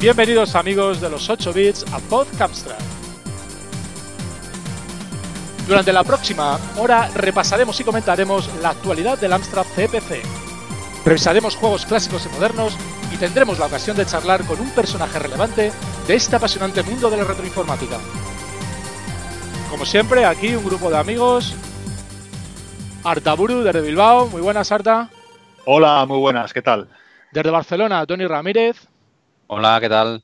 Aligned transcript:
Bienvenidos 0.00 0.54
amigos 0.54 1.00
de 1.00 1.10
los 1.10 1.28
8 1.28 1.52
bits 1.52 1.84
a 1.92 1.98
Podcamstrad. 1.98 2.78
Durante 5.66 5.92
la 5.92 6.04
próxima 6.04 6.56
hora 6.76 7.10
repasaremos 7.16 7.80
y 7.80 7.82
comentaremos 7.82 8.48
la 8.62 8.70
actualidad 8.70 9.18
del 9.18 9.32
Amstrad 9.32 9.66
CPC. 9.74 10.22
Revisaremos 11.04 11.56
juegos 11.56 11.84
clásicos 11.84 12.24
y 12.26 12.28
modernos 12.28 12.76
y 13.12 13.16
tendremos 13.16 13.58
la 13.58 13.66
ocasión 13.66 13.96
de 13.96 14.06
charlar 14.06 14.44
con 14.44 14.60
un 14.60 14.70
personaje 14.70 15.18
relevante 15.18 15.72
de 16.06 16.14
este 16.14 16.36
apasionante 16.36 16.84
mundo 16.84 17.10
de 17.10 17.16
la 17.16 17.24
retroinformática. 17.24 17.98
Como 19.68 19.84
siempre, 19.84 20.24
aquí 20.24 20.54
un 20.54 20.64
grupo 20.64 20.90
de 20.90 20.98
amigos. 20.98 21.56
Artaburu 23.02 23.64
desde 23.64 23.80
Bilbao, 23.80 24.28
muy 24.28 24.42
buenas 24.42 24.70
Arta. 24.70 25.10
Hola, 25.64 26.06
muy 26.06 26.18
buenas, 26.18 26.52
¿qué 26.52 26.62
tal? 26.62 26.88
Desde 27.32 27.50
Barcelona, 27.50 28.06
Tony 28.06 28.28
Ramírez. 28.28 28.86
Hola, 29.50 29.78
¿qué 29.80 29.88
tal? 29.88 30.22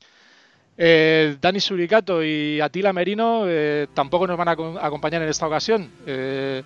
Eh, 0.77 1.37
Dani 1.41 1.59
Suricato 1.59 2.23
y 2.23 2.61
Atila 2.61 2.93
Merino 2.93 3.45
eh, 3.47 3.87
tampoco 3.91 4.27
nos 4.27 4.37
van 4.37 4.49
a 4.49 4.51
acompañar 4.51 5.23
en 5.23 5.29
esta 5.29 5.47
ocasión. 5.47 5.89
Eh, 6.05 6.61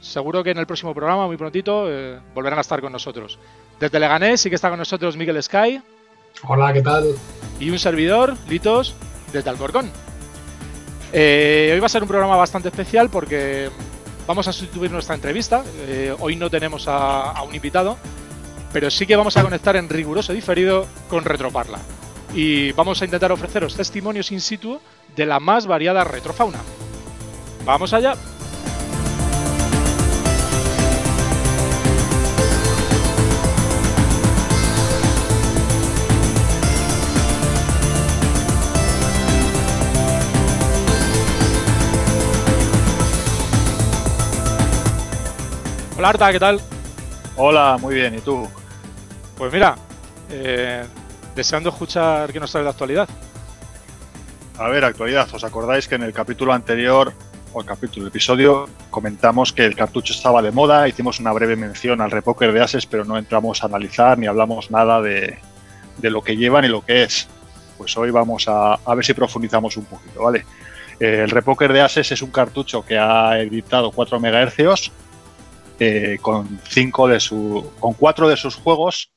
seguro 0.00 0.44
que 0.44 0.52
en 0.52 0.58
el 0.58 0.66
próximo 0.66 0.94
programa, 0.94 1.26
muy 1.26 1.36
prontito, 1.36 1.88
volverán 2.34 2.58
a 2.58 2.60
estar 2.60 2.80
con 2.80 2.92
nosotros. 2.92 3.36
Desde 3.80 3.98
Leganés 3.98 4.40
sí 4.40 4.48
que 4.48 4.54
está 4.54 4.70
con 4.70 4.78
nosotros 4.78 5.16
Miguel 5.16 5.42
Sky. 5.42 5.82
Hola, 6.46 6.72
¿qué 6.72 6.82
tal? 6.82 7.16
Y 7.58 7.70
un 7.70 7.80
servidor, 7.80 8.36
Litos, 8.48 8.94
desde 9.32 9.50
Alcorcón. 9.50 9.90
hoy 11.12 11.80
va 11.80 11.86
a 11.86 11.88
ser 11.88 12.02
un 12.02 12.08
programa 12.08 12.36
bastante 12.36 12.68
especial 12.68 13.10
porque 13.10 13.70
vamos 14.28 14.46
a 14.46 14.52
sustituir 14.52 14.92
nuestra 14.92 15.16
entrevista. 15.16 15.64
hoy 16.20 16.36
no 16.36 16.48
tenemos 16.48 16.86
a 16.86 17.42
un 17.42 17.52
invitado, 17.56 17.98
pero 18.72 18.90
sí 18.90 19.06
que 19.06 19.16
vamos 19.16 19.36
a 19.36 19.42
conectar 19.42 19.76
en 19.76 19.88
riguroso 19.88 20.32
diferido 20.32 20.86
con 21.08 21.24
Retroparla. 21.24 21.78
Y 22.34 22.72
vamos 22.72 23.02
a 23.02 23.04
intentar 23.04 23.30
ofreceros 23.30 23.76
testimonios 23.76 24.32
in 24.32 24.40
situ 24.40 24.80
de 25.14 25.26
la 25.26 25.38
más 25.38 25.66
variada 25.66 26.04
retrofauna. 26.04 26.58
¡Vamos 27.64 27.92
allá! 27.92 28.14
Hola 45.98 46.08
Arta, 46.08 46.32
¿qué 46.32 46.40
tal? 46.40 46.60
Hola, 47.36 47.78
muy 47.80 47.94
bien, 47.94 48.16
¿y 48.16 48.20
tú? 48.20 48.48
Pues 49.36 49.52
mira, 49.52 49.76
eh, 50.30 50.84
deseando 51.34 51.70
escuchar 51.70 52.32
qué 52.32 52.40
nos 52.40 52.50
trae 52.50 52.64
la 52.64 52.70
actualidad. 52.70 53.08
A 54.58 54.68
ver, 54.68 54.84
actualidad. 54.84 55.28
¿Os 55.32 55.44
acordáis 55.44 55.88
que 55.88 55.94
en 55.94 56.02
el 56.02 56.12
capítulo 56.12 56.52
anterior, 56.52 57.12
o 57.52 57.60
el 57.60 57.66
capítulo, 57.66 58.06
el 58.06 58.08
episodio, 58.08 58.68
comentamos 58.90 59.52
que 59.52 59.64
el 59.64 59.74
cartucho 59.74 60.12
estaba 60.12 60.42
de 60.42 60.52
moda, 60.52 60.88
hicimos 60.88 61.20
una 61.20 61.32
breve 61.32 61.56
mención 61.56 62.00
al 62.00 62.10
repoker 62.10 62.52
de 62.52 62.60
Ases, 62.60 62.86
pero 62.86 63.04
no 63.04 63.18
entramos 63.18 63.62
a 63.62 63.66
analizar 63.66 64.18
ni 64.18 64.26
hablamos 64.26 64.70
nada 64.70 65.00
de, 65.00 65.38
lo 66.02 66.22
que 66.22 66.36
lleva 66.36 66.60
ni 66.60 66.68
lo 66.68 66.84
que 66.84 67.02
es. 67.02 67.28
Pues 67.78 67.96
hoy 67.96 68.10
vamos 68.10 68.46
a, 68.48 68.78
ver 68.94 69.04
si 69.04 69.14
profundizamos 69.14 69.76
un 69.76 69.84
poquito, 69.84 70.22
¿vale? 70.22 70.44
el 71.00 71.30
repoker 71.30 71.72
de 71.72 71.80
Ases 71.80 72.12
es 72.12 72.22
un 72.22 72.30
cartucho 72.30 72.84
que 72.84 72.96
ha 72.96 73.40
editado 73.40 73.90
4 73.90 74.20
MHz 74.20 74.92
eh, 75.80 76.18
con, 76.20 76.60
cinco 76.68 77.08
de 77.08 77.18
su, 77.18 77.72
con 77.80 77.94
4 77.94 78.28
de 78.28 78.36
sus 78.36 78.54
juegos 78.54 79.11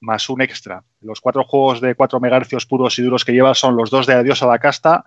más 0.00 0.28
un 0.28 0.42
extra. 0.42 0.82
Los 1.00 1.20
cuatro 1.20 1.44
juegos 1.44 1.80
de 1.80 1.94
4 1.94 2.20
MHz 2.20 2.66
puros 2.66 2.98
y 2.98 3.02
duros 3.02 3.24
que 3.24 3.32
lleva 3.32 3.54
son 3.54 3.76
los 3.76 3.90
dos 3.90 4.06
de 4.06 4.14
Adiós 4.14 4.42
a 4.42 4.46
la 4.46 4.58
Casta, 4.58 5.04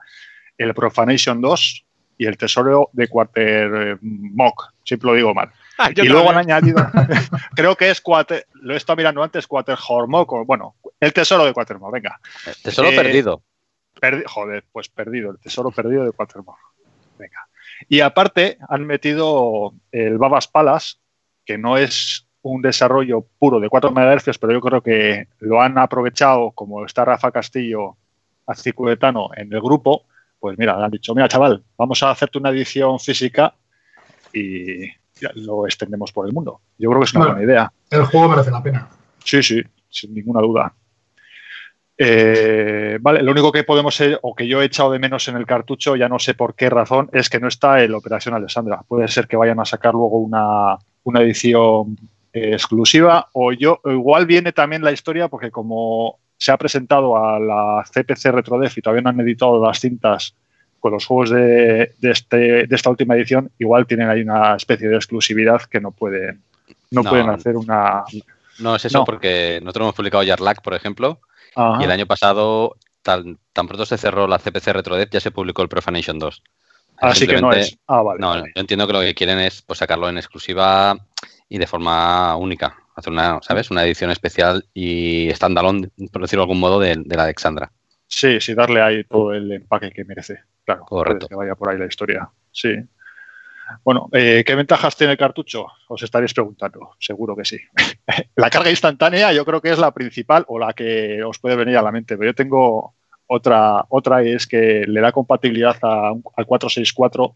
el 0.58 0.74
Profanation 0.74 1.42
2 1.42 1.86
y 2.18 2.26
el 2.26 2.38
Tesoro 2.38 2.90
de 2.94 3.08
Quarter 3.08 3.98
Mock. 4.02 4.74
Siempre 4.84 5.09
lo 5.09 5.16
digo 5.16 5.34
mal. 5.34 5.52
Ah, 5.76 5.90
y 5.90 6.08
luego 6.08 6.30
han 6.30 6.38
añadido, 6.38 6.78
creo 7.56 7.76
que 7.76 7.90
es 7.90 8.00
Quarter, 8.00 8.46
lo 8.53 8.76
he 8.76 8.78
estado 8.78 8.96
mirando 8.96 9.24
antes, 9.24 9.48
Quarter 9.48 9.76
Mock, 10.08 10.46
bueno, 10.46 10.76
el 11.00 11.12
Tesoro 11.12 11.46
de 11.46 11.52
Quarter 11.52 11.80
Mock, 11.80 11.92
venga. 11.92 12.20
El 12.46 12.56
tesoro 12.62 12.90
eh, 12.90 12.96
perdido. 12.96 13.42
joder, 14.28 14.66
pues 14.72 14.90
perdido, 14.90 15.32
el 15.32 15.40
Tesoro 15.40 15.72
perdido 15.72 16.06
de 16.06 16.12
Quarter 16.12 16.44
Mock. 16.44 16.59
Venga. 17.18 17.48
Y 17.90 18.02
aparte 18.02 18.59
han 18.70 18.86
metido 18.86 19.74
el 19.92 20.20
Babas 20.20 20.48
Palace, 20.48 20.98
que 21.44 21.58
no 21.58 21.78
es 21.78 22.22
un 22.44 22.62
desarrollo 22.62 23.26
puro 23.40 23.59
de 23.59 23.70
4 23.70 23.92
MHz, 23.92 24.38
pero 24.38 24.54
yo 24.54 24.62
creo 24.62 24.81
que 24.81 25.28
lo 25.40 25.62
han 25.62 25.78
aprovechado, 25.78 26.52
como 26.52 26.86
está 26.86 27.06
Rafa 27.06 27.31
Castillo, 27.31 27.98
Acicuetano, 28.46 29.30
en 29.36 29.52
el 29.54 29.62
grupo, 29.62 30.04
pues 30.40 30.58
mira, 30.58 30.78
le 30.78 30.84
han 30.84 30.92
dicho, 30.92 31.16
mira 31.16 31.30
chaval, 31.30 31.64
vamos 31.78 32.03
a 32.03 32.12
hacerte 32.12 32.38
una 32.38 32.50
edición 32.50 33.00
física 33.00 33.53
y 34.34 34.90
lo 35.36 35.66
extendemos 35.66 36.12
por 36.12 36.28
el 36.28 36.34
mundo. 36.34 36.59
Yo 36.78 36.90
creo 36.90 37.00
que 37.00 37.06
es 37.06 37.14
una 37.14 37.28
buena 37.28 37.44
idea. 37.44 37.72
El 37.90 38.03
juego 38.06 38.28
merece 38.30 38.52
la 38.52 38.62
pena. 38.62 38.90
Sí, 39.24 39.42
sí, 39.42 39.62
sin 39.90 40.14
ninguna 40.14 40.42
duda. 40.42 40.74
Eh, 41.98 42.98
vale, 43.00 43.22
lo 43.22 43.32
único 43.32 43.53
que 43.53 43.64
podemos, 43.64 43.98
o 44.22 44.36
que 44.36 44.48
yo 44.48 44.62
he 44.62 44.66
echado 44.66 44.92
de 44.92 45.00
menos 45.00 45.28
en 45.30 45.38
el 45.38 45.46
cartucho, 45.46 45.96
ya 45.96 46.09
no 46.09 46.20
sé 46.20 46.34
por 46.34 46.56
qué 46.56 46.70
razón, 46.70 47.09
es 47.14 47.30
que 47.30 47.40
no 47.40 47.48
está 47.48 47.82
el 47.82 47.94
Operación 47.94 48.36
Alessandra. 48.36 48.82
Puede 48.86 49.08
ser 49.08 49.28
que 49.28 49.38
vayan 49.38 49.62
a 49.62 49.66
sacar 49.66 49.94
luego 49.94 50.18
una, 50.18 50.78
una 51.03 51.22
edición 51.22 51.98
exclusiva 52.34 53.30
o 53.34 53.52
yo 53.52 53.80
igual 53.86 54.26
viene 54.26 54.52
también 54.52 54.84
la 54.84 54.92
historia 54.92 55.28
porque 55.28 55.52
como 55.52 56.18
se 56.38 56.52
ha 56.52 56.58
presentado 56.58 57.16
a 57.16 57.40
la 57.40 57.84
CPC 57.84 58.26
RetroDef 58.32 58.78
y 58.78 58.82
todavía 58.82 59.04
no 59.04 59.10
han 59.10 59.20
editado 59.20 59.64
las 59.64 59.80
cintas 59.80 60.36
con 60.80 60.92
los 60.92 61.06
juegos 61.06 61.30
de, 61.30 61.94
este, 62.02 62.68
de 62.68 62.76
esta 62.76 62.90
última 62.90 63.16
edición, 63.16 63.50
igual 63.58 63.88
tienen 63.88 64.10
ahí 64.10 64.22
una 64.22 64.56
especie 64.56 64.90
de 64.90 64.98
exclusividad 64.98 65.62
que 65.62 65.80
no 65.80 65.92
pueden, 65.92 66.42
no, 66.92 67.04
pueden 67.06 67.30
hacer 67.30 67.56
una... 67.56 68.04
No 68.60 68.76
es 68.76 68.84
eso 68.84 69.06
porque 69.06 69.62
nosotros 69.62 69.86
hemos 69.86 69.96
publicado 69.96 70.24
Yarlac, 70.24 70.62
por 70.62 70.74
ejemplo, 70.74 71.22
y 71.80 71.84
el 71.86 71.92
año 71.92 72.06
pasado, 72.06 72.76
tan, 73.02 73.38
tan 73.54 73.68
pronto 73.68 73.86
se 73.86 73.98
cerró 73.98 74.28
la 74.28 74.40
CPC 74.40 74.74
RetroDef, 74.74 75.10
ya 75.10 75.22
se 75.22 75.32
publicó 75.32 75.62
el 75.62 75.70
Profanation 75.70 76.20
2. 76.20 76.44
Así 76.98 77.28
que 77.28 77.40
no 77.40 77.54
es. 77.54 77.78
Ah, 77.88 78.02
vale, 78.02 78.20
no, 78.20 78.38
yo 78.38 78.52
entiendo 78.56 78.86
que 78.86 78.94
lo 78.94 79.00
que 79.00 79.16
quieren 79.16 79.40
es 79.40 79.62
pues, 79.62 79.80
sacarlo 79.80 80.10
en 80.10 80.18
exclusiva 80.18 80.98
y 81.50 81.58
de 81.58 81.68
forma 81.68 82.36
única. 82.36 82.76
Hacer 82.96 83.12
una, 83.12 83.40
¿sabes? 83.42 83.72
Una 83.72 83.84
edición 83.84 84.12
especial 84.12 84.66
y 84.74 85.30
standalone, 85.31 85.90
por 86.12 86.22
decirlo 86.22 86.42
de 86.42 86.44
algún 86.44 86.59
modo, 86.59 86.80
de, 86.80 86.96
la 87.06 87.24
Alexandra. 87.24 87.72
Sí, 88.08 88.40
sí, 88.40 88.54
darle 88.54 88.81
ahí 88.81 89.04
todo 89.06 89.34
el 89.34 89.52
empaque 89.52 89.92
que 89.92 90.06
merece. 90.06 90.42
Claro, 90.64 90.86
correcto. 90.86 91.28
Que 91.28 91.36
vaya 91.36 91.56
por 91.56 91.70
ahí 91.70 91.78
la 91.80 91.88
historia. 91.88 92.30
Sí. 92.52 92.76
Bueno, 93.84 94.09
eh, 94.12 94.44
¿qué 94.46 94.56
ventajas 94.56 94.96
tiene 94.96 95.14
el 95.14 95.18
cartucho? 95.18 95.68
Os 95.88 96.03
estaréis 96.03 96.34
preguntando, 96.34 96.92
seguro 97.00 97.36
que 97.36 97.46
sí. 97.46 97.59
la 98.36 98.50
carga 98.50 98.70
instantánea 98.70 99.34
yo 99.34 99.46
creo 99.46 99.62
que 99.62 99.72
es 99.72 99.80
la 99.80 99.94
principal 99.94 100.46
o 100.48 100.59
la 100.59 100.74
que 100.74 101.24
os 101.24 101.40
puede 101.40 101.56
venir 101.56 101.78
a 101.78 101.82
la 101.82 101.92
mente, 101.92 102.18
pero 102.18 102.32
yo 102.32 102.36
tengo 102.36 102.94
otra, 103.28 103.86
otra 103.90 104.22
es 104.22 104.46
que 104.48 104.86
le 104.88 105.02
da 105.02 105.12
compatibilidad 105.12 105.78
al 105.82 106.46
464 106.46 107.36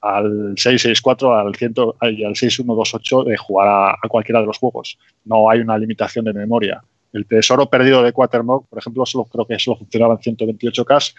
al 0.00 0.54
664, 0.56 1.36
al, 1.36 1.54
100, 1.54 1.74
y 2.12 2.24
al 2.24 2.36
6128 2.36 3.24
de 3.24 3.36
jugar 3.36 3.96
a, 4.02 4.08
cualquiera 4.08 4.40
de 4.40 4.46
los 4.46 4.58
juegos. 4.58 4.98
No 5.24 5.50
hay 5.50 5.60
una 5.60 5.78
limitación 5.78 6.24
de 6.24 6.32
memoria. 6.32 6.82
El 7.12 7.26
tesoro 7.26 7.70
perdido 7.70 8.02
de 8.02 8.12
Quatermog, 8.12 8.68
por 8.68 8.78
ejemplo, 8.78 9.06
solo, 9.06 9.24
creo 9.24 9.46
que 9.46 9.58
solo 9.58 9.78
funcionaba 9.78 10.18
en 10.22 10.36
128K 10.36 11.14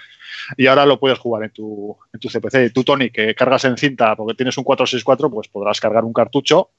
y 0.57 0.67
ahora 0.67 0.85
lo 0.85 0.99
puedes 0.99 1.17
jugar 1.17 1.43
en 1.43 1.49
tu, 1.49 1.97
en 2.13 2.19
tu 2.19 2.29
CPC. 2.29 2.71
Tú, 2.71 2.83
Tony, 2.83 3.09
que 3.09 3.33
cargas 3.33 3.65
en 3.65 3.75
cinta 3.75 4.15
porque 4.15 4.35
tienes 4.35 4.57
un 4.57 4.63
464, 4.63 5.31
pues 5.31 5.47
podrás 5.47 5.79
cargar 5.79 6.05
un 6.05 6.13
cartucho 6.13 6.69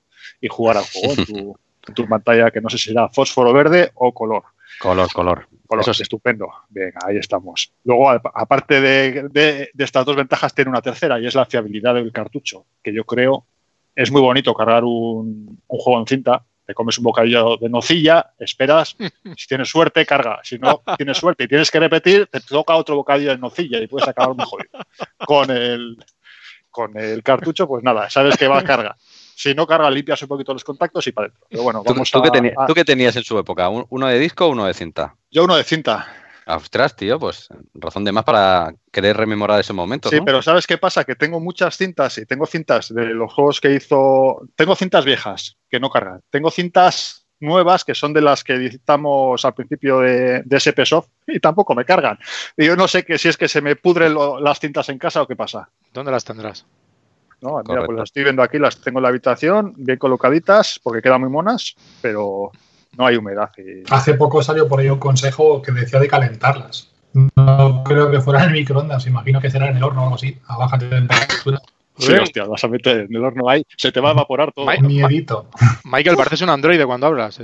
y 0.40 0.48
jugar 0.48 0.76
al 0.76 0.84
juego 0.84 1.14
en 1.18 1.26
tu, 1.26 1.58
en 1.88 1.94
tu 1.94 2.08
pantalla, 2.08 2.50
que 2.50 2.60
no 2.60 2.70
sé 2.70 2.78
si 2.78 2.90
será 2.90 3.08
fósforo 3.08 3.52
verde 3.52 3.90
o 3.94 4.14
color. 4.14 4.44
Color, 4.80 5.12
color. 5.12 5.48
Eso 5.78 5.92
es 5.92 6.00
estupendo. 6.00 6.48
Venga, 6.68 7.00
ahí 7.06 7.16
estamos. 7.16 7.72
Luego, 7.84 8.10
aparte 8.10 8.80
de, 8.80 9.70
estas 9.78 10.04
dos 10.04 10.16
ventajas, 10.16 10.54
tiene 10.54 10.70
una 10.70 10.82
tercera 10.82 11.20
y 11.20 11.26
es 11.26 11.34
la 11.34 11.46
fiabilidad 11.46 11.94
del 11.94 12.12
cartucho, 12.12 12.66
que 12.82 12.92
yo 12.92 13.04
creo 13.04 13.46
es 13.94 14.10
muy 14.10 14.20
bonito 14.20 14.54
cargar 14.54 14.84
un, 14.84 15.60
juego 15.66 16.00
en 16.00 16.06
cinta. 16.06 16.44
Te 16.66 16.74
comes 16.74 16.98
un 16.98 17.04
bocadillo 17.04 17.56
de 17.56 17.68
nocilla, 17.68 18.32
esperas, 18.38 18.96
si 19.36 19.46
tienes 19.46 19.68
suerte, 19.68 20.06
carga. 20.06 20.40
Si 20.42 20.58
no 20.58 20.82
tienes 20.96 21.18
suerte 21.18 21.44
y 21.44 21.48
tienes 21.48 21.70
que 21.70 21.80
repetir, 21.80 22.26
te 22.26 22.40
toca 22.40 22.76
otro 22.76 22.96
bocadillo 22.96 23.30
de 23.30 23.38
nocilla 23.38 23.80
y 23.80 23.86
puedes 23.86 24.08
acabar 24.08 24.36
mejor. 24.36 24.68
Con 25.18 25.50
el, 25.50 25.96
con 26.70 26.96
el 26.96 27.22
cartucho, 27.22 27.66
pues 27.66 27.82
nada, 27.82 28.08
sabes 28.08 28.36
que 28.36 28.48
va 28.48 28.60
a 28.60 28.64
cargar. 28.64 28.96
Si 29.42 29.54
no 29.54 29.66
carga, 29.66 29.90
limpias 29.90 30.20
un 30.20 30.28
poquito 30.28 30.52
los 30.52 30.62
contactos 30.62 31.06
y 31.06 31.12
para 31.12 31.28
adentro. 31.28 31.46
Pero 31.48 31.62
bueno, 31.62 31.82
vamos 31.82 32.10
¿Tú, 32.10 32.74
qué 32.74 32.84
tenías 32.84 33.16
en 33.16 33.24
su 33.24 33.38
época? 33.38 33.70
¿Uno 33.70 34.06
de 34.06 34.18
disco 34.18 34.44
o 34.44 34.50
uno 34.50 34.66
de 34.66 34.74
cinta? 34.74 35.16
Yo 35.30 35.44
uno 35.44 35.56
de 35.56 35.64
cinta. 35.64 36.06
Ostras, 36.46 36.94
tío, 36.94 37.18
pues 37.18 37.48
razón 37.72 38.04
de 38.04 38.12
más 38.12 38.24
para 38.24 38.74
querer 38.92 39.16
rememorar 39.16 39.58
ese 39.58 39.72
momento. 39.72 40.10
Sí, 40.10 40.18
pero 40.26 40.42
¿sabes 40.42 40.66
qué 40.66 40.76
pasa? 40.76 41.04
Que 41.04 41.16
tengo 41.16 41.40
muchas 41.40 41.78
cintas 41.78 42.18
y 42.18 42.26
tengo 42.26 42.44
cintas 42.44 42.92
de 42.94 43.06
los 43.14 43.32
juegos 43.32 43.62
que 43.62 43.72
hizo. 43.72 44.42
Tengo 44.56 44.76
cintas 44.76 45.06
viejas 45.06 45.56
que 45.70 45.80
no 45.80 45.88
cargan. 45.88 46.20
Tengo 46.28 46.50
cintas 46.50 47.26
nuevas 47.38 47.82
que 47.86 47.94
son 47.94 48.12
de 48.12 48.20
las 48.20 48.44
que 48.44 48.58
dictamos 48.58 49.42
al 49.46 49.54
principio 49.54 50.00
de, 50.00 50.42
de 50.44 50.60
SPSoft 50.60 51.08
y 51.26 51.40
tampoco 51.40 51.74
me 51.74 51.86
cargan. 51.86 52.18
Y 52.58 52.66
yo 52.66 52.76
no 52.76 52.86
sé 52.88 53.06
que 53.06 53.16
si 53.16 53.28
es 53.28 53.38
que 53.38 53.48
se 53.48 53.62
me 53.62 53.74
pudren 53.74 54.12
lo- 54.12 54.38
las 54.38 54.60
cintas 54.60 54.90
en 54.90 54.98
casa 54.98 55.22
o 55.22 55.26
qué 55.26 55.34
pasa. 55.34 55.70
¿Dónde 55.94 56.12
las 56.12 56.24
tendrás? 56.26 56.66
No, 57.42 57.50
mira, 57.52 57.62
Correcto. 57.64 57.86
pues 57.86 57.98
las 57.98 58.04
estoy 58.08 58.22
viendo 58.24 58.42
aquí, 58.42 58.58
las 58.58 58.80
tengo 58.80 58.98
en 58.98 59.02
la 59.04 59.08
habitación, 59.08 59.72
bien 59.76 59.98
colocaditas, 59.98 60.78
porque 60.82 61.00
quedan 61.02 61.20
muy 61.22 61.30
monas, 61.30 61.74
pero 62.02 62.50
no 62.98 63.06
hay 63.06 63.16
humedad. 63.16 63.50
y- 63.58 63.82
Hace 63.90 64.14
poco 64.14 64.42
salió 64.42 64.68
por 64.68 64.80
ahí 64.80 64.90
un 64.90 64.98
consejo 64.98 65.62
que 65.62 65.72
decía 65.72 65.98
de 66.00 66.08
calentarlas. 66.08 66.90
No 67.36 67.82
creo 67.84 68.10
que 68.10 68.20
fuera 68.20 68.40
en 68.44 68.48
el 68.50 68.52
microondas, 68.52 69.06
imagino 69.06 69.40
que 69.40 69.50
será 69.50 69.68
en 69.70 69.76
el 69.78 69.82
horno 69.82 70.02
o 70.02 70.04
algo 70.04 70.16
así, 70.16 70.36
a 70.46 70.56
baja 70.58 70.78
temperatura. 70.78 71.60
Sí, 71.98 72.12
hostia, 72.14 72.44
vas 72.44 72.62
a 72.64 72.68
meter 72.68 73.00
en 73.00 73.14
el 73.14 73.24
horno 73.24 73.48
ahí, 73.48 73.62
se 73.76 73.90
te 73.92 74.00
va 74.00 74.10
a 74.10 74.12
evaporar 74.12 74.52
todo. 74.52 74.66
Miedito. 74.80 75.48
Michael, 75.84 76.16
pareces 76.16 76.40
un 76.42 76.50
androide 76.50 76.86
cuando 76.86 77.06
hablas. 77.08 77.40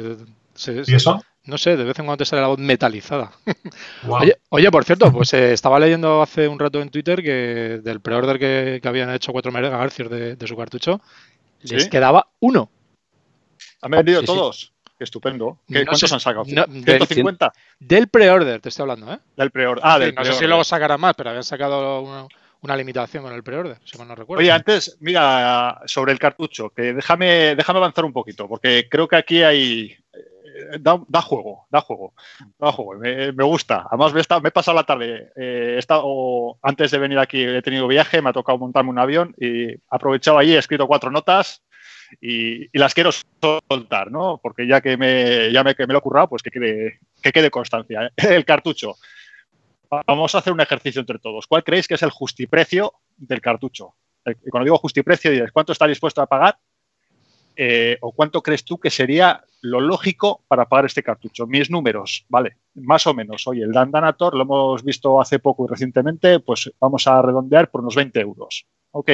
Se- 0.54 0.82
¿Y 0.87 0.94
eso? 0.94 1.20
No 1.46 1.58
sé, 1.58 1.76
de 1.76 1.84
vez 1.84 1.98
en 1.98 2.04
cuando 2.06 2.19
te 2.19 2.25
sale 2.25 2.43
la 2.43 2.48
voz 2.48 2.58
metalizada. 2.58 3.31
Wow. 4.04 4.20
Oye, 4.22 4.37
oye, 4.50 4.70
por 4.70 4.84
cierto, 4.84 5.10
pues 5.12 5.32
eh, 5.34 5.52
estaba 5.52 5.81
leyendo 5.81 6.22
hace 6.22 6.46
un 6.48 6.58
rato 6.58 6.81
en 6.81 6.90
Twitter 6.90 7.22
que 7.22 7.81
del 7.82 8.00
preorder 8.00 8.38
que, 8.38 8.78
que 8.81 8.88
habían 8.88 9.10
hecho 9.12 9.32
4 9.32 9.50
MHz 9.50 10.08
de, 10.08 10.37
de 10.37 10.46
su 10.46 10.56
cartucho, 10.56 11.00
les 11.62 11.88
quedaba 11.88 12.28
uno. 12.40 12.70
¿Han 13.82 13.90
vendido 13.90 14.20
Sí, 14.20 14.26
sí. 14.26 14.32
todos? 14.32 14.72
Qué 14.98 15.04
estupendo. 15.04 15.58
¿Qué- 15.69 15.81
No 15.81 15.87
¿Cuántos 15.87 16.08
sé- 16.08 16.14
han 16.14 16.20
sacado? 16.20 16.44
no, 16.46 16.64
del- 16.69 17.00
¿150? 17.02 17.52
Del 17.81 18.08
preorder, 18.08 18.60
te 18.60 18.69
estoy 18.70 18.82
hablando, 18.84 19.12
¿eh? 19.12 19.19
Del 19.37 19.50
preor. 19.50 19.81
Ah, 19.82 19.99
no 19.99 20.04
sé 20.04 20.10
si 20.10 20.14
preorder. 20.14 20.49
luego 20.49 20.64
sacarán 20.64 21.00
más, 21.00 21.14
pero 21.16 21.31
habían 21.31 21.44
sacado 21.44 22.00
una, 22.02 22.26
una 22.62 22.76
limitación 22.76 23.22
con 23.25 23.32
el 23.34 23.42
preorder, 23.42 23.78
si 23.84 23.99
mal 23.99 24.08
no 24.08 24.14
recuerdo. 24.14 24.40
Oye, 24.40 24.50
antes, 24.52 24.96
mira, 25.00 25.81
sobre 25.87 26.12
el 26.12 26.19
cartucho, 26.19 26.70
que 26.70 26.94
déjame, 26.94 27.54
déjame 27.56 27.78
avanzar 27.78 28.04
un 28.04 28.12
poquito, 28.12 28.49
porque 28.49 28.88
creo 28.88 29.06
que 29.08 29.16
aquí 29.16 29.42
hay. 29.42 29.96
Eh, 30.56 30.79
Da, 30.81 31.00
da 31.08 31.23
juego, 31.23 31.67
da 31.70 31.81
juego, 31.81 32.14
da 32.58 32.73
juego, 32.73 32.99
me, 32.99 33.44
gusta. 33.44 33.87
Además, 33.91 34.12
me 34.14 34.49
he, 34.49 34.53
pasado 34.53 34.75
la 34.75 34.85
tarde, 34.85 35.32
eh, 35.37 35.75
he 35.76 35.79
estado, 35.79 36.58
antes 36.62 36.91
de 36.91 36.99
venir 36.99 37.19
aquí 37.19 37.43
he 37.43 37.62
tenido 37.62 37.87
viaje, 37.88 38.23
me 38.23 38.31
ha 38.31 38.32
tocado 38.32 38.58
montarme 38.58 38.91
un 38.91 38.99
avión 38.99 39.35
y 39.38 39.73
he 39.73 39.81
aprovechado 39.91 40.38
allí, 40.38 40.55
he 40.55 40.58
escrito 40.58 40.87
cuatro 40.87 41.11
notas 41.11 41.62
y, 42.20 42.79
las 42.79 42.94
quiero 42.94 43.11
soltar, 43.69 44.11
¿no? 44.11 44.38
Porque 44.43 44.67
ya 44.67 44.81
que 44.81 44.97
me, 44.97 45.53
ya 45.53 45.64
me, 45.64 45.75
que 45.75 45.87
me 45.87 45.93
lo 45.93 45.99
he 45.99 46.03
currado, 46.03 46.29
pues 46.29 46.43
que 46.43 46.50
quede, 46.50 47.00
que 47.23 47.32
quede 47.32 47.50
constancia. 47.50 48.11
El 48.17 48.44
cartucho. 48.44 48.97
Vamos 50.06 50.35
a 50.35 50.38
hacer 50.38 50.52
un 50.52 50.61
ejercicio 50.61 51.00
entre 51.00 51.19
todos. 51.19 51.47
¿Cuál 51.47 51.62
creéis 51.62 51.87
que 51.87 51.94
es 51.94 52.02
el 52.02 52.11
justiprecio 52.11 52.94
del 53.17 53.41
cartucho? 53.41 53.94
Y 54.26 54.50
cuando 54.50 54.64
digo 54.64 54.79
justiprecio, 54.79 55.31
diréis, 55.31 55.52
¿cuánto 55.52 55.73
está 55.73 55.87
dispuesto 55.87 56.20
a 56.20 56.26
pagar? 56.26 56.59
Eh, 57.58 57.97
¿O 58.03 58.12
cuánto 58.12 58.43
crees 58.43 58.64
tú 58.64 58.79
que 58.79 58.91
sería 58.91 59.43
lo 59.62 59.81
lógico 59.81 60.43
para 60.47 60.69
pagar 60.69 60.85
este 60.85 61.03
cartucho? 61.03 61.47
Mis 61.47 61.70
números, 61.70 62.26
¿vale? 62.29 62.58
Más 62.75 63.06
o 63.06 63.14
menos. 63.14 63.47
Oye, 63.47 63.62
el 63.62 63.73
Dandanator 63.73 64.35
lo 64.35 64.43
hemos 64.43 64.85
visto 64.85 65.19
hace 65.20 65.38
poco 65.38 65.64
y 65.64 65.69
recientemente, 65.69 66.41
pues 66.41 66.70
vamos 66.79 67.06
a 67.06 67.23
redondear 67.23 67.70
por 67.70 67.81
unos 67.81 67.97
20 67.97 68.20
euros. 68.20 68.67
Ok. 68.91 69.11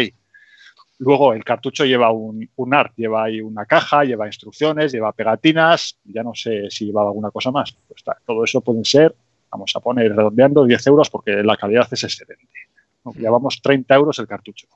Luego 0.98 1.32
el 1.32 1.44
cartucho 1.44 1.84
lleva 1.84 2.10
un, 2.10 2.48
un 2.56 2.74
art, 2.74 2.92
lleva 2.96 3.24
ahí 3.24 3.40
una 3.40 3.64
caja, 3.64 4.04
lleva 4.04 4.26
instrucciones, 4.26 4.92
lleva 4.92 5.12
pegatinas, 5.12 5.98
ya 6.04 6.22
no 6.22 6.34
sé 6.34 6.70
si 6.70 6.86
lleva 6.86 7.02
alguna 7.02 7.30
cosa 7.30 7.50
más. 7.50 7.76
Pues 7.88 8.02
todo 8.26 8.44
eso 8.44 8.60
pueden 8.60 8.84
ser, 8.84 9.14
vamos 9.50 9.72
a 9.74 9.80
poner 9.80 10.14
redondeando 10.14 10.64
10 10.64 10.86
euros 10.88 11.10
porque 11.10 11.42
la 11.42 11.56
calidad 11.56 11.88
es 11.90 12.04
excelente. 12.04 12.46
¿no? 13.04 13.12
Llevamos 13.12 13.60
30 13.62 13.94
euros 13.94 14.18
el 14.18 14.26
cartucho. 14.26 14.66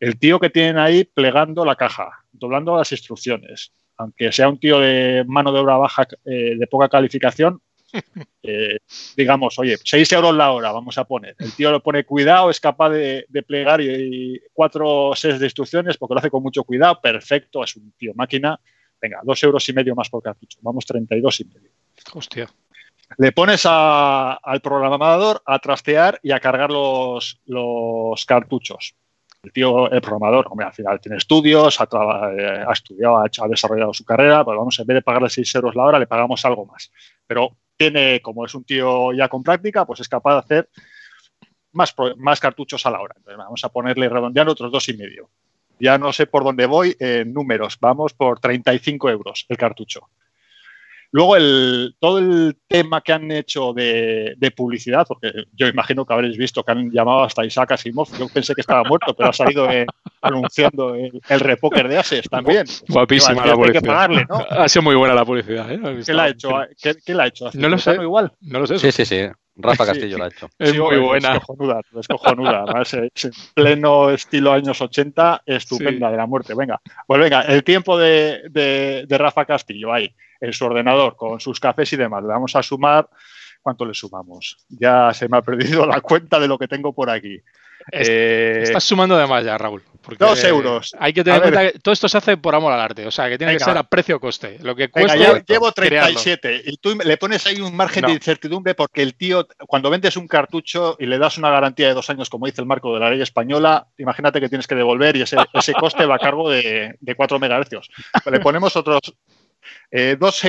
El 0.00 0.18
tío 0.18 0.38
que 0.38 0.50
tienen 0.50 0.78
ahí 0.78 1.04
plegando 1.04 1.64
la 1.64 1.76
caja, 1.76 2.10
doblando 2.32 2.76
las 2.76 2.92
instrucciones, 2.92 3.72
aunque 3.96 4.30
sea 4.32 4.48
un 4.48 4.58
tío 4.58 4.78
de 4.78 5.24
mano 5.26 5.52
de 5.52 5.60
obra 5.60 5.76
baja, 5.78 6.06
eh, 6.24 6.54
de 6.58 6.66
poca 6.66 6.88
calificación, 6.88 7.60
eh, 8.42 8.78
digamos, 9.16 9.58
oye, 9.58 9.76
6 9.82 10.12
euros 10.12 10.34
la 10.36 10.50
hora, 10.52 10.70
vamos 10.72 10.98
a 10.98 11.04
poner. 11.04 11.34
El 11.38 11.52
tío 11.54 11.70
lo 11.70 11.82
pone 11.82 12.04
cuidado, 12.04 12.50
es 12.50 12.60
capaz 12.60 12.90
de, 12.90 13.24
de 13.28 13.42
plegar 13.42 13.80
y, 13.80 14.34
y 14.34 14.40
cuatro 14.52 15.12
sets 15.14 15.38
de 15.38 15.46
instrucciones 15.46 15.96
porque 15.96 16.14
lo 16.14 16.18
hace 16.18 16.30
con 16.30 16.42
mucho 16.42 16.64
cuidado, 16.64 17.00
perfecto, 17.00 17.64
es 17.64 17.74
un 17.76 17.92
tío 17.92 18.12
máquina. 18.14 18.60
Venga, 19.00 19.20
dos 19.22 19.42
euros 19.42 19.66
y 19.68 19.72
medio 19.74 19.94
más 19.94 20.08
por 20.10 20.22
cartucho, 20.22 20.58
vamos 20.62 20.84
32 20.86 21.40
y 21.40 21.44
medio. 21.44 21.70
Hostia. 22.14 22.48
Le 23.18 23.30
pones 23.32 23.62
a- 23.66 24.34
al 24.34 24.60
programador 24.60 25.40
a 25.46 25.58
trastear 25.58 26.18
y 26.22 26.32
a 26.32 26.40
cargar 26.40 26.70
los, 26.70 27.40
los 27.46 28.24
cartuchos. 28.24 28.94
El 29.46 29.52
tío, 29.52 29.88
el 29.88 30.00
programador, 30.00 30.48
hombre, 30.50 30.66
al 30.66 30.72
final 30.72 31.00
tiene 31.00 31.18
estudios, 31.18 31.80
ha, 31.80 31.84
eh, 32.36 32.64
estudiado, 32.72 33.18
ha, 33.18 33.48
desarrollado 33.48 33.94
su 33.94 34.04
carrera, 34.04 34.44
pues 34.44 34.58
vamos, 34.58 34.76
en 34.80 34.86
vez 34.88 34.96
de 34.96 35.02
pagarle 35.02 35.30
6 35.30 35.54
euros 35.54 35.76
la 35.76 35.84
hora, 35.84 36.00
le 36.00 36.08
pagamos 36.08 36.44
algo 36.44 36.66
más. 36.66 36.90
Pero 37.28 37.56
tiene, 37.76 38.20
como 38.20 38.44
es 38.44 38.52
un 38.56 38.64
tío 38.64 39.12
ya 39.12 39.28
con 39.28 39.44
práctica, 39.44 39.86
pues 39.86 40.00
es 40.00 40.08
capaz 40.08 40.32
de 40.32 40.38
hacer 40.40 40.68
más 42.16 42.40
cartuchos 42.40 42.84
a 42.86 42.90
la 42.90 43.00
hora. 43.00 43.14
Entonces 43.18 43.38
vamos 43.38 43.62
a 43.62 43.68
ponerle 43.68 44.08
redondeando 44.08 44.52
otros 44.52 44.72
dos 44.72 44.88
y 44.88 44.96
medio. 44.96 45.30
Ya 45.78 45.96
no 45.96 46.12
sé 46.12 46.26
por 46.26 46.42
dónde 46.42 46.66
voy 46.66 46.96
en 46.98 47.32
números, 47.32 47.78
vamos 47.80 48.14
por 48.14 48.40
35 48.40 49.10
euros 49.10 49.46
el 49.48 49.56
cartucho. 49.56 50.08
Luego, 51.12 51.36
el, 51.36 51.94
todo 51.98 52.18
el 52.18 52.56
tema 52.68 53.00
que 53.00 53.12
han 53.12 53.30
hecho 53.30 53.72
de, 53.72 54.34
de 54.36 54.50
publicidad, 54.50 55.06
porque 55.06 55.32
yo 55.54 55.66
imagino 55.68 56.04
que 56.04 56.12
habréis 56.12 56.36
visto 56.36 56.62
que 56.62 56.72
han 56.72 56.90
llamado 56.90 57.22
hasta 57.22 57.44
Isaac 57.44 57.72
Asimov. 57.72 58.08
Yo 58.18 58.28
pensé 58.28 58.54
que 58.54 58.60
estaba 58.60 58.84
muerto, 58.84 59.14
pero 59.14 59.30
ha 59.30 59.32
salido 59.32 59.70
eh, 59.70 59.86
anunciando 60.20 60.94
el, 60.94 61.20
el 61.28 61.40
repoker 61.40 61.88
de 61.88 61.98
Ases 61.98 62.28
también. 62.28 62.66
Guapísima 62.88 63.46
la 63.46 63.52
que 63.52 63.56
publicidad. 63.58 63.82
pagarle, 63.82 64.26
¿no? 64.28 64.44
Ha 64.50 64.68
sido 64.68 64.82
muy 64.82 64.94
buena 64.94 65.14
la 65.14 65.24
publicidad, 65.24 65.70
¿eh? 65.70 65.80
¿Qué 66.04 66.12
le 66.12 66.20
ha 66.20 66.28
hecho? 66.28 66.50
¿Qué, 66.82 66.94
qué 67.04 67.14
le 67.14 67.22
ha 67.22 67.26
hecho? 67.28 67.50
No 67.54 67.68
lo 67.68 67.78
sé. 67.78 67.90
¿Azul 67.90 68.02
igual? 68.02 68.32
No 68.40 68.60
lo 68.60 68.66
sé. 68.66 68.78
Sí, 68.78 68.92
sí, 68.92 69.04
sí. 69.04 69.22
Rafa 69.56 69.84
Sí. 69.84 69.90
Castillo 69.92 70.18
lo 70.18 70.24
ha 70.24 70.28
hecho. 70.28 70.48
Es 70.58 70.70
Sí, 70.70 70.78
muy 70.78 70.98
buena. 70.98 71.32
Es 71.36 71.40
cojonuda, 71.40 71.80
es 71.98 72.08
cojonuda. 72.08 72.62
Además, 72.66 72.94
es 72.94 73.24
en 73.24 73.30
pleno 73.54 74.10
estilo 74.10 74.52
años 74.52 74.80
80, 74.80 75.42
estupenda 75.46 76.08
Sí. 76.08 76.12
de 76.12 76.16
la 76.18 76.26
muerte. 76.26 76.54
Venga, 76.54 76.80
pues 77.06 77.20
venga, 77.20 77.40
el 77.42 77.64
tiempo 77.64 77.96
de, 77.98 78.42
de- 78.50 79.04
de 79.08 79.18
Rafa 79.18 79.44
Castillo 79.46 79.92
ahí, 79.92 80.14
en 80.40 80.52
su 80.52 80.64
ordenador, 80.66 81.16
con 81.16 81.40
sus 81.40 81.58
cafés 81.58 81.92
y 81.92 81.96
demás. 81.96 82.22
Le 82.22 82.28
vamos 82.28 82.54
a 82.54 82.62
sumar. 82.62 83.08
¿Cuánto 83.62 83.84
le 83.84 83.94
sumamos? 83.94 84.58
Ya 84.68 85.12
se 85.12 85.28
me 85.28 85.38
ha 85.38 85.42
perdido 85.42 85.86
la 85.86 86.00
cuenta 86.00 86.38
de 86.38 86.46
lo 86.46 86.56
que 86.58 86.68
tengo 86.68 86.92
por 86.92 87.10
aquí. 87.10 87.40
Es- 87.90 88.08
Eh, 88.08 88.60
Estás 88.62 88.84
sumando 88.84 89.16
de 89.16 89.26
más 89.26 89.44
ya, 89.44 89.56
Raúl. 89.58 89.82
Porque 90.06 90.24
Dos 90.24 90.42
euros. 90.44 90.94
Hay 90.98 91.12
que 91.12 91.22
tener 91.24 91.36
en 91.36 91.42
cuenta 91.52 91.72
que 91.72 91.78
todo 91.80 91.92
esto 91.92 92.08
se 92.08 92.16
hace 92.16 92.36
por 92.36 92.54
amor 92.54 92.72
al 92.72 92.80
arte. 92.80 93.06
O 93.06 93.10
sea, 93.10 93.28
que 93.28 93.36
tiene 93.36 93.52
que 93.52 93.58
Venga. 93.58 93.64
ser 93.66 93.76
a 93.76 93.82
precio-coste. 93.82 94.58
Lo 94.62 94.74
que 94.74 94.88
Venga, 94.92 94.92
cuesta. 94.92 95.16
ya 95.18 95.44
llevo 95.46 95.72
crearlo. 95.72 96.20
37 96.20 96.62
y 96.64 96.76
tú 96.78 96.96
le 97.04 97.16
pones 97.16 97.46
ahí 97.46 97.60
un 97.60 97.74
margen 97.76 98.02
No. 98.02 98.08
de 98.08 98.14
incertidumbre 98.14 98.74
porque 98.74 99.02
el 99.02 99.14
tío, 99.16 99.46
cuando 99.66 99.90
vendes 99.90 100.16
un 100.16 100.28
cartucho 100.28 100.96
y 100.98 101.06
le 101.06 101.18
das 101.18 101.36
una 101.38 101.50
garantía 101.50 101.88
de 101.88 101.94
dos 101.94 102.08
años, 102.08 102.30
como 102.30 102.46
dice 102.46 102.60
el 102.60 102.66
marco 102.66 102.94
de 102.94 103.00
la 103.00 103.10
ley 103.10 103.20
española, 103.20 103.88
imagínate 103.98 104.40
que 104.40 104.48
tienes 104.48 104.66
que 104.66 104.74
devolver 104.76 105.16
y 105.16 105.22
ese, 105.22 105.36
ese 105.52 105.74
coste 105.74 106.06
va 106.06 106.14
a 106.14 106.18
cargo 106.20 106.48
de, 106.48 106.94
de 107.00 107.14
4 107.14 107.38
megahercios. 107.38 107.90
Le 108.30 108.40
ponemos 108.40 108.76
otros 108.76 109.00
eh, 109.90 110.16
2,95 110.18 110.46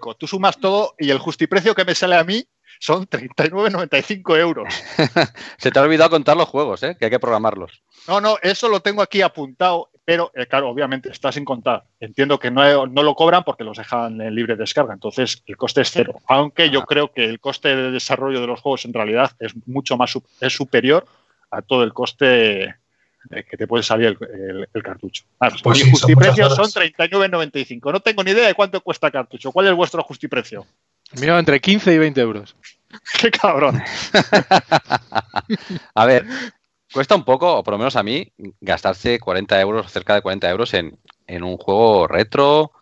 euros. 0.00 0.18
Tú 0.18 0.26
sumas 0.26 0.58
todo 0.58 0.94
y 0.98 1.10
el 1.10 1.18
justiprecio 1.18 1.74
que 1.74 1.84
me 1.84 1.94
sale 1.94 2.16
a 2.16 2.24
mí 2.24 2.44
son 2.78 3.06
39,95 3.06 4.38
euros. 4.38 4.72
Se 5.58 5.70
te 5.70 5.78
ha 5.78 5.82
olvidado 5.82 6.10
contar 6.10 6.36
los 6.36 6.48
juegos, 6.48 6.82
¿eh? 6.82 6.96
que 6.98 7.06
hay 7.06 7.10
que 7.10 7.18
programarlos. 7.20 7.82
No, 8.08 8.20
no, 8.20 8.36
eso 8.42 8.68
lo 8.68 8.80
tengo 8.80 9.02
aquí 9.02 9.22
apuntado, 9.22 9.90
pero 10.04 10.30
eh, 10.34 10.46
claro, 10.46 10.68
obviamente 10.68 11.10
está 11.10 11.32
sin 11.32 11.44
contar. 11.44 11.84
Entiendo 12.00 12.38
que 12.38 12.50
no, 12.50 12.86
no 12.86 13.02
lo 13.02 13.14
cobran 13.14 13.42
porque 13.44 13.64
los 13.64 13.78
dejan 13.78 14.20
en 14.20 14.34
libre 14.34 14.56
descarga, 14.56 14.94
entonces 14.94 15.42
el 15.46 15.56
coste 15.56 15.80
es 15.80 15.90
cero. 15.90 16.14
Aunque 16.28 16.70
yo 16.70 16.82
creo 16.84 17.12
que 17.12 17.24
el 17.24 17.40
coste 17.40 17.74
de 17.74 17.90
desarrollo 17.90 18.40
de 18.40 18.46
los 18.46 18.60
juegos 18.60 18.84
en 18.84 18.92
realidad 18.94 19.32
es 19.40 19.52
mucho 19.66 19.96
más 19.96 20.16
es 20.40 20.52
superior 20.52 21.06
a 21.50 21.62
todo 21.62 21.82
el 21.82 21.92
coste 21.92 22.64
eh, 22.64 23.44
que 23.50 23.56
te 23.56 23.66
puede 23.66 23.82
salir 23.82 24.06
el, 24.20 24.28
el- 24.40 24.68
el 24.72 24.82
cartucho. 24.84 25.24
Ah, 25.40 25.48
Pues 25.62 25.64
mi 25.64 25.74
sí, 25.74 25.80
son 25.82 25.90
justiprecio 25.92 26.48
son 26.50 26.60
horas. 26.60 26.74
39,95. 26.76 27.92
No 27.92 27.98
tengo 28.00 28.22
ni 28.22 28.30
idea 28.30 28.46
de 28.46 28.54
cuánto 28.54 28.80
cuesta 28.80 29.08
el 29.08 29.12
cartucho. 29.12 29.50
¿Cuál 29.50 29.66
es 29.66 29.74
vuestro 29.74 30.02
justiprecio? 30.04 30.64
Mío, 31.20 31.38
entre 31.38 31.60
15 31.60 31.94
y 31.94 31.98
20 31.98 32.20
euros. 32.20 32.56
¡Qué 33.20 33.30
cabrón! 33.30 33.82
A 35.94 36.06
ver, 36.06 36.24
cuesta 36.92 37.14
un 37.14 37.24
poco, 37.24 37.56
o 37.58 37.62
por 37.64 37.72
lo 37.72 37.78
menos 37.78 37.96
a 37.96 38.02
mí, 38.02 38.32
gastarse 38.60 39.18
40 39.18 39.60
euros, 39.60 39.90
cerca 39.92 40.14
de 40.14 40.22
40 40.22 40.50
euros 40.50 40.74
en, 40.74 40.98
en 41.26 41.42
un 41.42 41.56
juego 41.56 42.06
retro 42.06 42.72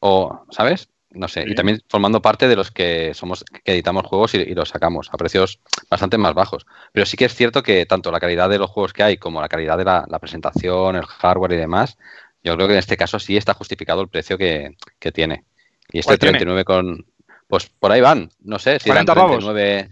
o, 0.00 0.44
¿sabes? 0.50 0.88
No 1.12 1.26
sé, 1.26 1.42
Sí. 1.42 1.50
y 1.50 1.54
también 1.56 1.82
formando 1.88 2.22
parte 2.22 2.46
de 2.46 2.54
los 2.54 2.70
que 2.70 3.14
somos 3.14 3.44
que 3.64 3.72
editamos 3.72 4.06
juegos 4.06 4.32
y, 4.34 4.38
y 4.38 4.54
los 4.54 4.68
sacamos 4.68 5.08
a 5.12 5.16
precios 5.16 5.58
bastante 5.90 6.16
más 6.18 6.34
bajos. 6.34 6.66
Pero 6.92 7.04
sí 7.04 7.16
que 7.16 7.24
es 7.24 7.34
cierto 7.34 7.64
que 7.64 7.84
tanto 7.84 8.12
la 8.12 8.20
calidad 8.20 8.48
de 8.48 8.58
los 8.58 8.70
juegos 8.70 8.92
que 8.92 9.02
hay 9.02 9.16
como 9.16 9.40
la 9.40 9.48
calidad 9.48 9.76
de 9.76 9.84
la, 9.84 10.04
la 10.08 10.18
presentación, 10.20 10.94
el 10.94 11.04
hardware 11.06 11.52
y 11.52 11.56
demás, 11.56 11.98
yo 12.44 12.54
creo 12.54 12.68
que 12.68 12.74
en 12.74 12.78
este 12.78 12.96
caso 12.96 13.18
sí 13.18 13.36
está 13.36 13.54
justificado 13.54 14.00
el 14.02 14.08
precio 14.08 14.38
que, 14.38 14.76
que 15.00 15.10
tiene. 15.10 15.44
Y 15.92 15.98
este 15.98 16.10
¿Cuál 16.10 16.18
tiene? 16.20 16.38
39 16.38 16.64
con... 16.64 17.04
Pues 17.50 17.66
por 17.68 17.90
ahí 17.92 18.00
van, 18.00 18.30
no 18.44 18.58
sé, 18.58 18.78
si 18.78 18.88
eran 18.90 19.04
40 19.04 19.14
pavos. 19.14 19.44
39... 19.44 19.90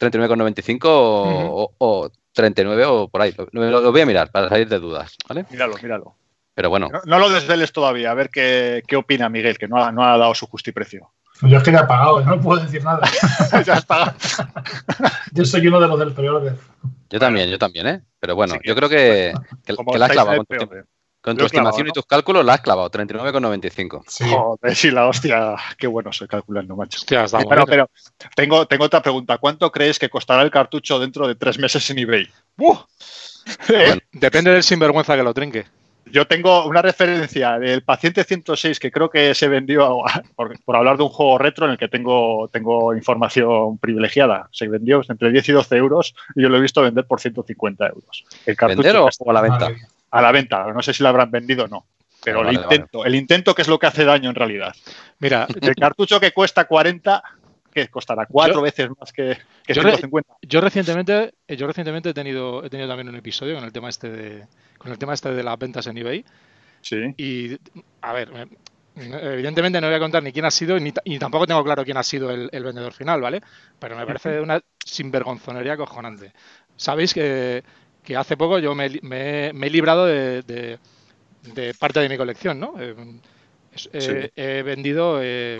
39,95 0.00 0.80
o, 0.86 1.62
o- 1.62 1.74
o 1.78 2.10
39 2.32 2.84
o 2.86 3.08
por 3.08 3.20
ahí. 3.20 3.34
Lo, 3.36 3.46
lo- 3.70 3.80
lo 3.82 3.92
voy 3.92 4.00
a 4.00 4.06
mirar 4.06 4.30
para 4.30 4.48
salir 4.48 4.66
de 4.68 4.78
dudas, 4.78 5.14
¿vale? 5.28 5.44
Míralo, 5.50 5.74
míralo. 5.82 6.14
Pero 6.54 6.70
bueno, 6.70 6.88
No, 6.90 7.00
no 7.04 7.18
lo 7.18 7.28
desveles 7.30 7.70
todavía, 7.72 8.10
a 8.10 8.14
ver 8.14 8.30
qué, 8.30 8.82
qué 8.86 8.96
opina 8.96 9.28
Miguel, 9.28 9.58
que 9.58 9.68
no 9.68 9.76
ha, 9.82 9.92
no 9.92 10.02
ha 10.04 10.16
dado 10.18 10.34
su 10.34 10.46
justiprecio. 10.46 11.12
Yo 11.42 11.58
es 11.58 11.62
que 11.62 11.72
ya 11.72 11.80
he 11.80 11.86
pagado, 11.86 12.20
no 12.22 12.40
puedo 12.40 12.62
decir 12.62 12.82
nada. 12.82 13.00
Ya 13.66 13.74
has 13.74 13.84
pagado. 13.86 14.12
Yo 15.32 15.44
soy 15.44 15.66
uno 15.68 15.80
de 15.80 15.88
los 15.88 15.98
del 15.98 16.12
pre-order. 16.12 16.56
yo 17.10 17.18
también, 17.18 17.48
yo 17.50 17.58
también, 17.58 17.86
¿eh? 17.86 18.00
Pero 18.18 18.34
bueno, 18.34 18.54
Sí, 18.54 18.60
yo 18.64 18.74
creo 18.74 18.88
que, 18.88 19.32
que, 19.64 19.74
Como 19.76 19.92
que 19.92 19.98
la 19.98 20.06
el 20.06 20.12
con 21.20 21.36
tu, 21.36 21.44
eh. 21.44 21.48
clavado, 21.48 21.68
estimación 21.70 21.86
¿no? 21.86 21.90
y 21.90 21.92
tus 21.92 22.06
cálculos, 22.06 22.44
la 22.44 22.54
has 22.54 22.60
clavado, 22.60 22.90
39,95. 22.90 24.02
Sí. 24.06 24.24
Joder, 24.28 24.74
sí, 24.76 24.90
la 24.90 25.06
hostia, 25.06 25.56
qué 25.78 25.86
bueno 25.86 26.12
soy 26.12 26.28
calculando, 26.28 26.76
macho. 26.76 26.98
Hostia, 26.98 27.24
está 27.24 27.38
Pero, 27.38 27.48
bueno. 27.48 27.66
pero 27.66 27.90
tengo, 28.34 28.66
tengo 28.66 28.84
otra 28.84 29.02
pregunta. 29.02 29.38
¿Cuánto 29.38 29.70
crees 29.70 29.98
que 29.98 30.08
costará 30.08 30.42
el 30.42 30.50
cartucho 30.50 30.98
dentro 30.98 31.26
de 31.28 31.34
tres 31.34 31.58
meses 31.58 31.88
en 31.90 31.98
eBay? 31.98 32.26
¡Buh! 32.56 32.78
Eh, 33.68 33.98
Depende 34.12 34.50
del 34.52 34.62
sinvergüenza 34.62 35.16
que 35.16 35.22
lo 35.22 35.34
trinque. 35.34 35.64
Yo 36.06 36.26
tengo 36.26 36.64
una 36.66 36.82
referencia 36.82 37.58
del 37.58 37.82
paciente 37.82 38.24
106 38.24 38.80
que 38.80 38.90
creo 38.90 39.08
que 39.10 39.32
se 39.34 39.46
vendió, 39.48 40.06
a- 40.08 40.22
por, 40.34 40.58
por 40.64 40.74
hablar 40.76 40.96
de 40.96 41.04
un 41.04 41.08
juego 41.10 41.38
retro 41.38 41.66
en 41.66 41.72
el 41.72 41.78
que 41.78 41.88
tengo, 41.88 42.48
tengo 42.52 42.94
información 42.94 43.78
privilegiada. 43.78 44.48
Se 44.52 44.66
vendió 44.66 45.02
entre 45.08 45.30
10 45.30 45.48
y 45.50 45.52
12 45.52 45.76
euros 45.76 46.14
y 46.34 46.42
yo 46.42 46.48
lo 46.48 46.56
he 46.56 46.60
visto 46.60 46.82
vender 46.82 47.04
por 47.06 47.20
150 47.20 47.86
euros. 47.86 48.24
El 48.46 48.56
cartucho 48.56 48.82
¿Vender 48.82 48.96
o, 49.02 49.08
o 49.18 49.30
a 49.30 49.34
la 49.34 49.40
venta? 49.42 49.58
Madre. 49.70 49.76
A 50.10 50.22
la 50.22 50.32
venta. 50.32 50.64
No 50.72 50.82
sé 50.82 50.92
si 50.94 51.02
lo 51.02 51.08
habrán 51.08 51.30
vendido 51.30 51.64
o 51.64 51.68
no. 51.68 51.86
Pero 52.22 52.40
el 52.40 52.46
vale. 52.56 52.60
intento, 52.62 53.04
el 53.06 53.14
intento 53.14 53.54
que 53.54 53.62
es 53.62 53.68
lo 53.68 53.78
que 53.78 53.86
hace 53.86 54.04
daño 54.04 54.28
en 54.28 54.34
realidad. 54.36 54.74
Mira, 55.20 55.46
El 55.62 55.74
cartucho 55.74 56.20
que 56.20 56.32
cuesta 56.32 56.64
40, 56.66 57.22
que 57.72 57.88
costará 57.88 58.26
cuatro 58.26 58.56
Yo- 58.56 58.60
veces 58.62 58.88
más 58.98 59.10
que, 59.12 59.38
que 59.64 59.72
yo 59.72 59.80
re- 59.82 59.92
150. 59.92 60.34
yo 60.42 60.60
recientemente, 60.60 61.32
yo 61.48 61.66
recientemente 61.66 62.10
he 62.10 62.14
tenido, 62.14 62.62
he 62.64 62.68
tenido 62.68 62.88
también 62.88 63.08
un 63.08 63.16
episodio 63.16 63.54
con 63.54 63.64
el 63.64 63.72
tema 63.72 63.88
este 63.88 64.10
de, 64.10 64.46
con 64.76 64.92
el 64.92 64.98
tema 64.98 65.14
este 65.14 65.32
de 65.32 65.42
las 65.42 65.58
ventas 65.58 65.86
en 65.86 65.96
eBay. 65.96 66.24
Sí. 66.82 67.14
Y, 67.16 67.56
a 68.02 68.12
ver, 68.12 68.30
me- 68.32 68.48
evidentemente 69.32 69.80
no 69.80 69.86
voy 69.86 69.96
a 69.96 70.00
contar 70.00 70.22
ni 70.22 70.32
quién 70.32 70.44
ha 70.44 70.50
sido, 70.50 70.78
ni, 70.78 70.92
y 71.04 71.18
tampoco 71.18 71.46
tengo 71.46 71.64
claro 71.64 71.84
quién 71.84 71.96
ha 71.96 72.02
sido 72.02 72.30
el, 72.30 72.50
el 72.52 72.64
vendedor 72.64 72.92
final, 72.92 73.20
¿vale? 73.22 73.40
Pero 73.78 73.96
me 73.96 74.04
parece 74.04 74.40
una 74.40 74.60
sinvergonzonería 74.84 75.76
cojonante. 75.78 76.32
Sabéis 76.76 77.14
que, 77.14 77.62
que 78.04 78.16
hace 78.16 78.36
poco 78.36 78.58
yo 78.58 78.74
me, 78.74 78.88
me 79.02 79.48
he- 79.48 79.52
me 79.52 79.66
he 79.66 79.70
librado 79.70 80.06
de, 80.06 80.42
de- 80.42 80.78
de 81.54 81.74
parte 81.74 82.00
de 82.00 82.08
mi 82.08 82.16
colección, 82.16 82.58
¿no? 82.60 82.74
Eh, 82.78 82.94
eh, 83.92 84.30
He 84.36 84.62
vendido 84.62 85.20
eh, 85.22 85.58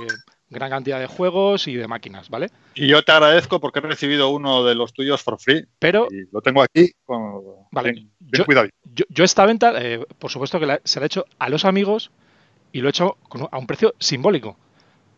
gran 0.48 0.68
cantidad 0.70 0.98
de 0.98 1.06
juegos 1.06 1.68
y 1.68 1.76
de 1.76 1.86
máquinas, 1.86 2.28
¿vale? 2.28 2.48
Y 2.74 2.86
yo 2.88 3.02
te 3.02 3.12
agradezco 3.12 3.60
porque 3.60 3.78
he 3.78 3.82
recibido 3.82 4.30
uno 4.30 4.64
de 4.64 4.74
los 4.74 4.92
tuyos 4.92 5.22
for 5.22 5.38
free 5.38 5.64
Pero 5.78 6.08
y 6.10 6.28
lo 6.32 6.40
tengo 6.40 6.62
aquí. 6.62 6.90
Con, 7.04 7.40
Vale, 7.70 7.92
bien, 7.92 8.10
bien 8.18 8.40
yo- 8.40 8.44
cuidado. 8.46 8.68
yo, 8.94 9.04
yo 9.08 9.24
esta 9.24 9.46
venta, 9.46 9.72
eh, 9.80 10.04
por 10.18 10.30
supuesto 10.30 10.58
que 10.58 10.66
la- 10.66 10.80
se 10.84 10.98
la 11.00 11.06
he 11.06 11.08
hecho 11.08 11.24
a 11.38 11.48
los 11.48 11.64
amigos 11.64 12.10
y 12.72 12.80
lo 12.80 12.88
he 12.88 12.90
hecho 12.90 13.16
con 13.28 13.48
a 13.50 13.58
un 13.58 13.66
precio 13.66 13.94
simbólico. 13.98 14.56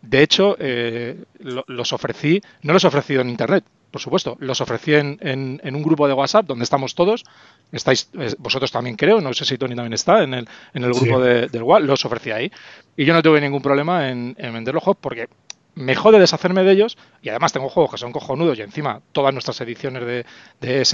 De 0.03 0.23
hecho, 0.23 0.57
eh, 0.59 1.17
lo- 1.41 1.65
los 1.69 1.93
ofrecí, 1.93 2.41
no 2.63 2.73
los 2.73 2.85
he 2.85 2.89
ofrecido 2.89 3.23
en 3.23 3.31
internet, 3.31 3.65
por 3.93 4.01
supuesto, 4.01 4.37
los 4.41 4.61
ofrecí 4.61 4.95
en, 4.95 5.19
en- 5.21 5.61
en 5.63 5.77
un 5.77 5.83
grupo 5.85 6.09
de 6.09 6.15
WhatsApp 6.15 6.47
donde 6.47 6.65
estamos 6.65 6.95
todos. 6.97 7.23
Estáis, 7.71 8.09
eh, 8.19 8.35
vosotros 8.39 8.73
también 8.73 8.97
creo, 8.97 9.21
no 9.21 9.33
sé 9.35 9.45
si 9.45 9.57
Tony 9.59 9.77
también 9.77 9.93
está 9.93 10.23
en 10.25 10.35
el, 10.35 10.49
en 10.75 10.83
el 10.85 10.93
Sí. 10.95 11.01
grupo 11.01 11.21
de- 11.21 11.47
del 11.47 11.63
WhatsApp, 11.63 11.87
los 11.89 12.05
ofrecí 12.05 12.31
ahí. 12.33 12.51
Y 12.97 13.05
yo 13.05 13.15
no 13.15 13.23
tuve 13.23 13.41
ningún 13.41 13.63
problema 13.63 14.09
en, 14.11 14.35
en 14.39 14.53
vender 14.53 14.75
los 14.75 14.83
juegos 14.83 14.99
porque 15.01 15.29
me 15.75 15.95
jode 15.95 16.19
deshacerme 16.19 16.65
de 16.65 16.73
ellos 16.73 16.99
y 17.23 17.29
además 17.31 17.53
tengo 17.53 17.69
juegos 17.71 17.93
que 17.93 17.99
son 17.99 18.13
cojonudos 18.13 18.59
y 18.59 18.63
encima 18.63 19.01
todas 19.13 19.33
nuestras 19.33 19.59
ediciones 19.63 20.05
de, 20.05 20.27
de 20.61 20.85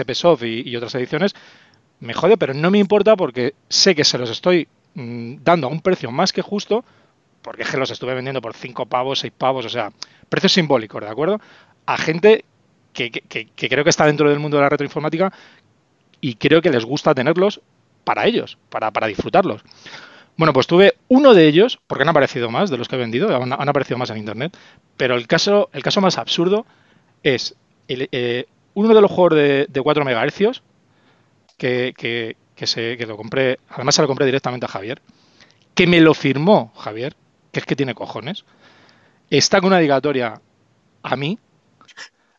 y, 0.43 0.69
y 0.69 0.77
otras 0.77 0.95
ediciones 0.95 1.35
me 2.01 2.15
jode, 2.15 2.37
pero 2.37 2.55
no 2.55 2.71
me 2.71 2.79
importa 2.79 3.17
porque 3.17 3.55
sé 3.69 3.95
que 3.95 4.05
se 4.05 4.19
los 4.19 4.31
estoy 4.31 4.69
mm, 4.95 5.39
dando 5.43 5.67
a 5.67 5.71
un 5.71 5.81
precio 5.81 6.11
más 6.13 6.33
que 6.33 6.43
justo, 6.43 6.85
porque 7.43 7.63
es 7.63 7.71
que 7.71 7.77
los 7.77 7.91
estuve 7.91 8.15
vendiendo 8.15 8.41
por 8.41 8.55
5 8.55 8.87
pavos, 8.87 9.19
6 9.21 9.33
pavos, 9.37 9.65
o 9.67 9.69
sea, 9.69 9.91
precios 10.29 10.53
simbólicos, 10.53 11.01
¿de 11.03 11.09
acuerdo? 11.09 11.41
A 11.87 11.97
gente 11.97 12.45
que, 13.11 13.11
que- 13.23 13.47
que- 13.47 13.69
creo 13.69 13.85
que 13.85 13.91
está 13.91 14.07
dentro 14.07 14.29
del 14.29 14.39
mundo 14.41 14.57
de 14.57 14.65
la 14.65 14.69
retroinformática 14.69 15.33
y 16.21 16.35
creo 16.35 16.61
que 16.63 16.71
les 16.71 16.85
gusta 16.85 17.15
tenerlos 17.15 17.61
para 18.05 18.27
ellos, 18.27 18.59
para, 18.71 18.91
para 18.91 19.07
disfrutarlos. 19.07 19.63
Bueno, 20.37 20.53
pues 20.53 20.67
tuve 20.67 20.95
uno 21.09 21.35
de 21.35 21.47
ellos, 21.49 21.79
porque 21.87 22.03
han 22.03 22.09
aparecido 22.11 22.51
más 22.51 22.71
de 22.71 22.79
los 22.79 22.89
que 22.89 22.97
he 22.97 22.99
vendido, 22.99 23.35
han, 23.35 23.53
han 23.53 23.69
aparecido 23.69 23.99
más 23.99 24.11
en 24.11 24.19
internet, 24.19 24.57
pero 24.97 25.17
el 25.17 25.27
caso, 25.27 25.69
el 25.73 25.83
caso 25.83 26.01
más 26.01 26.19
absurdo 26.19 26.65
es 27.23 27.57
el, 27.89 28.09
eh, 28.13 28.47
uno 28.75 28.95
de 28.95 29.01
los 29.01 29.11
juegos 29.11 29.35
de, 29.37 29.67
de 29.69 29.83
4 29.83 30.05
MHz 30.05 30.63
que, 31.57 31.95
que, 31.97 32.37
que, 32.55 32.67
se, 32.67 32.97
que 32.97 33.07
lo 33.07 33.17
compré, 33.17 33.59
además 33.71 33.95
se 33.95 34.03
lo 34.03 34.09
compré 34.09 34.27
directamente 34.27 34.67
a 34.67 34.69
Javier, 34.69 35.01
que 35.75 35.87
me 35.87 36.01
lo 36.01 36.15
firmó 36.15 36.73
Javier, 36.77 37.15
que 37.53 37.61
es 37.61 37.67
que 37.67 37.77
tiene 37.77 37.95
cojones, 37.95 38.45
está 39.31 39.61
con 39.61 39.69
una 39.69 39.79
dedicatoria 39.79 40.41
a 41.03 41.17
mí 41.17 41.39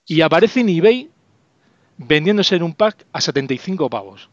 y 0.09 0.21
aparece 0.21 0.59
en 0.61 0.69
eBay 0.69 1.09
vendiéndose 1.97 2.55
en 2.55 2.63
un 2.63 2.73
pack 2.73 3.05
a 3.13 3.21
75 3.21 3.89
pavos. 3.89 4.29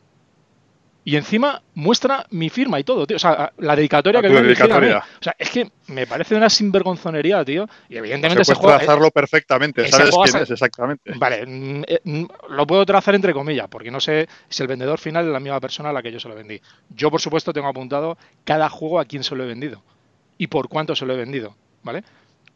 Y 1.04 1.14
encima 1.14 1.62
muestra 1.74 2.26
mi 2.30 2.50
firma 2.50 2.80
y 2.80 2.84
todo, 2.84 3.06
tío. 3.06 3.16
O 3.16 3.20
sea, 3.20 3.52
la 3.58 3.76
dedicatoria 3.76 4.18
Ah, 4.18 4.22
que 4.22 4.28
le 4.28 4.42
dedicatoria. 4.42 4.98
O 4.98 5.22
sea, 5.22 5.36
es 5.38 5.50
que 5.50 5.70
me 5.86 6.04
parece 6.04 6.34
una 6.34 6.50
sinvergonzonería, 6.50 7.44
tío. 7.44 7.68
Y 7.88 7.96
evidentemente 7.96 8.44
Se 8.44 8.54
puede 8.54 8.62
juego. 8.62 8.78
trazarlo 8.78 9.10
perfectamente. 9.12 9.86
¿Sabes 9.88 10.12
quién 10.24 10.42
es 10.42 10.50
exactamente? 10.50 11.12
Vale, 11.16 11.46
mm, 11.46 11.82
eh, 11.86 12.00
mm, 12.02 12.24
lo 12.48 12.66
puedo 12.66 12.84
trazar 12.84 13.14
entre 13.14 13.32
comillas, 13.32 13.68
porque 13.68 13.92
no 13.92 14.00
sé 14.00 14.26
si 14.48 14.62
el 14.64 14.68
vendedor 14.68 14.98
final 14.98 15.26
es 15.26 15.32
la 15.32 15.38
misma 15.38 15.60
persona 15.60 15.90
a 15.90 15.92
la 15.92 16.02
que 16.02 16.10
yo 16.10 16.18
se 16.18 16.28
lo 16.28 16.34
vendí. 16.34 16.60
Yo, 16.90 17.08
por 17.08 17.20
supuesto, 17.20 17.52
tengo 17.52 17.68
apuntado 17.68 18.18
cada 18.44 18.68
juego 18.68 18.98
a 18.98 19.04
quién 19.04 19.22
se 19.22 19.36
lo 19.36 19.44
he 19.44 19.46
vendido 19.46 19.84
y 20.38 20.48
por 20.48 20.68
cuánto 20.68 20.96
se 20.96 21.06
lo 21.06 21.14
he 21.14 21.16
vendido, 21.16 21.54
¿vale? 21.84 22.02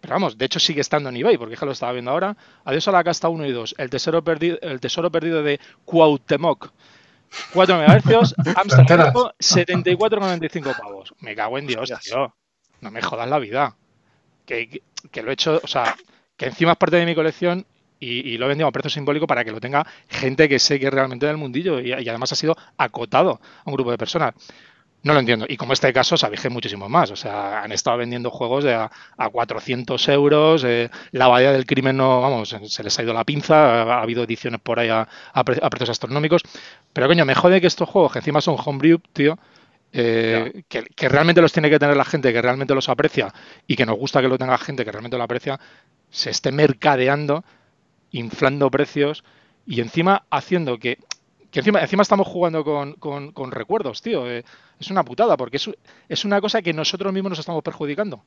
Pero 0.00 0.14
vamos, 0.14 0.38
de 0.38 0.44
hecho 0.46 0.58
sigue 0.58 0.80
estando 0.80 1.08
en 1.10 1.16
eBay, 1.16 1.36
porque 1.36 1.54
es 1.54 1.60
que 1.60 1.66
lo 1.66 1.72
estaba 1.72 1.92
viendo 1.92 2.10
ahora. 2.10 2.36
Adiós 2.64 2.88
a 2.88 2.92
la 2.92 3.04
casta 3.04 3.28
1 3.28 3.46
y 3.46 3.52
2, 3.52 3.74
el 3.78 3.90
tesoro 3.90 4.22
perdido, 4.24 4.58
el 4.62 4.80
tesoro 4.80 5.10
perdido 5.10 5.42
de 5.42 5.60
Cuauhtémoc. 5.84 6.70
4 7.52 7.76
megahercios, 7.78 8.34
Amsterdam 8.56 8.80
enteras? 8.80 9.14
74,95 9.38 10.76
pavos. 10.78 11.14
Me 11.20 11.34
cago 11.36 11.58
en 11.58 11.66
Dios, 11.66 11.90
tío. 12.02 12.34
No 12.80 12.90
me 12.90 13.02
jodas 13.02 13.28
la 13.28 13.38
vida. 13.38 13.76
Que, 14.46 14.68
que- 14.68 14.82
que 15.10 15.22
lo 15.22 15.30
he 15.30 15.34
hecho, 15.34 15.60
o 15.62 15.66
sea, 15.66 15.96
que 16.36 16.46
encima 16.46 16.72
es 16.72 16.78
parte 16.78 16.96
de 16.96 17.06
mi 17.06 17.14
colección 17.14 17.64
y, 17.98 18.28
y 18.30 18.36
lo 18.38 18.44
he 18.46 18.48
vendido 18.48 18.68
a 18.68 18.72
precio 18.72 18.90
simbólico 18.90 19.26
para 19.26 19.44
que 19.44 19.50
lo 19.52 19.60
tenga 19.60 19.86
gente 20.10 20.46
que 20.48 20.58
sé 20.58 20.78
que 20.78 20.86
es 20.88 20.92
realmente 20.92 21.24
del 21.26 21.38
mundillo 21.38 21.80
y, 21.80 21.88
y 21.88 22.08
además 22.08 22.32
ha 22.32 22.36
sido 22.36 22.54
acotado 22.76 23.40
a 23.64 23.70
un 23.70 23.74
grupo 23.74 23.90
de 23.90 23.96
personas. 23.98 24.34
No 25.02 25.14
lo 25.14 25.20
entiendo. 25.20 25.46
Y 25.48 25.56
como 25.56 25.72
este 25.72 25.92
caso, 25.94 26.18
sabéis 26.18 26.42
que 26.42 26.48
hay 26.48 26.52
muchísimos 26.54 26.90
más. 26.90 27.10
O 27.10 27.16
sea, 27.16 27.62
han 27.62 27.72
estado 27.72 27.96
vendiendo 27.96 28.30
juegos 28.30 28.64
de 28.64 28.74
a, 28.74 28.90
a 29.16 29.28
400 29.30 30.06
euros. 30.08 30.62
eh, 30.64 30.90
la 31.12 31.24
abadía 31.24 31.52
del 31.52 31.64
crimen 31.64 31.96
no, 31.96 32.20
vamos, 32.20 32.54
se 32.66 32.82
les 32.82 32.98
ha 32.98 33.02
ido 33.02 33.14
la 33.14 33.24
pinza. 33.24 33.82
Ha, 33.82 33.94
ha 33.98 34.02
habido 34.02 34.24
ediciones 34.24 34.60
por 34.60 34.78
ahí 34.78 34.90
a, 34.90 35.08
a 35.32 35.44
pre- 35.44 35.58
a 35.62 35.70
precios 35.70 35.88
astronómicos. 35.90 36.42
Pero 36.92 37.06
coño, 37.08 37.24
me 37.24 37.34
jode 37.34 37.60
que 37.62 37.66
estos 37.66 37.88
juegos, 37.88 38.12
que 38.12 38.18
encima 38.18 38.42
son 38.42 38.56
homebrew, 38.62 38.98
tío, 39.14 39.38
eh, 39.92 40.64
que, 40.68 40.84
que 40.84 41.08
realmente 41.08 41.40
los 41.40 41.52
tiene 41.52 41.70
que 41.70 41.78
tener 41.78 41.96
la 41.96 42.04
gente 42.04 42.32
que 42.32 42.42
realmente 42.42 42.74
los 42.74 42.88
aprecia 42.90 43.32
y 43.66 43.76
que 43.76 43.86
nos 43.86 43.96
gusta 43.96 44.20
que 44.20 44.28
lo 44.28 44.38
tenga 44.38 44.58
gente 44.58 44.84
que 44.84 44.92
realmente 44.92 45.16
lo 45.16 45.24
aprecia, 45.24 45.58
se 46.10 46.30
esté 46.30 46.52
mercadeando, 46.52 47.42
inflando 48.10 48.70
precios 48.70 49.24
y 49.66 49.80
encima 49.80 50.24
haciendo 50.30 50.78
que 50.78 50.98
que 51.50 51.60
encima, 51.60 51.80
encima 51.80 52.02
estamos 52.02 52.26
jugando 52.28 52.64
con, 52.64 52.94
con- 52.94 53.32
con 53.32 53.50
recuerdos, 53.50 54.02
tío. 54.02 54.28
eh, 54.30 54.44
es 54.78 54.90
una 54.90 55.04
putada, 55.04 55.36
porque 55.36 55.56
es, 55.58 55.70
es 56.08 56.24
una 56.24 56.40
cosa 56.40 56.62
que 56.62 56.72
nosotros 56.72 57.12
mismos 57.12 57.30
nos 57.30 57.38
estamos 57.40 57.62
perjudicando. 57.62 58.22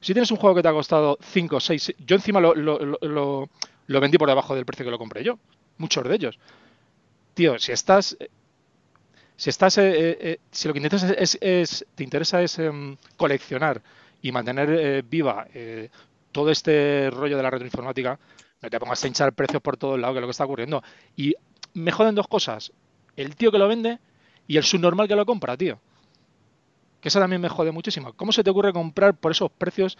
Si 0.00 0.12
tienes 0.12 0.30
un 0.30 0.36
juego 0.38 0.56
que 0.56 0.62
te 0.62 0.68
ha 0.68 0.72
costado 0.72 1.18
5, 1.22 1.60
6, 1.60 1.94
yo 1.98 2.16
encima 2.16 2.40
lo, 2.40 2.54
lo- 2.54 2.78
lo- 2.80 4.00
vendí 4.00 4.18
por 4.18 4.28
debajo 4.28 4.54
del 4.54 4.66
precio 4.66 4.84
que 4.84 4.90
lo 4.90 4.98
compré 4.98 5.24
yo. 5.24 5.38
Muchos 5.78 6.04
de 6.04 6.14
ellos. 6.14 6.38
Tío, 7.34 7.58
si 7.58 7.72
estás. 7.72 8.16
Si 9.36 9.50
estás. 9.50 9.78
eh, 9.78 9.88
eh, 9.90 10.18
eh, 10.20 10.38
si 10.50 10.66
lo 10.68 10.74
que 10.74 10.78
intentas 10.80 11.04
es, 11.04 11.86
te 11.94 12.04
interesa 12.04 12.42
es 12.42 12.58
em, 12.58 12.96
coleccionar 13.16 13.80
y 14.20 14.32
mantener 14.32 15.02
viva 15.04 15.46
todo 16.32 16.50
este 16.50 17.08
rollo 17.10 17.36
de 17.36 17.42
la 17.42 17.50
retroinformática, 17.50 18.18
no 18.60 18.70
te 18.70 18.80
pongas 18.80 19.02
a 19.02 19.06
hinchar 19.06 19.32
precios 19.32 19.62
por 19.62 19.76
todos 19.76 19.98
lados, 19.98 20.14
que 20.14 20.18
es 20.18 20.22
lo 20.22 20.26
que 20.26 20.32
está 20.32 20.44
ocurriendo. 20.44 20.82
Y 21.16 21.34
me 21.74 21.92
joden 21.92 22.14
dos 22.14 22.28
cosas. 22.28 22.72
El 23.16 23.36
tío 23.36 23.50
que 23.50 23.58
lo 23.58 23.68
vende 23.68 23.98
y 24.46 24.56
el 24.56 24.64
subnormal 24.64 25.08
que 25.08 25.16
lo 25.16 25.26
compra, 25.26 25.56
tío. 25.56 25.78
Que 27.00 27.08
eso 27.08 27.20
también 27.20 27.40
me 27.40 27.48
jode 27.48 27.70
muchísimo. 27.70 28.12
¿Cómo 28.14 28.32
se 28.32 28.42
te 28.42 28.50
ocurre 28.50 28.72
comprar 28.72 29.14
por 29.14 29.32
esos 29.32 29.50
precios? 29.50 29.96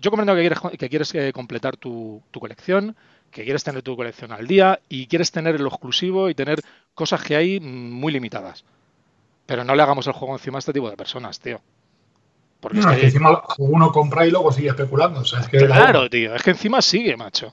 Yo 0.00 0.10
comprendo 0.10 0.34
que 0.34 0.40
quieres, 0.40 0.58
que 0.78 0.88
quieres 0.88 1.14
eh, 1.14 1.32
completar 1.34 1.76
tu, 1.76 2.22
tu 2.30 2.40
colección, 2.40 2.96
que 3.30 3.44
quieres 3.44 3.62
tener 3.64 3.82
tu 3.82 3.94
colección 3.96 4.32
al 4.32 4.46
día 4.46 4.80
y 4.88 5.06
quieres 5.06 5.30
tener 5.30 5.60
lo 5.60 5.68
exclusivo 5.68 6.30
y 6.30 6.34
tener 6.34 6.60
cosas 6.94 7.22
que 7.22 7.36
hay 7.36 7.60
mm, 7.60 7.92
muy 7.92 8.12
limitadas. 8.12 8.64
Pero 9.44 9.64
no 9.64 9.74
le 9.74 9.82
hagamos 9.82 10.06
el 10.06 10.14
juego 10.14 10.34
encima 10.34 10.58
a 10.58 10.60
este 10.60 10.72
tipo 10.72 10.88
de 10.88 10.96
personas, 10.96 11.38
tío. 11.40 11.60
Porque 12.60 12.78
No, 12.78 12.88
es 12.90 12.94
que- 12.94 13.00
que 13.00 13.06
encima 13.08 13.42
uno 13.58 13.90
compra 13.92 14.26
y 14.26 14.30
luego 14.30 14.52
sigue 14.52 14.68
especulando. 14.68 15.20
O 15.20 15.24
sea, 15.24 15.40
es 15.40 15.48
que 15.48 15.60
la 15.60 15.76
Claro, 15.76 16.08
tío, 16.08 16.34
es 16.34 16.42
que 16.42 16.50
encima 16.52 16.80
sigue, 16.80 17.16
macho. 17.16 17.52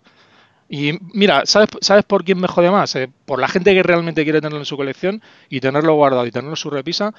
Y 0.70 1.00
mira, 1.14 1.46
¿sabes, 1.46 1.70
¿sabes 1.82 2.06
por 2.06 2.24
quién 2.24 2.40
me 2.40 2.48
jode 2.48 2.70
más? 2.72 2.96
Eh, 2.96 3.12
por 3.26 3.40
la 3.40 3.48
gente 3.48 3.74
que 3.74 3.84
realmente 3.84 4.24
quiere 4.24 4.40
tenerlo 4.40 4.60
en 4.60 4.66
su 4.66 4.78
colección 4.78 5.22
y 5.50 5.60
tenerlo 5.62 5.96
guardado 5.96 6.26
y 6.28 6.32
tenerlo 6.32 6.52
en 6.52 6.58
su 6.58 6.70
repisa. 6.70 7.14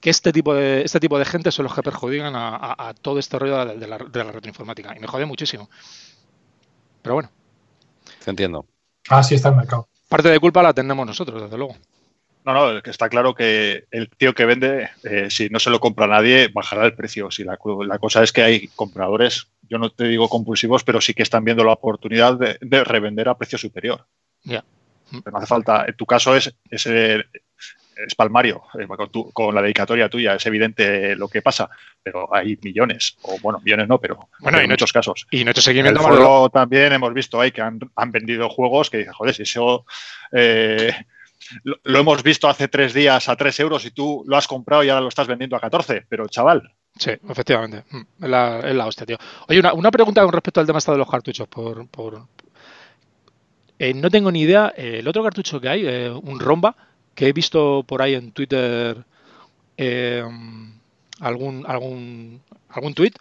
que 0.00 0.10
este 0.10 0.32
tipo 0.32 0.54
de 0.54 0.82
este 0.82 1.00
tipo 1.00 1.18
de 1.18 1.24
gente 1.24 1.50
son 1.50 1.64
los 1.64 1.74
que 1.74 1.82
perjudican 1.82 2.36
a, 2.36 2.48
a- 2.56 2.88
a 2.88 2.94
todo 2.94 3.18
este 3.18 3.38
rollo 3.38 3.64
de 3.64 3.86
la, 3.86 3.98
de 3.98 4.24
la 4.24 4.32
retroinformática. 4.32 4.94
Y 4.96 5.00
me 5.00 5.06
jode 5.06 5.24
muchísimo. 5.24 5.70
Pero 7.02 7.14
bueno, 7.14 7.30
Te 8.24 8.30
entiendo. 8.30 8.66
Así 9.08 9.34
está 9.34 9.50
el 9.50 9.56
mercado. 9.56 9.88
parte 10.08 10.28
de 10.30 10.40
culpa 10.40 10.62
la 10.62 10.72
tenemos 10.72 11.06
nosotros, 11.06 11.42
desde 11.42 11.56
luego. 11.58 11.76
No, 12.44 12.52
no, 12.74 12.82
que 12.82 12.90
está 12.90 13.08
claro 13.08 13.34
que 13.34 13.84
el 13.90 14.10
tío 14.10 14.34
que 14.34 14.44
vende, 14.44 14.90
eh, 15.04 15.28
si 15.30 15.48
no 15.48 15.58
se 15.58 15.70
lo 15.70 15.80
compra 15.80 16.06
nadie, 16.06 16.48
bajará 16.48 16.84
el 16.84 16.94
precio. 16.94 17.30
Si 17.30 17.42
la, 17.42 17.56
cosa 17.56 18.22
es 18.22 18.32
que 18.32 18.42
hay 18.42 18.68
compradores, 18.68 19.46
yo 19.62 19.78
no 19.78 19.90
te 19.90 20.04
digo 20.08 20.28
compulsivos, 20.28 20.84
pero 20.84 21.00
sí 21.00 21.14
que 21.14 21.22
están 21.22 21.44
viendo 21.44 21.64
la 21.64 21.72
oportunidad 21.72 22.38
de, 22.38 22.58
de 22.60 22.84
revender 22.84 23.30
a 23.30 23.38
precio 23.38 23.56
superior. 23.56 24.04
Ya. 24.42 24.62
Pero 25.10 25.30
no 25.32 25.38
hace 25.38 25.46
falta. 25.46 25.86
En 25.88 25.94
tu 25.96 26.04
caso 26.04 26.36
es, 26.36 26.54
es, 26.70 26.84
el- 26.86 27.26
es 28.06 28.14
palmario, 28.14 28.62
eh, 28.78 28.86
con, 28.88 29.10
tu- 29.10 29.32
con 29.32 29.54
la 29.54 29.62
dedicatoria 29.62 30.10
tuya, 30.10 30.34
es 30.34 30.44
evidente 30.44 31.16
lo 31.16 31.28
que 31.28 31.40
pasa, 31.40 31.70
pero 32.02 32.34
hay 32.34 32.58
millones, 32.62 33.16
o 33.22 33.38
bueno, 33.40 33.60
millones 33.64 33.88
no, 33.88 33.98
pero, 33.98 34.16
Bueno, 34.16 34.56
pero 34.58 34.62
y 34.62 34.68
no- 34.68 34.72
muchos 34.72 34.92
casos. 34.92 35.26
Y 35.30 35.40
En 35.42 35.48
el 35.48 35.54
seguimiento 35.54 36.00
foro 36.02 36.50
también 36.50 36.92
hemos 36.92 37.14
visto 37.14 37.40
ahí 37.40 37.52
que 37.52 37.62
han, 37.62 37.78
han 37.96 38.10
vendido 38.10 38.50
juegos 38.50 38.90
que 38.90 38.98
dicen, 38.98 39.12
joder, 39.14 39.34
si 39.34 39.44
eso 39.44 39.86
eh, 40.32 40.92
lo, 41.62 41.98
hemos 41.98 42.22
visto 42.22 42.48
hace 42.48 42.68
tres 42.68 42.94
días 42.94 43.28
a 43.28 43.36
tres 43.36 43.58
euros 43.60 43.84
y 43.84 43.90
tú 43.90 44.22
lo 44.26 44.36
has 44.36 44.46
comprado 44.46 44.82
y 44.84 44.88
ahora 44.88 45.00
lo 45.02 45.08
estás 45.08 45.26
vendiendo 45.26 45.56
a 45.56 45.60
14, 45.60 46.04
pero 46.08 46.26
chaval, 46.28 46.72
Sí, 46.96 47.10
efectivamente. 47.28 47.82
Mm, 47.90 48.24
Es 48.24 48.30
la, 48.30 48.60
es 48.60 48.76
hostia, 48.78 49.04
tío. 49.06 49.16
Oye, 49.48 49.58
una, 49.58 49.72
una 49.72 49.90
pregunta 49.90 50.22
con 50.22 50.32
respecto 50.32 50.60
al 50.60 50.66
tema 50.66 50.78
de 50.78 50.96
los 50.96 51.10
cartuchos. 51.10 51.48
Por, 51.48 51.88
por- 51.88 52.28
Eh, 53.78 53.92
no 53.94 54.08
tengo 54.10 54.30
ni 54.30 54.42
idea. 54.42 54.72
eh, 54.76 54.98
el 55.00 55.08
otro 55.08 55.22
cartucho 55.24 55.60
que 55.60 55.68
hay, 55.68 55.82
eh, 55.84 56.10
un 56.10 56.38
Romba, 56.38 56.76
que 57.14 57.26
he 57.28 57.32
visto 57.32 57.82
por 57.86 58.00
ahí 58.00 58.14
en 58.14 58.30
Twitter 58.32 59.04
algún 61.20 61.64
algún 61.66 62.40
algún 62.68 62.94
tweet. 62.94 63.12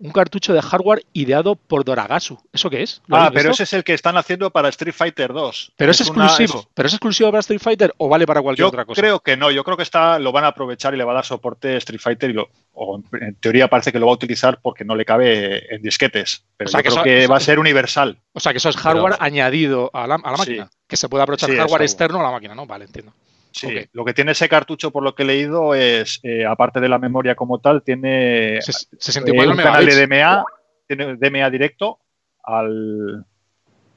Un 0.00 0.10
cartucho 0.12 0.52
de 0.52 0.62
hardware 0.62 1.04
ideado 1.12 1.56
por 1.56 1.84
Doragasu. 1.84 2.38
¿Eso 2.52 2.70
qué 2.70 2.82
es? 2.82 3.02
¿Lo 3.06 3.16
Ah, 3.16 3.30
pero 3.32 3.48
visto? 3.50 3.62
ese 3.62 3.62
es 3.64 3.72
el 3.72 3.84
que 3.84 3.94
están 3.94 4.16
haciendo 4.16 4.50
para 4.50 4.68
Street 4.68 4.94
Fighter 4.94 5.32
2. 5.32 5.72
Pero 5.76 5.90
es, 5.90 6.00
exclusivo. 6.00 6.60
es- 6.60 6.68
¿Pero 6.74 6.86
es 6.86 6.94
exclusivo 6.94 7.30
para 7.30 7.40
Street 7.40 7.60
Fighter 7.60 7.92
o 7.98 8.08
vale 8.08 8.26
para 8.26 8.40
cualquier 8.40 8.64
yo 8.64 8.68
otra 8.68 8.84
cosa? 8.84 9.00
creo 9.00 9.20
que 9.20 9.36
no, 9.36 9.50
yo 9.50 9.64
creo 9.64 9.76
que 9.76 9.82
está, 9.82 10.18
lo 10.18 10.30
van 10.32 10.44
a 10.44 10.48
aprovechar 10.48 10.94
y 10.94 10.96
le 10.98 11.04
va 11.04 11.12
a 11.12 11.16
dar 11.16 11.24
soporte 11.24 11.76
Street 11.78 12.00
Fighter 12.00 12.30
y 12.30 12.32
lo, 12.34 12.48
o 12.72 13.00
en, 13.20 13.34
teoría 13.36 13.68
parece 13.68 13.90
que 13.92 13.98
lo 13.98 14.06
va 14.06 14.12
a 14.12 14.14
utilizar 14.14 14.60
porque 14.62 14.84
no 14.84 14.94
le 14.94 15.04
cabe 15.04 15.74
en 15.74 15.82
disquetes. 15.82 16.44
Pero 16.56 16.68
O 16.68 16.70
sea, 16.70 16.78
yo 16.78 16.82
que 16.82 16.88
creo 16.90 16.94
eso- 16.96 17.04
que 17.04 17.22
eso- 17.24 17.30
va 17.32 17.36
a 17.36 17.40
ser 17.40 17.58
universal. 17.58 18.18
O 18.32 18.40
sea, 18.40 18.52
que 18.52 18.58
eso 18.58 18.68
es 18.68 18.76
hardware 18.76 19.14
Pero- 19.14 19.24
añadido 19.24 19.90
a 19.92 20.06
la, 20.06 20.14
a 20.16 20.30
la 20.30 20.36
Sí. 20.36 20.50
máquina. 20.50 20.70
Que 20.86 20.96
se 20.96 21.08
puede 21.08 21.22
aprovechar 21.24 21.50
Sí, 21.50 21.56
hardware. 21.56 21.82
externo 21.82 22.20
a 22.20 22.22
la 22.22 22.30
máquina, 22.30 22.54
¿no? 22.54 22.66
Vale, 22.66 22.84
entiendo. 22.86 23.12
Sí, 23.60 23.88
lo 23.92 24.04
que 24.04 24.14
tiene 24.14 24.32
ese 24.32 24.48
cartucho, 24.48 24.90
por 24.90 25.02
lo 25.02 25.14
que 25.14 25.22
he 25.22 25.26
leído, 25.26 25.74
es, 25.74 26.20
eh, 26.22 26.44
aparte 26.46 26.78
de 26.80 26.88
la 26.88 26.98
memoria 26.98 27.34
como 27.34 27.58
tal, 27.60 27.82
tiene 27.82 28.58
eh, 28.58 28.62
64 28.62 29.50
un 29.50 29.56
canal 29.56 29.84
megabytes. 29.84 29.96
de 29.96 30.06
DMA, 30.06 30.44
tiene 30.86 31.16
DMA 31.16 31.50
directo 31.50 31.98
al 32.44 33.24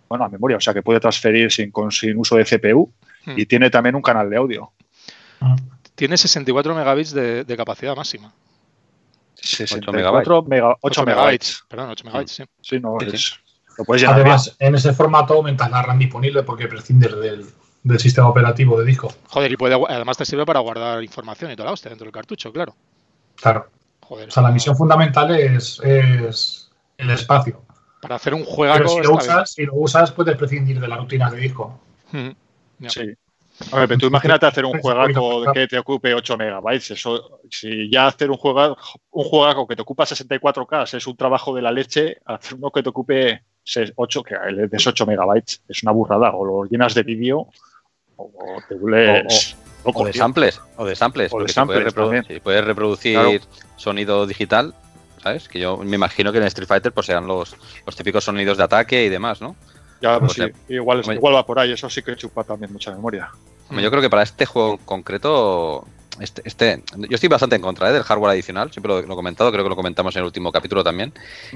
bueno, 0.09 0.25
a 0.25 0.29
memoria, 0.29 0.57
o 0.57 0.59
sea 0.59 0.73
que 0.73 0.81
puede 0.81 0.99
transferir 0.99 1.51
sin, 1.51 1.71
con- 1.71 1.91
sin 1.91 2.17
uso 2.17 2.35
de 2.35 2.43
CPU 2.45 2.91
Hmm. 3.23 3.33
y 3.37 3.45
tiene 3.45 3.69
también 3.69 3.95
un 3.95 4.01
canal 4.01 4.29
de 4.31 4.35
audio. 4.37 4.71
Mm. 5.41 5.55
Tiene 5.95 6.17
64 6.17 6.73
megabits 6.73 7.11
de, 7.13 7.43
de 7.45 7.55
capacidad 7.57 7.95
máxima. 7.95 8.33
64 9.35 10.43
mega- 10.43 10.75
8 10.81 11.05
megabytes. 11.05 11.63
Perdón, 11.67 11.89
8 11.91 12.05
megabytes, 12.05 12.31
sí. 12.35 12.43
Sí, 12.61 12.79
no, 12.79 12.97
Sí, 12.99 13.09
sí. 13.11 13.15
es- 13.15 13.39
lo 13.77 13.85
puedes 13.85 14.01
bien. 14.03 14.13
Además, 14.13 14.55
en 14.59 14.75
ese 14.75 14.91
formato 14.93 15.35
aumentas 15.35 15.69
la 15.71 15.81
RAM 15.81 15.99
disponible 15.99 16.43
porque 16.43 16.67
prescindes 16.67 17.15
del, 17.19 17.45
del 17.83 17.99
sistema 17.99 18.29
operativo 18.29 18.79
de 18.79 18.85
disco. 18.85 19.13
Joder, 19.29 19.51
y 19.51 19.57
puede, 19.57 19.75
además 19.89 20.17
te 20.17 20.25
sirve 20.25 20.45
para 20.45 20.59
guardar 20.59 21.03
información 21.03 21.51
y 21.51 21.55
toda 21.55 21.67
la 21.67 21.73
hostia 21.73 21.89
dentro 21.89 22.05
del 22.05 22.13
cartucho, 22.13 22.51
claro. 22.51 22.75
Claro. 23.35 23.67
Joder, 24.01 24.27
O 24.27 24.31
sea, 24.31 24.43
la 24.43 24.51
misión 24.51 24.75
fundamental 24.75 25.31
es, 25.35 25.79
es 25.83 26.69
el 26.97 27.09
espacio. 27.09 27.61
para 28.01 28.15
hacer 28.15 28.33
un 28.33 28.41
Pero 28.41 28.51
juegaco 28.51 28.89
si 28.89 29.01
lo, 29.01 29.15
usas, 29.15 29.51
si 29.51 29.65
lo 29.65 29.75
usas, 29.75 30.11
puedes 30.11 30.35
prescindir 30.37 30.79
de 30.79 30.87
las 30.87 30.99
rutinas 30.99 31.31
de 31.31 31.37
disco. 31.39 31.79
Sí. 32.87 33.13
A 33.71 33.77
ver, 33.77 33.87
pero 33.87 33.99
tú 33.99 34.05
imagínate 34.07 34.45
hacer 34.47 34.65
un 34.65 34.79
juegaco 34.79 35.51
que 35.53 35.67
te 35.67 35.77
ocupe 35.77 36.13
8 36.13 36.35
megabytes. 36.35 36.91
Eso, 36.91 37.41
si 37.49 37.89
ya 37.91 38.07
hacer 38.07 38.31
un 38.31 38.37
juego, 38.37 38.75
un 39.11 39.23
juegaco 39.23 39.67
que 39.67 39.75
te 39.75 39.83
ocupa 39.83 40.03
64K 40.03 40.97
es 40.97 41.07
un 41.07 41.15
trabajo 41.15 41.53
de 41.55 41.61
la 41.61 41.71
leche, 41.71 42.17
hacer 42.25 42.55
uno 42.55 42.71
que 42.71 42.81
te 42.81 42.89
ocupe 42.89 43.43
8, 43.95 44.23
que 44.23 44.35
es 44.71 44.87
8 44.87 45.05
megabytes 45.05 45.61
es 45.67 45.83
una 45.83 45.91
burrada. 45.91 46.31
O 46.33 46.43
lo 46.43 46.65
llenas 46.65 46.95
de 46.95 47.03
vídeo 47.03 47.47
o 48.17 48.31
loco, 48.79 49.27
O 49.83 50.05
de 50.05 50.13
samples, 50.13 50.61
o 50.77 50.85
de 50.85 50.95
samples, 50.95 51.33
O 51.33 51.39
de 51.41 51.47
si 51.47 51.53
samples 51.53 51.77
puedes, 51.79 51.93
reprodu- 51.93 52.03
también. 52.03 52.25
si 52.27 52.39
puedes 52.39 52.63
reproducir 52.63 53.13
Claro. 53.13 53.39
sonido 53.77 54.27
digital, 54.27 54.75
¿sabes? 55.23 55.47
Que 55.49 55.59
yo 55.59 55.77
me 55.77 55.95
imagino 55.95 56.31
que 56.31 56.37
en 56.37 56.43
Street 56.45 56.67
Fighter 56.67 56.91
pues 56.91 57.07
serán 57.07 57.25
los, 57.27 57.55
los 57.85 57.95
típicos 57.95 58.23
sonidos 58.23 58.57
de 58.57 58.63
ataque 58.63 59.05
y 59.05 59.09
demás, 59.09 59.41
¿no? 59.41 59.55
Ya, 60.01 60.19
pues 60.19 60.35
Pues 60.35 60.51
sí, 60.67 60.73
igual, 60.75 61.03
igual 61.13 61.35
va 61.35 61.45
por 61.45 61.59
ahí. 61.59 61.71
Eso 61.71 61.89
sí 61.89 62.01
que 62.01 62.15
chupa 62.15 62.43
también 62.43 62.71
mucha 62.73 62.91
memoria. 62.91 63.29
Yo 63.71 63.89
creo 63.89 64.01
que 64.01 64.09
para 64.09 64.23
este 64.23 64.45
juego 64.45 64.73
en 64.73 64.77
concreto, 64.79 65.87
este, 66.19 66.41
este, 66.43 66.83
yo 66.97 67.07
estoy 67.15 67.29
bastante 67.29 67.55
en 67.55 67.61
contra 67.61 67.89
¿eh? 67.89 67.93
del 67.93 68.03
hardware 68.03 68.31
adicional, 68.31 68.71
siempre 68.71 68.89
lo, 68.91 69.01
lo 69.03 69.13
he 69.13 69.15
comentado, 69.15 69.51
creo 69.51 69.63
que 69.63 69.69
lo 69.69 69.75
comentamos 69.75 70.15
en 70.15 70.19
el 70.19 70.25
último 70.25 70.51
capítulo 70.51 70.83
también, 70.83 71.13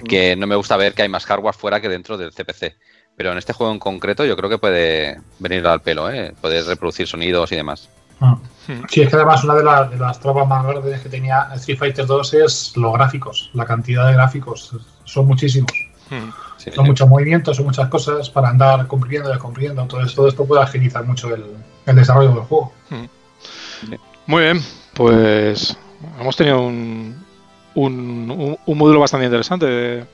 que 0.08 0.36
no 0.36 0.48
me 0.48 0.56
gusta 0.56 0.78
ver 0.78 0.94
que 0.94 1.02
hay 1.02 1.10
más 1.10 1.26
hardware 1.26 1.56
fuera 1.56 1.82
que 1.82 1.89
dentro 1.89 2.18
del 2.18 2.32
CPC. 2.32 2.76
Pero 3.17 3.32
en 3.32 3.38
este 3.38 3.54
juego 3.54 3.71
en 3.71 3.80
concreto 3.80 4.25
yo 4.25 4.36
creo 4.36 4.49
que 4.49 4.58
puede 4.58 5.19
venir 5.39 5.65
al 5.67 5.82
pelo, 5.82 6.10
¿eh? 6.12 6.34
Poder 6.41 6.65
reproducir 6.65 7.08
sonidos 7.08 7.51
y 7.51 7.56
demás. 7.56 7.89
Mm. 8.19 8.25
Mm. 8.25 8.84
Sí, 8.89 9.01
es 9.01 9.10
que 9.10 9.15
además 9.15 9.43
una 9.43 9.56
de, 9.56 9.63
las- 9.63 9.89
de 9.91 9.97
las 9.97 10.19
trabas 10.19 10.47
más 10.47 10.65
grandes 10.65 11.01
que 11.01 11.10
tenía 11.10 11.49
Street 11.56 11.78
Fighter 11.78 12.06
2 12.06 12.34
es 12.34 12.73
los 12.75 12.93
gráficos, 12.93 13.49
la 13.54 13.65
cantidad 13.65 14.08
de 14.08 14.13
gráficos. 14.13 14.75
Son 15.06 15.28
muchísimos. 15.28 15.71
Mm. 16.10 16.30
Sí, 16.58 16.71
Son 16.71 16.86
sí. 16.86 16.89
muchos 16.91 17.08
movimientos, 17.08 17.58
son 17.58 17.65
muchas 17.65 17.88
cosas 17.89 18.30
para 18.30 18.49
andar 18.49 18.88
comprimiendo 18.88 19.30
y 19.30 19.34
descomprimiendo. 19.34 19.82
Entonces 19.82 20.13
todo 20.15 20.28
esto 20.28 20.45
puede 20.45 20.62
agilizar 20.63 21.06
mucho 21.06 21.34
el, 21.34 21.43
el 21.86 21.95
desarrollo 21.95 22.30
del 22.30 22.39
juego. 22.39 22.73
Muy 24.28 24.41
bien, 24.43 24.60
pues 24.93 25.78
hemos 26.19 26.36
tenido 26.36 26.62
un, 26.62 27.23
un, 27.75 28.32
un- 28.32 28.58
un 28.65 28.78
módulo 28.78 28.99
bastante 29.01 29.25
interesante 29.25 29.65
de, 29.65 30.06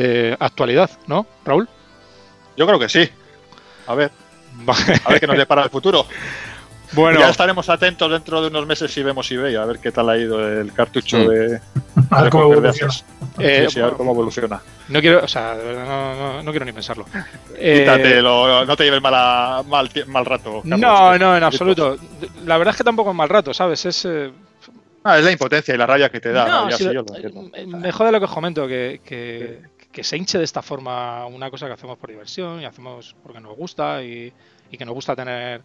de 0.00 0.36
actualidad, 0.38 0.90
¿no, 1.06 1.26
Raúl? 1.44 1.68
Yo 2.56 2.66
creo 2.66 2.78
que 2.78 2.88
sí. 2.88 3.08
A 3.86 3.94
ver, 3.94 4.10
a 5.04 5.10
ver 5.10 5.20
qué 5.20 5.26
nos 5.26 5.36
depara 5.36 5.62
el 5.64 5.70
futuro. 5.70 6.06
bueno, 6.92 7.18
Ya 7.20 7.28
estaremos 7.30 7.68
atentos 7.68 8.10
dentro 8.10 8.40
de 8.40 8.48
unos 8.48 8.66
meses 8.66 8.90
si 8.92 9.02
vemos 9.02 9.30
eBay, 9.30 9.54
a 9.56 9.64
ver 9.64 9.78
qué 9.78 9.92
tal 9.92 10.08
ha 10.08 10.16
ido 10.16 10.40
el 10.60 10.72
cartucho 10.72 11.18
Mm. 11.18 11.26
de, 11.28 11.60
A 12.10 12.22
ver 12.22 12.30
cómo 12.30 12.44
evoluciona. 12.52 12.92
Daces. 12.92 13.04
eh, 13.38 13.64
Sí, 13.68 13.74
sí, 13.74 13.80
a 13.80 13.86
ver 13.86 13.94
cómo 13.94 14.12
evoluciona. 14.12 14.60
no 14.88 15.00
quiero, 15.00 15.22
o 15.24 15.28
sea, 15.28 15.54
de 15.56 15.64
verdad, 15.64 15.84
no, 15.86 16.14
no- 16.14 16.42
no 16.42 16.50
quiero 16.50 16.64
ni 16.64 16.72
pensarlo. 16.72 17.04
Eh, 17.58 17.80
Quítatelo, 17.80 18.64
no 18.66 18.76
te 18.76 18.84
lleves 18.84 19.00
mala- 19.02 19.62
mal, 19.66 19.90
mal 20.08 20.24
rato. 20.26 20.60
Carlos. 20.62 20.78
no, 20.80 21.18
no, 21.18 21.36
en 21.36 21.42
absoluto. 21.42 21.96
La 22.44 22.58
verdad 22.58 22.72
es 22.74 22.78
que 22.78 22.84
tampoco 22.84 23.10
es 23.10 23.16
mal 23.16 23.28
rato, 23.30 23.52
¿sabes? 23.54 23.84
Es, 23.86 24.04
eh, 24.04 24.30
Ah, 25.04 25.18
es 25.18 25.24
la 25.24 25.30
impotencia 25.32 25.72
y 25.72 25.78
la 25.78 25.86
rabia 25.86 26.08
que 26.10 26.18
te 26.20 26.32
da. 26.32 26.46
No, 26.48 26.70
sí, 26.72 26.84
lo- 26.84 26.92
yo 26.92 27.02
lo 27.02 27.14
entiendo. 27.14 27.50
eh, 27.56 27.64
me 27.66 27.92
jode 27.92 28.10
lo 28.12 28.18
que 28.18 28.24
os 28.26 28.32
comento, 28.32 28.66
que, 28.66 29.00
que, 29.04 29.60
que 29.96 30.04
se 30.04 30.14
hinche 30.18 30.36
de 30.36 30.44
esta 30.44 30.60
forma 30.60 31.24
una 31.24 31.50
cosa 31.50 31.66
que 31.68 31.72
hacemos 31.72 31.96
por 31.96 32.10
diversión 32.10 32.60
y 32.60 32.66
hacemos 32.66 33.16
porque 33.22 33.40
nos 33.40 33.56
gusta 33.56 34.02
y, 34.02 34.30
que 34.70 34.84
nos 34.84 34.94
gusta 34.94 35.16
tener... 35.16 35.62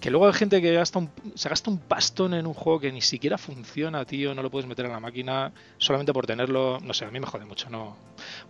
Que 0.00 0.10
luego 0.10 0.28
hay 0.28 0.32
gente 0.32 0.62
que 0.62 0.72
gasta 0.72 0.98
un- 0.98 1.10
se 1.34 1.50
gasta 1.50 1.70
un 1.70 1.76
pastón 1.76 2.32
en 2.32 2.46
un 2.46 2.54
juego 2.54 2.80
que 2.80 2.90
ni 2.90 3.02
siquiera 3.02 3.36
funciona, 3.36 4.06
tío, 4.06 4.34
no 4.34 4.42
lo 4.42 4.48
puedes 4.50 4.66
meter 4.66 4.86
en 4.86 4.92
la 4.92 4.98
máquina 4.98 5.52
solamente 5.76 6.14
por 6.14 6.24
tenerlo, 6.24 6.78
no 6.80 6.94
sé, 6.94 7.04
a 7.04 7.10
mí 7.10 7.20
me 7.20 7.26
jode 7.26 7.44
mucho, 7.44 7.68
no. 7.68 7.98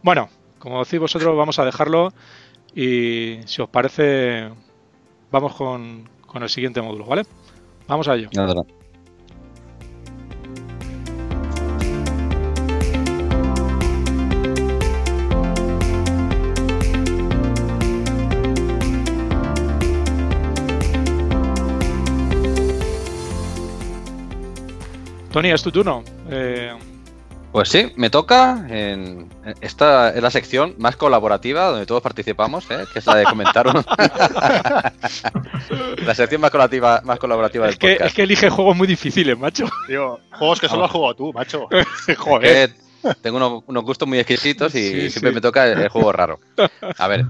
Bueno, 0.04 0.28
como 0.60 0.84
decís 0.84 1.00
vosotros, 1.00 1.36
vamos 1.36 1.58
a 1.58 1.64
dejarlo 1.64 2.12
y 2.72 3.40
si 3.46 3.62
os 3.62 3.68
parece, 3.68 4.48
vamos 5.32 5.56
con, 5.56 6.08
con 6.24 6.44
el 6.44 6.48
siguiente 6.48 6.80
módulo, 6.80 7.04
¿vale? 7.06 7.24
Vamos 7.88 8.06
a 8.06 8.14
ello. 8.14 8.30
Nada, 8.32 8.62
Tony, 25.32 25.50
es 25.50 25.62
tu 25.62 25.70
turno. 25.72 26.04
Eh, 26.30 26.72
Pues 27.52 27.68
sí, 27.68 27.92
me 27.96 28.10
toca. 28.10 28.64
En, 28.68 29.28
esta 29.60 30.10
es 30.10 30.22
la 30.22 30.30
sección 30.30 30.74
más 30.78 30.96
colaborativa 30.96 31.66
donde 31.66 31.86
todos 31.86 32.02
participamos, 32.02 32.64
¿eh? 32.70 32.84
que 32.92 32.98
es 32.98 33.06
la 33.06 33.16
de 33.16 33.24
comentar. 33.24 33.66
un- 33.66 33.84
la 36.06 36.14
sección 36.14 36.40
más 36.40 36.50
colaborativa, 36.50 37.00
más 37.04 37.18
colaborativa 37.18 37.66
del 37.66 37.74
es, 37.74 37.78
que, 37.78 37.90
podcast. 37.92 38.08
es 38.08 38.14
que 38.14 38.22
elige 38.22 38.50
juegos 38.50 38.76
muy 38.76 38.86
difíciles, 38.86 39.38
macho. 39.38 39.66
Tío, 39.86 40.20
juegos 40.38 40.60
que 40.60 40.68
solo 40.68 40.84
has 40.84 40.90
jugado 40.90 41.14
tú, 41.14 41.32
macho. 41.32 41.68
Joder. 42.18 42.70
Que 42.72 43.14
tengo 43.20 43.36
unos, 43.38 43.62
unos 43.66 43.82
gustos 43.84 44.06
muy 44.08 44.18
exquisitos 44.18 44.74
y 44.74 44.78
Sí, 44.90 45.10
siempre 45.10 45.30
sí. 45.30 45.34
me 45.34 45.40
toca 45.40 45.66
el, 45.66 45.78
el 45.80 45.88
juego 45.88 46.12
raro. 46.12 46.40
A 46.98 47.08
ver, 47.08 47.26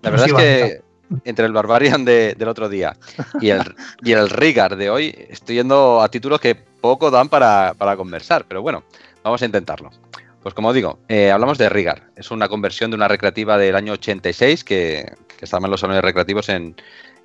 la 0.00 0.10
verdad 0.10 0.26
es 0.26 0.34
que 0.34 0.80
entre 1.24 1.44
el 1.46 1.52
Barbarian 1.52 2.04
de- 2.04 2.34
del 2.34 2.48
otro 2.48 2.68
día 2.68 2.96
y 3.40 3.50
el, 3.50 3.74
y 4.02 4.12
el 4.12 4.30
Rigar 4.30 4.76
de 4.76 4.90
hoy, 4.90 5.14
estoy 5.28 5.56
yendo 5.56 6.00
a 6.00 6.08
títulos 6.08 6.40
que 6.40 6.64
poco 6.82 7.10
dan 7.10 7.30
para, 7.30 7.72
para 7.78 7.96
conversar, 7.96 8.44
pero 8.46 8.60
bueno, 8.60 8.84
vamos 9.22 9.40
a 9.40 9.46
intentarlo. 9.46 9.90
Pues 10.42 10.54
como 10.54 10.72
digo, 10.72 10.98
eh, 11.08 11.30
hablamos 11.30 11.56
de 11.56 11.68
Rigar. 11.68 12.10
Es 12.16 12.30
una 12.30 12.48
conversión 12.48 12.90
de 12.90 12.96
una 12.96 13.08
recreativa 13.08 13.56
del 13.56 13.76
año 13.76 13.92
86 13.92 14.64
que, 14.64 15.14
que 15.38 15.44
estaba 15.44 15.66
en 15.66 15.70
los 15.70 15.80
salones 15.80 16.02
recreativos 16.02 16.48
en, 16.48 16.76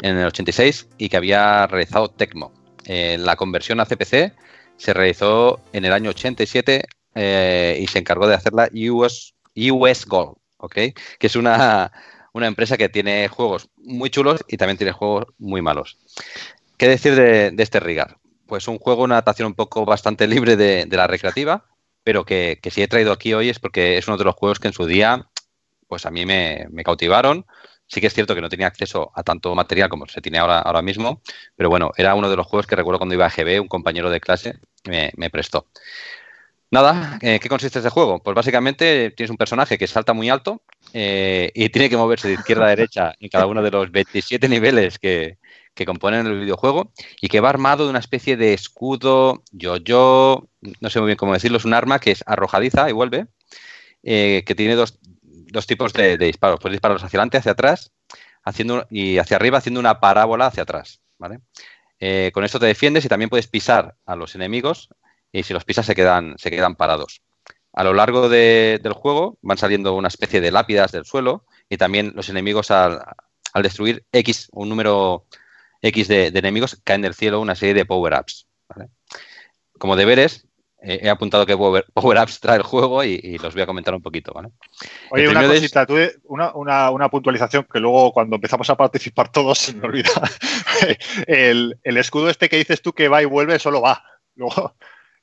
en 0.02 0.18
el 0.18 0.28
86 0.28 0.88
y 0.98 1.10
que 1.10 1.18
había 1.18 1.66
realizado 1.68 2.10
Tecmo. 2.10 2.54
Eh, 2.86 3.18
la 3.20 3.36
conversión 3.36 3.80
a 3.80 3.86
CPC 3.86 4.34
se 4.78 4.94
realizó 4.94 5.60
en 5.74 5.86
el 5.86 5.94
año 5.94 6.12
87 6.12 6.84
eh, 7.16 7.78
y 7.82 7.88
se 7.88 8.00
encargó 8.00 8.28
de 8.28 8.36
hacerla 8.36 8.70
US, 8.92 9.34
US 9.56 10.06
Gold, 10.06 10.38
¿ok? 10.58 10.76
Que 11.18 11.28
es 11.28 11.36
una, 11.36 11.92
una 12.34 12.46
empresa 12.46 12.78
que 12.78 12.90
tiene 12.90 13.28
juegos 13.28 13.70
muy 13.78 14.12
chulos 14.12 14.46
y 14.48 14.58
también 14.58 14.78
tiene 14.78 14.94
juegos 14.94 15.26
muy 15.40 15.64
malos. 15.64 15.98
¿Qué 16.78 16.88
decir 16.88 17.16
de, 17.16 17.50
de 17.50 17.64
este 17.64 17.80
Rigar? 17.80 18.18
Pues 18.48 18.68
un 18.68 18.80
juego, 18.80 19.04
una 19.04 19.16
adaptación 19.16 19.48
un 19.48 19.56
poco 19.56 19.86
bastante 19.86 20.28
libre 20.28 20.56
de, 20.56 20.86
de 20.86 20.98
la 20.98 21.08
recreativa, 21.08 21.66
pero 22.04 22.24
que, 22.26 22.60
que 22.62 22.72
si 22.72 22.82
he 22.82 22.88
traído 22.88 23.12
aquí 23.12 23.34
hoy 23.34 23.50
es 23.50 23.60
porque 23.60 23.98
es 23.98 24.08
uno 24.08 24.18
de 24.18 24.24
los 24.24 24.36
juegos 24.36 24.60
que 24.60 24.70
en 24.70 24.74
su 24.74 24.86
día, 24.86 25.30
pues 25.88 26.06
a 26.06 26.10
mí 26.10 26.26
me, 26.26 26.68
cautivaron. 26.86 27.46
Sí 27.86 28.00
que 28.00 28.08
es 28.08 28.14
cierto 28.14 28.34
que 28.34 28.40
no 28.40 28.48
tenía 28.48 28.68
acceso 28.68 29.12
a 29.14 29.24
tanto 29.24 29.54
material 29.56 29.90
como 29.90 30.08
se 30.08 30.22
tiene 30.22 30.38
ahora, 30.38 30.60
ahora 30.60 30.82
mismo, 30.82 31.22
pero 31.58 31.70
bueno, 31.70 31.92
era 31.98 32.16
uno 32.16 32.30
de 32.30 32.38
los 32.38 32.48
juegos 32.48 32.66
que 32.66 32.78
recuerdo 32.78 33.00
cuando 33.00 33.16
iba 33.16 33.26
a 33.26 33.30
GB, 33.30 33.62
un 33.62 33.68
compañero 33.68 34.10
de 34.10 34.22
clase 34.22 34.60
me, 34.86 35.12
me 35.18 35.30
prestó. 35.30 35.68
Nada, 36.72 37.18
eh, 37.22 37.40
¿qué 37.42 37.50
consiste 37.50 37.80
este 37.80 37.90
juego? 37.90 38.24
Pues 38.24 38.36
básicamente 38.36 39.12
tienes 39.12 39.32
un 39.32 39.38
personaje 39.38 39.78
que 39.78 39.88
salta 39.88 40.14
muy 40.14 40.30
alto 40.30 40.62
eh, 40.94 41.52
y 41.54 41.68
tiene 41.70 41.90
que 41.90 41.98
moverse 41.98 42.28
de 42.30 42.36
izquierda 42.36 42.66
a 42.66 42.70
derecha 42.70 43.16
en 43.20 43.30
cada 43.30 43.48
uno 43.48 43.62
de 43.62 43.72
los 43.72 43.92
27 43.92 44.50
niveles 44.50 45.00
que, 45.00 45.38
que 45.78 45.86
componen 45.86 46.26
el 46.28 46.40
videojuego 46.42 46.92
y 47.22 47.30
que 47.30 47.40
va 47.40 47.50
armado 47.50 47.86
de 47.86 47.92
una 47.92 48.00
especie 48.00 48.36
de 48.36 48.54
escudo, 48.54 49.44
yo-yo, 49.52 50.50
no 50.82 50.90
sé 50.90 51.00
muy 51.00 51.06
bien 51.08 51.18
cómo 51.18 51.34
decirlo, 51.34 51.58
es 51.58 51.66
un 51.66 51.74
arma 51.76 52.00
que 52.00 52.12
es 52.12 52.24
arrojadiza 52.26 52.90
y 52.90 52.94
vuelve, 52.94 53.28
eh, 54.04 54.44
que 54.46 54.56
tiene 54.56 54.76
dos, 54.76 54.98
dos 55.22 55.68
tipos 55.68 55.94
de, 55.94 56.18
de 56.18 56.26
disparos. 56.26 56.60
Puedes 56.60 56.74
dispararlos 56.74 57.04
hacia 57.04 57.18
adelante, 57.18 57.38
hacia 57.38 57.52
atrás 57.54 57.92
haciendo, 58.44 58.88
y 58.90 59.20
hacia 59.20 59.38
arriba 59.38 59.60
haciendo 59.60 59.80
una 59.80 60.00
parábola 60.00 60.48
hacia 60.48 60.64
atrás. 60.64 61.00
¿vale? 61.20 61.40
Eh, 62.00 62.32
con 62.34 62.44
esto 62.44 62.60
te 62.60 62.66
defiendes 62.66 63.06
y 63.06 63.08
también 63.08 63.30
puedes 63.30 63.48
pisar 63.48 63.96
a 64.06 64.16
los 64.16 64.36
enemigos 64.36 64.90
y 65.32 65.44
si 65.44 65.54
los 65.54 65.64
pisas 65.64 65.86
se 65.86 65.94
quedan, 65.96 66.36
se 66.38 66.50
quedan 66.50 66.76
parados. 66.76 67.22
A 67.74 67.84
lo 67.84 67.94
largo 67.94 68.30
de- 68.30 68.80
del 68.82 68.94
juego 68.94 69.38
van 69.44 69.58
saliendo 69.60 69.94
una 69.94 70.08
especie 70.08 70.42
de 70.42 70.52
lápidas 70.52 70.92
del 70.92 71.06
suelo 71.06 71.46
y 71.70 71.78
también 71.78 72.14
los 72.16 72.30
enemigos 72.30 72.72
al, 72.72 73.00
al 73.54 73.64
destruir 73.64 74.06
X, 74.12 74.48
un 74.52 74.70
número 74.70 75.26
X 75.82 76.08
de, 76.08 76.32
de 76.32 76.40
enemigos, 76.40 76.80
caen 76.84 77.02
del 77.02 77.14
cielo 77.14 77.40
una 77.42 77.56
serie 77.56 77.74
de 77.74 77.86
power-ups. 77.86 78.48
¿vale? 78.70 78.90
Como 79.78 79.96
deberes, 79.96 80.48
eh, 80.82 81.00
he 81.04 81.10
apuntado 81.10 81.46
que 81.46 81.56
power- 81.56 81.86
power-ups 81.94 82.40
trae 82.40 82.58
el 82.58 82.64
juego 82.64 83.04
y, 83.04 83.20
y 83.24 83.38
los 83.38 83.54
voy 83.54 83.64
a 83.64 83.68
comentar 83.68 83.94
un 83.94 84.02
poquito. 84.02 84.34
¿vale? 84.34 84.50
Oye, 85.12 85.28
una 85.30 85.42
es- 85.44 85.48
cosita, 85.62 85.86
tú, 85.86 85.96
una, 86.26 86.54
una, 86.56 86.90
una 86.92 87.10
puntualización 87.10 87.66
que 87.72 87.80
luego 87.80 88.12
cuando 88.12 88.36
empezamos 88.36 88.70
a 88.70 88.76
participar 88.76 89.32
todos 89.32 89.58
se 89.60 89.74
me 89.74 89.86
olvida. 89.88 90.10
el, 91.28 91.78
el 91.84 91.98
escudo 91.98 92.30
este 92.30 92.50
que 92.50 92.58
dices 92.58 92.82
tú 92.82 92.94
que 92.94 93.08
va 93.08 93.22
y 93.22 93.26
vuelve 93.26 93.60
solo 93.60 93.82
va. 93.82 94.04
Luego 94.36 94.76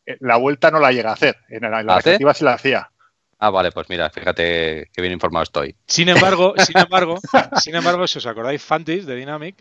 eh, 0.06 0.16
la 0.20 0.36
vuelta 0.36 0.70
no 0.70 0.80
la 0.80 0.92
llega 0.92 1.10
a 1.10 1.14
hacer. 1.14 1.36
En 1.48 1.62
la, 1.70 1.80
en 1.80 1.86
la 1.86 1.94
¿Hace? 1.96 2.10
recreativa 2.10 2.34
se 2.34 2.44
la 2.44 2.54
hacía. 2.54 2.90
Ah, 3.38 3.50
vale, 3.50 3.72
pues 3.72 3.88
mira, 3.90 4.08
fíjate 4.10 4.88
qué 4.92 5.00
bien 5.02 5.12
informado 5.12 5.42
estoy. 5.42 5.76
Sin 5.86 6.08
embargo, 6.08 6.54
sin 6.64 6.78
embargo, 6.78 7.18
sin 7.60 7.74
embargo, 7.74 8.06
si 8.06 8.18
os 8.18 8.26
acordáis, 8.26 8.62
Fantis 8.62 9.04
de 9.06 9.16
Dynamic 9.16 9.56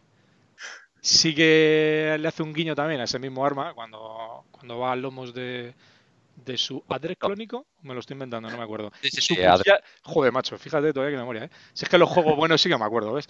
sí 1.03 1.35
que 1.35 2.15
le 2.19 2.27
hace 2.27 2.41
un 2.43 2.53
guiño 2.53 2.73
también 2.75 3.01
a 3.01 3.03
ese 3.03 3.19
mismo 3.19 3.45
arma 3.45 3.73
cuando, 3.73 4.45
cuando 4.51 4.79
va 4.79 4.93
a 4.93 4.95
lomos 4.95 5.33
de, 5.33 5.75
de 6.45 6.57
su 6.57 6.83
Adre 6.87 7.15
clónico. 7.15 7.65
Me 7.81 7.93
lo 7.93 7.99
estoy 7.99 8.15
inventando, 8.15 8.49
no 8.49 8.57
me 8.57 8.63
acuerdo. 8.63 8.91
Sí, 9.01 9.09
sí, 9.09 9.21
sí, 9.21 9.35
cuchilla- 9.35 9.81
Joder, 10.03 10.31
macho, 10.31 10.57
fíjate 10.57 10.93
todavía 10.93 11.15
que 11.15 11.19
memoria, 11.19 11.43
¿eh? 11.45 11.49
Si 11.73 11.85
es 11.85 11.89
que 11.89 11.97
los 11.97 12.09
juegos 12.09 12.35
buenos 12.37 12.61
sí 12.61 12.69
que 12.69 12.77
me 12.77 12.85
acuerdo, 12.85 13.13
¿ves? 13.13 13.27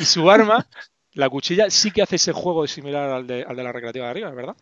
Y 0.00 0.04
su 0.04 0.30
arma, 0.30 0.66
la 1.12 1.28
cuchilla, 1.28 1.68
sí 1.68 1.90
que 1.90 2.02
hace 2.02 2.16
ese 2.16 2.32
juego 2.32 2.66
similar 2.66 3.10
al 3.10 3.26
de, 3.26 3.42
al 3.42 3.56
de 3.56 3.62
la 3.64 3.72
recreativa 3.72 4.06
de 4.06 4.10
arriba, 4.12 4.30
¿verdad? 4.30 4.56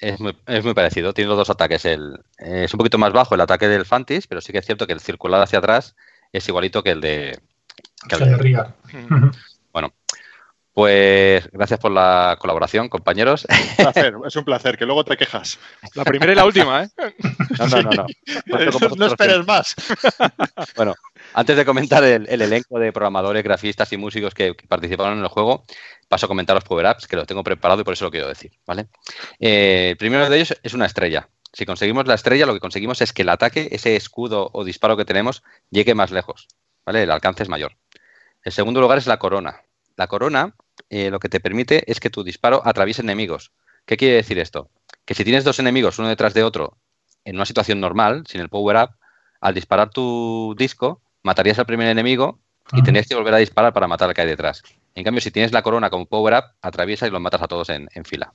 Es 0.00 0.20
muy, 0.20 0.36
es 0.46 0.64
muy 0.64 0.74
parecido, 0.74 1.12
tiene 1.12 1.28
los 1.28 1.38
dos 1.38 1.50
ataques. 1.50 1.84
El, 1.84 2.20
eh, 2.38 2.64
es 2.64 2.74
un 2.74 2.78
poquito 2.78 2.98
más 2.98 3.12
bajo 3.12 3.34
el 3.34 3.40
ataque 3.40 3.66
del 3.68 3.84
Fantis, 3.84 4.26
pero 4.26 4.40
sí 4.40 4.52
que 4.52 4.58
es 4.58 4.66
cierto 4.66 4.86
que 4.86 4.92
el 4.92 5.00
circular 5.00 5.40
hacia 5.42 5.58
atrás 5.58 5.96
es 6.32 6.46
igualito 6.48 6.82
que 6.82 6.90
el 6.90 7.00
de. 7.00 7.38
que 8.08 8.14
el 8.16 8.20
de-. 8.30 8.36
Pues 10.78 11.50
gracias 11.50 11.80
por 11.80 11.90
la 11.90 12.36
colaboración, 12.38 12.88
compañeros. 12.88 13.48
Un 13.50 13.74
placer, 13.78 14.14
es 14.24 14.36
un 14.36 14.44
placer, 14.44 14.78
que 14.78 14.86
luego 14.86 15.04
te 15.04 15.16
quejas. 15.16 15.58
La 15.94 16.04
primera 16.04 16.30
y 16.30 16.36
la 16.36 16.44
última, 16.44 16.84
¿eh? 16.84 16.88
No, 17.58 17.66
no, 17.66 17.82
no, 17.82 17.90
no. 18.46 18.96
No 18.96 19.06
esperes 19.06 19.44
más. 19.44 19.74
Bueno, 20.76 20.94
antes 21.34 21.56
de 21.56 21.64
comentar 21.64 22.04
el, 22.04 22.28
el 22.28 22.42
elenco 22.42 22.78
de 22.78 22.92
programadores, 22.92 23.42
grafistas 23.42 23.92
y 23.92 23.96
músicos 23.96 24.34
que, 24.34 24.54
que 24.54 24.68
participaron 24.68 25.18
en 25.18 25.24
el 25.24 25.28
juego, 25.28 25.64
paso 26.06 26.26
a 26.26 26.28
comentar 26.28 26.54
los 26.54 26.62
power-ups, 26.62 27.08
que 27.08 27.16
los 27.16 27.26
tengo 27.26 27.42
preparado 27.42 27.80
y 27.80 27.84
por 27.84 27.94
eso 27.94 28.04
lo 28.04 28.12
quiero 28.12 28.28
decir, 28.28 28.52
¿vale? 28.64 28.86
Eh, 29.40 29.88
el 29.90 29.96
primero 29.96 30.30
de 30.30 30.36
ellos 30.36 30.56
es 30.62 30.74
una 30.74 30.86
estrella. 30.86 31.28
Si 31.52 31.66
conseguimos 31.66 32.06
la 32.06 32.14
estrella, 32.14 32.46
lo 32.46 32.54
que 32.54 32.60
conseguimos 32.60 33.00
es 33.00 33.12
que 33.12 33.22
el 33.22 33.30
ataque, 33.30 33.66
ese 33.72 33.96
escudo 33.96 34.48
o 34.52 34.62
disparo 34.62 34.96
que 34.96 35.04
tenemos, 35.04 35.42
llegue 35.70 35.96
más 35.96 36.12
lejos, 36.12 36.46
¿vale? 36.86 37.02
El 37.02 37.10
alcance 37.10 37.42
es 37.42 37.48
mayor. 37.48 37.76
El 38.44 38.52
segundo 38.52 38.80
lugar 38.80 38.98
es 38.98 39.08
la 39.08 39.18
corona. 39.18 39.62
La 39.96 40.06
corona 40.06 40.54
eh, 40.90 41.10
lo 41.10 41.18
que 41.18 41.28
te 41.28 41.40
permite 41.40 41.90
es 41.90 42.00
que 42.00 42.10
tu 42.10 42.24
disparo 42.24 42.62
atraviese 42.64 43.02
enemigos. 43.02 43.52
¿Qué 43.84 43.96
quiere 43.96 44.16
decir 44.16 44.38
esto? 44.38 44.70
Que 45.04 45.14
si 45.14 45.24
tienes 45.24 45.44
dos 45.44 45.58
enemigos 45.58 45.98
uno 45.98 46.08
detrás 46.08 46.34
de 46.34 46.42
otro 46.42 46.76
en 47.24 47.36
una 47.36 47.46
situación 47.46 47.80
normal, 47.80 48.24
sin 48.26 48.40
el 48.40 48.48
power-up, 48.48 48.90
al 49.40 49.54
disparar 49.54 49.90
tu 49.90 50.54
disco, 50.58 51.02
matarías 51.22 51.58
al 51.58 51.66
primer 51.66 51.88
enemigo 51.88 52.38
y 52.72 52.76
Ajá. 52.76 52.84
tendrías 52.84 53.06
que 53.06 53.14
volver 53.14 53.34
a 53.34 53.38
disparar 53.38 53.72
para 53.72 53.86
matar 53.86 54.08
al 54.08 54.14
que 54.14 54.22
hay 54.22 54.28
detrás. 54.28 54.62
En 54.94 55.04
cambio, 55.04 55.20
si 55.20 55.30
tienes 55.30 55.52
la 55.52 55.62
corona 55.62 55.90
como 55.90 56.06
power-up, 56.06 56.44
atraviesas 56.60 57.08
y 57.08 57.12
los 57.12 57.20
matas 57.20 57.42
a 57.42 57.48
todos 57.48 57.68
en, 57.68 57.88
en 57.94 58.04
fila. 58.04 58.32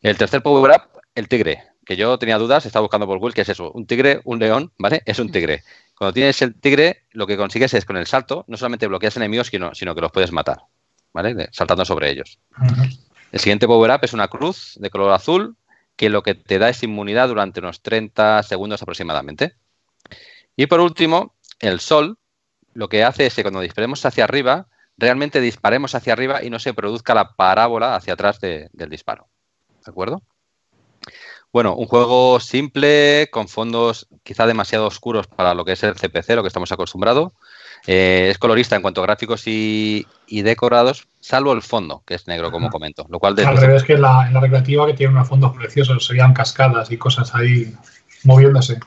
El 0.00 0.16
tercer 0.16 0.42
power-up, 0.42 1.00
el 1.14 1.28
tigre, 1.28 1.62
que 1.84 1.96
yo 1.96 2.18
tenía 2.18 2.38
dudas, 2.38 2.64
estaba 2.66 2.82
buscando 2.82 3.06
por 3.06 3.18
Google, 3.18 3.34
¿qué 3.34 3.42
es 3.42 3.48
eso? 3.48 3.70
Un 3.72 3.86
tigre, 3.86 4.20
un 4.24 4.38
león, 4.38 4.72
¿vale? 4.78 5.02
Es 5.04 5.18
un 5.18 5.30
tigre. 5.30 5.62
Cuando 5.94 6.14
tienes 6.14 6.40
el 6.40 6.54
tigre, 6.54 7.04
lo 7.10 7.26
que 7.26 7.36
consigues 7.36 7.74
es 7.74 7.84
con 7.84 7.96
el 7.96 8.06
salto, 8.06 8.44
no 8.48 8.56
solamente 8.56 8.86
bloqueas 8.86 9.16
enemigos, 9.16 9.48
sino, 9.48 9.74
sino 9.74 9.94
que 9.94 10.00
los 10.00 10.12
puedes 10.12 10.32
matar, 10.32 10.62
¿vale? 11.12 11.34
De- 11.34 11.48
Saltando 11.52 11.84
sobre 11.84 12.10
ellos. 12.10 12.38
El 13.32 13.40
siguiente 13.40 13.66
power-up 13.66 14.00
es 14.02 14.12
una 14.12 14.28
cruz 14.28 14.74
de 14.76 14.90
color 14.90 15.12
azul 15.12 15.56
que 15.96 16.08
lo 16.10 16.22
que 16.22 16.34
te 16.34 16.58
da 16.58 16.68
es 16.68 16.82
inmunidad 16.82 17.28
durante 17.28 17.60
unos 17.60 17.82
30 17.82 18.42
segundos 18.42 18.82
aproximadamente. 18.82 19.54
Y 20.56 20.66
por 20.66 20.80
último, 20.80 21.34
el 21.58 21.80
sol 21.80 22.18
lo 22.74 22.88
que 22.88 23.04
hace 23.04 23.26
es 23.26 23.34
que 23.34 23.42
cuando 23.42 23.60
disparemos 23.60 24.04
hacia 24.06 24.24
arriba, 24.24 24.66
realmente 24.96 25.40
disparemos 25.40 25.94
hacia 25.94 26.12
arriba 26.12 26.42
y 26.42 26.50
no 26.50 26.58
se 26.58 26.74
produzca 26.74 27.14
la 27.14 27.34
parábola 27.34 27.96
hacia 27.96 28.14
atrás 28.14 28.40
de- 28.40 28.68
del 28.72 28.90
disparo. 28.90 29.28
¿De 29.84 29.90
acuerdo? 29.90 30.22
Bueno, 31.52 31.74
un 31.74 31.86
juego 31.86 32.38
simple, 32.38 33.28
con 33.32 33.48
fondos 33.48 34.06
quizá 34.22 34.46
demasiado 34.46 34.86
oscuros 34.86 35.26
para 35.26 35.52
lo 35.54 35.64
que 35.64 35.72
es 35.72 35.82
el 35.82 35.96
CPC, 35.96 36.36
lo 36.36 36.42
que 36.42 36.48
estamos 36.48 36.70
acostumbrados. 36.70 37.32
Eh, 37.86 38.28
es 38.30 38.38
colorista 38.38 38.76
en 38.76 38.82
cuanto 38.82 39.00
a 39.02 39.06
gráficos 39.06 39.46
y, 39.46 40.06
y 40.26 40.42
decorados, 40.42 41.08
salvo 41.20 41.52
el 41.52 41.62
fondo, 41.62 42.02
que 42.06 42.14
es 42.14 42.26
negro, 42.26 42.50
como 42.50 42.70
comento. 42.70 43.06
Lo 43.08 43.18
cual 43.18 43.38
Al 43.40 43.56
revés 43.56 43.84
que 43.84 43.94
en 43.94 44.02
la, 44.02 44.26
en 44.26 44.34
la 44.34 44.40
recreativa 44.40 44.86
que 44.86 44.94
tiene 44.94 45.12
unos 45.12 45.28
fondos 45.28 45.56
preciosos, 45.56 46.06
serían 46.06 46.34
cascadas 46.34 46.90
y 46.90 46.96
cosas 46.98 47.34
ahí 47.34 47.74
moviéndose. 48.24 48.78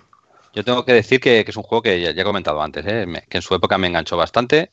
Yo 0.53 0.63
tengo 0.63 0.86
que 0.86 0.93
decir 0.93 1.19
que, 1.19 1.43
que 1.43 1.51
es 1.51 1.58
un 1.58 1.63
juego 1.63 1.82
que 1.82 1.99
ya, 1.99 2.12
ya 2.12 2.21
he 2.21 2.25
comentado 2.25 2.62
antes, 2.62 2.86
¿eh? 2.86 3.06
Me- 3.08 3.23
que 3.23 3.38
en 3.39 3.41
su 3.41 3.56
época 3.56 3.77
me 3.77 3.88
enganchó 3.88 4.15
bastante 4.17 4.71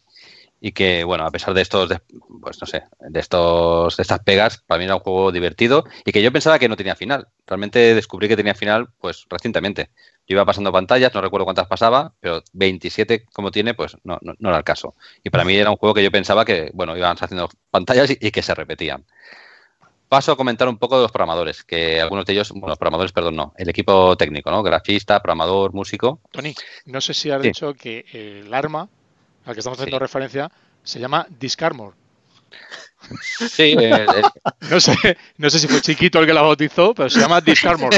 y 0.61 0.73
que, 0.73 1.05
bueno, 1.05 1.25
a 1.25 1.31
pesar 1.31 1.55
de 1.55 1.63
estos, 1.63 1.89
de- 1.89 2.01
pues 2.43 2.61
no 2.61 2.67
sé, 2.67 2.85
de 3.01 3.21
estos, 3.21 3.97
de 3.97 4.03
estas 4.03 4.21
pegas, 4.21 4.59
para 4.67 4.79
mí 4.79 4.85
era 4.85 4.95
un 4.97 5.01
juego 5.01 5.33
divertido 5.33 5.85
y 6.05 6.13
que 6.13 6.23
yo 6.23 6.33
pensaba 6.33 6.59
que 6.59 6.69
no 6.69 6.77
tenía 6.77 6.95
final. 6.97 7.29
Realmente 7.47 7.95
descubrí 7.95 8.29
que 8.29 8.37
tenía 8.37 8.55
final, 8.55 8.89
pues 9.01 9.27
recientemente. 9.31 9.91
Yo 10.27 10.35
iba 10.37 10.45
pasando 10.45 10.71
pantallas, 10.73 11.13
no 11.15 11.21
recuerdo 11.23 11.45
cuántas 11.47 11.67
pasaba, 11.67 12.13
pero 12.21 12.43
27 12.53 13.25
como 13.33 13.51
tiene, 13.51 13.75
pues 13.75 13.97
no, 14.05 14.19
no, 14.23 14.35
no 14.39 14.49
era 14.51 14.59
el 14.59 14.65
caso. 14.65 14.95
Y 15.25 15.31
para 15.31 15.45
mí 15.45 15.55
era 15.57 15.71
un 15.71 15.77
juego 15.77 15.95
que 15.95 16.05
yo 16.05 16.11
pensaba 16.11 16.45
que, 16.45 16.71
bueno, 16.75 16.97
iban 16.97 17.17
haciendo 17.21 17.49
pantallas 17.71 18.11
y, 18.11 18.19
y 18.21 18.31
que 18.31 18.43
se 18.43 18.55
repetían. 18.55 19.05
Paso 20.09 20.33
a 20.33 20.37
comentar 20.37 20.69
un 20.69 20.77
poco 20.77 20.97
de 20.97 21.03
los 21.03 21.13
programadores, 21.13 21.63
que 21.63 22.01
algunos 22.01 22.27
de 22.27 22.33
ellos, 22.33 22.51
bueno, 22.51 22.69
los 22.69 22.79
programadores, 22.79 23.13
perdón, 23.13 23.37
no, 23.37 23.55
el 23.57 23.69
equipo 23.69 24.17
técnico, 24.17 24.51
¿no? 24.51 24.61
Grafista, 24.65 25.23
programador, 25.23 25.73
músico. 25.73 26.21
Tony, 26.33 26.53
no 26.87 27.01
sé 27.01 27.15
si 27.15 27.31
has 27.31 27.41
Sí. 27.41 27.49
dicho 27.49 27.75
que 27.75 28.05
el 28.13 28.53
arma 28.53 28.89
al 29.45 29.55
que 29.55 29.61
estamos 29.61 29.79
haciendo 29.79 29.99
Sí. 29.99 30.01
referencia 30.01 30.51
se 30.83 31.01
llama 31.01 31.27
Discarmor. 31.29 31.95
Sí, 33.49 33.75
eh, 33.79 34.07
eh, 34.15 34.23
No 34.71 34.81
sé, 34.81 35.17
no 35.39 35.51
sé 35.51 35.59
si 35.59 35.67
fue 35.69 35.81
chiquito 35.81 36.21
el 36.21 36.27
que 36.27 36.35
la 36.35 36.43
bautizó, 36.43 36.95
pero 36.95 37.09
se 37.09 37.21
llama 37.21 37.41
Discarmor. 37.45 37.91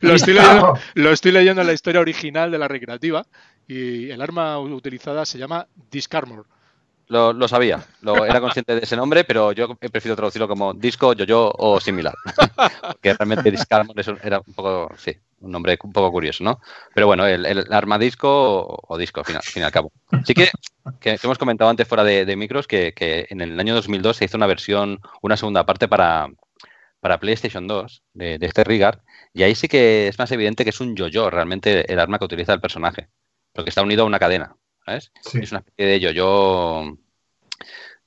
lo, 0.00 0.14
estoy 0.14 0.34
leyendo, 0.34 0.78
lo 0.94 1.12
estoy 1.12 1.32
leyendo 1.32 1.60
en 1.60 1.66
la 1.66 1.72
historia 1.72 2.00
original 2.00 2.50
de 2.50 2.58
la 2.58 2.68
recreativa 2.68 3.26
y 3.66 4.10
el 4.10 4.20
arma 4.22 4.58
utilizada 4.58 5.24
se 5.26 5.38
llama 5.38 5.66
Discarmor. 5.90 6.46
Lo, 7.08 7.34
lo 7.34 7.48
sabía, 7.48 7.84
lo, 8.00 8.24
era 8.24 8.40
consciente 8.40 8.74
de 8.74 8.80
ese 8.80 8.96
nombre, 8.96 9.24
pero 9.24 9.52
yo 9.52 9.76
he 9.80 9.90
preferido 9.90 10.16
traducirlo 10.16 10.48
como 10.48 10.72
disco, 10.72 11.12
yo-yo 11.12 11.52
o 11.58 11.78
similar. 11.78 12.14
Porque 12.92 13.12
realmente 13.12 13.50
Discarmon 13.50 13.94
era 14.22 14.40
un 14.44 14.54
poco, 14.54 14.90
sí, 14.96 15.14
un 15.40 15.52
nombre 15.52 15.78
un 15.82 15.92
poco 15.92 16.10
curioso, 16.10 16.42
¿no? 16.42 16.60
Pero 16.94 17.06
bueno, 17.06 17.26
el, 17.26 17.44
el 17.44 17.72
arma 17.72 17.98
disco 17.98 18.28
o, 18.28 18.80
o 18.88 18.98
disco, 18.98 19.20
al 19.20 19.26
fin, 19.26 19.36
al 19.36 19.42
fin 19.42 19.62
y 19.62 19.66
al 19.66 19.72
cabo. 19.72 19.92
Sí 20.24 20.32
que, 20.34 20.48
que 21.00 21.18
hemos 21.22 21.38
comentado 21.38 21.70
antes 21.70 21.86
fuera 21.86 22.04
de, 22.04 22.24
de 22.24 22.36
micros 22.36 22.66
que, 22.66 22.94
que, 22.94 23.26
en 23.28 23.40
el 23.42 23.60
año 23.60 23.74
2002 23.74 24.16
se 24.16 24.24
hizo 24.24 24.36
una 24.36 24.46
versión, 24.46 25.00
una 25.20 25.36
segunda 25.36 25.66
parte 25.66 25.88
para, 25.88 26.28
para 27.00 27.20
PlayStation 27.20 27.66
2 27.66 28.02
de, 28.14 28.38
de 28.38 28.46
este 28.46 28.64
Rigard, 28.64 29.00
y 29.34 29.42
ahí 29.42 29.54
sí 29.54 29.68
que 29.68 30.08
es 30.08 30.18
más 30.18 30.32
evidente 30.32 30.64
que 30.64 30.70
es 30.70 30.80
un 30.80 30.96
yo-yo 30.96 31.28
realmente 31.28 31.92
el 31.92 31.98
arma 31.98 32.18
que 32.18 32.24
utiliza 32.24 32.54
el 32.54 32.60
personaje, 32.60 33.08
porque 33.52 33.68
está 33.68 33.82
unido 33.82 34.04
a 34.04 34.06
una 34.06 34.18
cadena. 34.18 34.56
¿Sabes? 34.84 35.12
Sí. 35.20 35.38
Es 35.42 35.52
una 35.52 35.60
especie 35.60 35.86
de 35.86 36.00
yo-yo, 36.00 36.96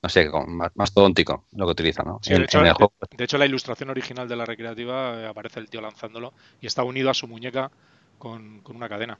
no 0.02 0.10
sé, 0.10 0.30
más, 0.48 0.72
más 0.76 0.94
tontico 0.94 1.46
lo 1.54 1.66
que 1.66 1.72
utiliza, 1.72 2.04
¿no? 2.04 2.20
Sí, 2.22 2.34
en, 2.34 2.40
de, 2.40 2.46
hecho, 2.46 2.62
de, 2.62 2.74
de, 3.18 3.24
hecho, 3.24 3.38
la 3.38 3.46
ilustración 3.46 3.90
original 3.90 4.28
de 4.28 4.36
la 4.36 4.46
recreativa 4.46 5.22
eh, 5.22 5.28
aparece 5.28 5.60
el 5.60 5.70
tío 5.70 5.82
lanzándolo 5.82 6.34
y 6.62 6.68
está 6.68 6.84
unido 6.84 7.10
a 7.10 7.14
su 7.14 7.28
muñeca 7.28 7.72
con, 8.18 8.62
con 8.62 8.76
una 8.76 8.90
cadena. 8.90 9.18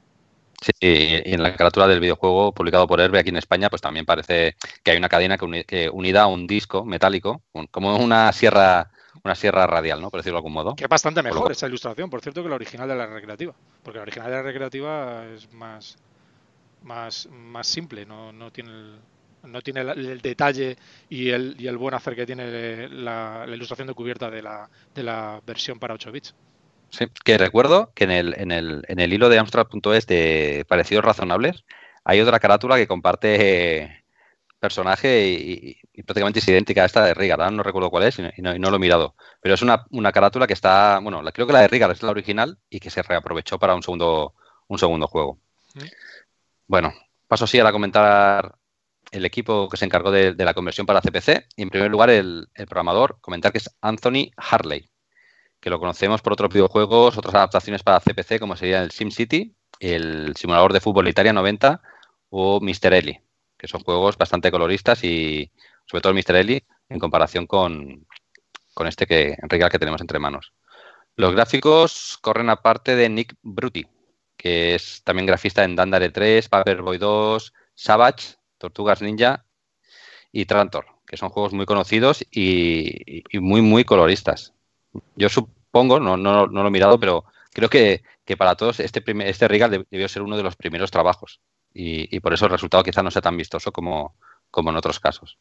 Sí, 0.60 0.72
y 0.82 1.34
en 1.34 1.44
la 1.44 1.56
carátula 1.56 1.88
del 1.88 2.00
videojuego 2.00 2.52
publicado 2.52 2.88
por 2.88 3.00
Herbe 3.00 3.20
aquí 3.20 3.30
en 3.30 3.38
España, 3.38 3.70
pues 3.70 3.82
también 3.82 4.06
parece 4.06 4.56
que 4.84 4.92
hay 4.92 4.98
una 4.98 5.10
cadena 5.10 5.38
que, 5.38 5.46
uni, 5.46 5.64
que 5.64 5.90
unida 5.90 6.24
a 6.24 6.28
un 6.28 6.48
disco 6.48 6.84
metálico, 6.84 7.44
un, 7.54 7.68
como 7.68 7.96
una 7.98 8.32
sierra 8.34 8.90
una 9.24 9.36
sierra 9.36 9.68
radial, 9.68 10.02
¿no? 10.02 10.10
Por 10.10 10.20
decirlo 10.20 10.36
de 10.36 10.40
algún 10.40 10.54
modo. 10.54 10.76
Que 10.76 10.86
es 10.86 10.90
bastante 10.90 11.22
mejor 11.22 11.52
esa 11.52 11.68
ilustración, 11.68 12.10
por 12.10 12.22
cierto, 12.22 12.44
que 12.44 12.50
la 12.50 12.56
original 12.56 12.88
de 12.88 12.96
la 12.96 13.08
recreativa. 13.08 13.54
Porque 13.84 13.98
la 13.98 14.04
original 14.04 14.30
de 14.30 14.36
la 14.36 14.42
recreativa 14.42 15.26
es 15.26 15.52
más 15.54 15.98
más, 16.88 17.28
más 17.32 17.68
simple, 17.68 18.06
no, 18.06 18.32
no 18.32 18.52
tiene 18.52 18.72
el, 18.72 19.00
no 19.44 19.62
tiene 19.62 19.82
el, 19.82 19.90
el, 19.90 20.22
detalle 20.22 20.78
y 21.10 21.30
el, 21.30 21.56
y 21.60 21.68
el 21.68 21.78
buen 21.78 21.94
hacer 21.94 22.16
que 22.16 22.26
tiene 22.26 22.88
la, 22.90 23.46
la, 23.46 23.56
ilustración 23.56 23.88
de 23.88 23.94
cubierta 23.94 24.32
de 24.32 24.42
la, 24.42 24.70
de 24.96 25.04
la 25.04 25.42
versión 25.46 25.78
para 25.78 25.94
8 25.94 26.12
bits. 26.12 26.36
Sí, 26.90 27.06
que 27.24 27.38
recuerdo 27.38 27.92
que 27.94 28.06
en 28.06 28.12
el, 28.12 28.34
en 28.38 28.52
el, 28.52 28.84
en 28.88 29.00
el 29.00 29.14
hilo 29.14 29.30
de 29.30 29.38
Amstrad.es 29.38 30.08
de 30.08 30.66
parecidos 30.68 31.04
razonables 31.04 31.66
hay 32.06 32.22
otra 32.22 32.40
carátula 32.40 32.78
que 32.78 32.88
comparte 32.88 34.04
personaje 34.60 35.28
y, 35.28 35.78
y, 35.94 36.04
prácticamente 36.04 36.40
es 36.40 36.48
idéntica 36.48 36.82
a 36.82 36.86
esta 36.86 37.06
de 37.06 37.14
Rigar, 37.14 37.52
no 37.52 37.62
recuerdo 37.62 37.92
cuál 37.92 38.04
es 38.04 38.18
y 38.18 38.24
no, 38.24 38.56
y 38.56 38.60
no, 38.60 38.72
lo 38.72 38.78
he 38.78 38.80
mirado, 38.80 39.16
pero 39.40 39.54
es 39.54 39.62
una, 39.62 39.86
una 39.92 40.12
carátula 40.12 40.48
que 40.48 40.54
está, 40.54 41.00
bueno, 41.00 41.22
la, 41.22 41.32
creo 41.32 41.46
que 41.46 41.54
la 41.54 41.62
de 41.62 41.68
Rigar 41.68 41.92
es 41.92 42.02
la 42.02 42.10
original 42.10 42.58
y 42.70 42.80
que 42.80 42.90
se 42.90 43.04
reaprovechó 43.04 43.60
para 43.60 43.76
un 43.76 43.84
segundo, 43.84 44.34
un 44.68 44.80
segundo 44.80 45.08
juego. 45.08 45.38
¿Sí? 45.74 45.88
Bueno, 46.68 46.94
paso 47.28 47.46
así 47.46 47.60
a 47.60 47.72
comentar 47.72 48.58
el 49.12 49.26
equipo 49.26 49.70
que 49.70 49.78
se 49.78 49.86
encargó 49.86 50.12
de, 50.12 50.34
la 50.36 50.54
conversión 50.54 50.86
para 50.86 51.02
CPC. 51.02 51.48
Y 51.56 51.64
en 51.64 51.70
primer 51.70 51.90
lugar, 51.92 52.10
el, 52.10 52.50
programador, 52.68 53.20
comentar 53.22 53.52
que 53.52 53.60
es 53.60 53.70
Anthony 53.82 54.32
Harley, 54.36 54.90
que 55.60 55.70
lo 55.70 55.80
conocemos 55.80 56.22
por 56.22 56.34
otros 56.34 56.54
videojuegos, 56.54 57.18
otras 57.18 57.36
adaptaciones 57.36 57.84
para 57.84 58.00
CPC, 58.00 58.40
como 58.40 58.56
sería 58.56 58.84
el 58.84 58.92
SimCity, 58.92 59.56
el 59.80 60.36
simulador 60.36 60.74
de 60.74 60.82
fútbol 60.82 61.08
Italia 61.08 61.34
90 61.34 61.82
o 62.30 62.60
Mr. 62.60 62.94
Ellie, 62.94 63.24
que 63.58 63.68
son 63.68 63.82
juegos 63.82 64.18
bastante 64.18 64.52
coloristas 64.52 65.04
y 65.04 65.52
sobre 65.86 66.02
todo 66.02 66.14
el 66.14 66.18
Mr. 66.18 66.36
Ellie 66.36 66.66
en 66.90 67.00
comparación 67.00 67.48
con, 67.48 68.06
con 68.74 68.88
este 68.88 69.06
que, 69.06 69.38
Regal 69.44 69.72
que 69.72 69.80
tenemos 69.80 70.02
entre 70.02 70.20
manos. 70.20 70.54
Los 71.16 71.34
gráficos 71.34 72.18
corren 72.22 72.50
a 72.50 72.62
parte 72.62 72.96
de 72.96 73.10
Nick 73.10 73.36
Bruti, 73.42 73.88
que 74.38 74.76
es 74.76 75.02
también 75.04 75.26
grafista 75.26 75.64
en 75.64 75.76
Dandare 75.76 76.10
3, 76.10 76.48
Paperboy 76.50 76.98
2, 76.98 77.54
Savage, 77.76 78.36
Tortugas 78.58 79.02
Ninja 79.02 79.46
y 80.32 80.46
Trantor, 80.46 80.86
que 81.06 81.18
son 81.18 81.30
juegos 81.30 81.54
muy 81.54 81.66
conocidos 81.66 82.26
y, 82.32 83.24
muy, 83.34 83.62
muy 83.62 83.84
coloristas. 83.84 84.54
Yo 85.16 85.30
supongo, 85.30 86.00
no, 86.00 86.18
no, 86.18 86.48
no, 86.48 86.62
lo 86.62 86.68
he 86.68 86.72
mirado, 86.72 87.00
pero 87.00 87.26
creo 87.52 87.70
que, 87.70 88.04
que 88.26 88.38
para 88.38 88.56
todos 88.56 88.80
este, 88.80 89.02
primer, 89.02 89.28
este 89.28 89.48
Regal 89.48 89.86
debió 89.90 90.08
ser 90.08 90.22
uno 90.22 90.38
de 90.38 90.44
los 90.44 90.56
primeros 90.56 90.92
trabajos 90.92 91.42
y, 91.74 92.16
y, 92.16 92.20
por 92.20 92.34
eso 92.34 92.46
el 92.46 92.52
resultado 92.52 92.84
quizá 92.84 93.04
no 93.04 93.12
sea 93.12 93.22
tan 93.22 93.38
vistoso 93.38 93.72
como, 93.72 94.16
como 94.52 94.70
en 94.70 94.78
otros 94.78 95.00
casos. 95.00 95.38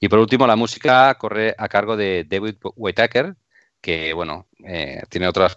Y 0.00 0.08
por 0.08 0.18
último, 0.18 0.46
la 0.46 0.56
música 0.56 1.14
corre 1.14 1.54
a 1.58 1.68
cargo 1.68 1.96
de 1.96 2.24
David 2.28 2.56
Whitaker, 2.76 3.36
que 3.80 4.12
bueno, 4.12 4.48
eh, 4.64 5.02
tiene 5.08 5.28
otras 5.28 5.56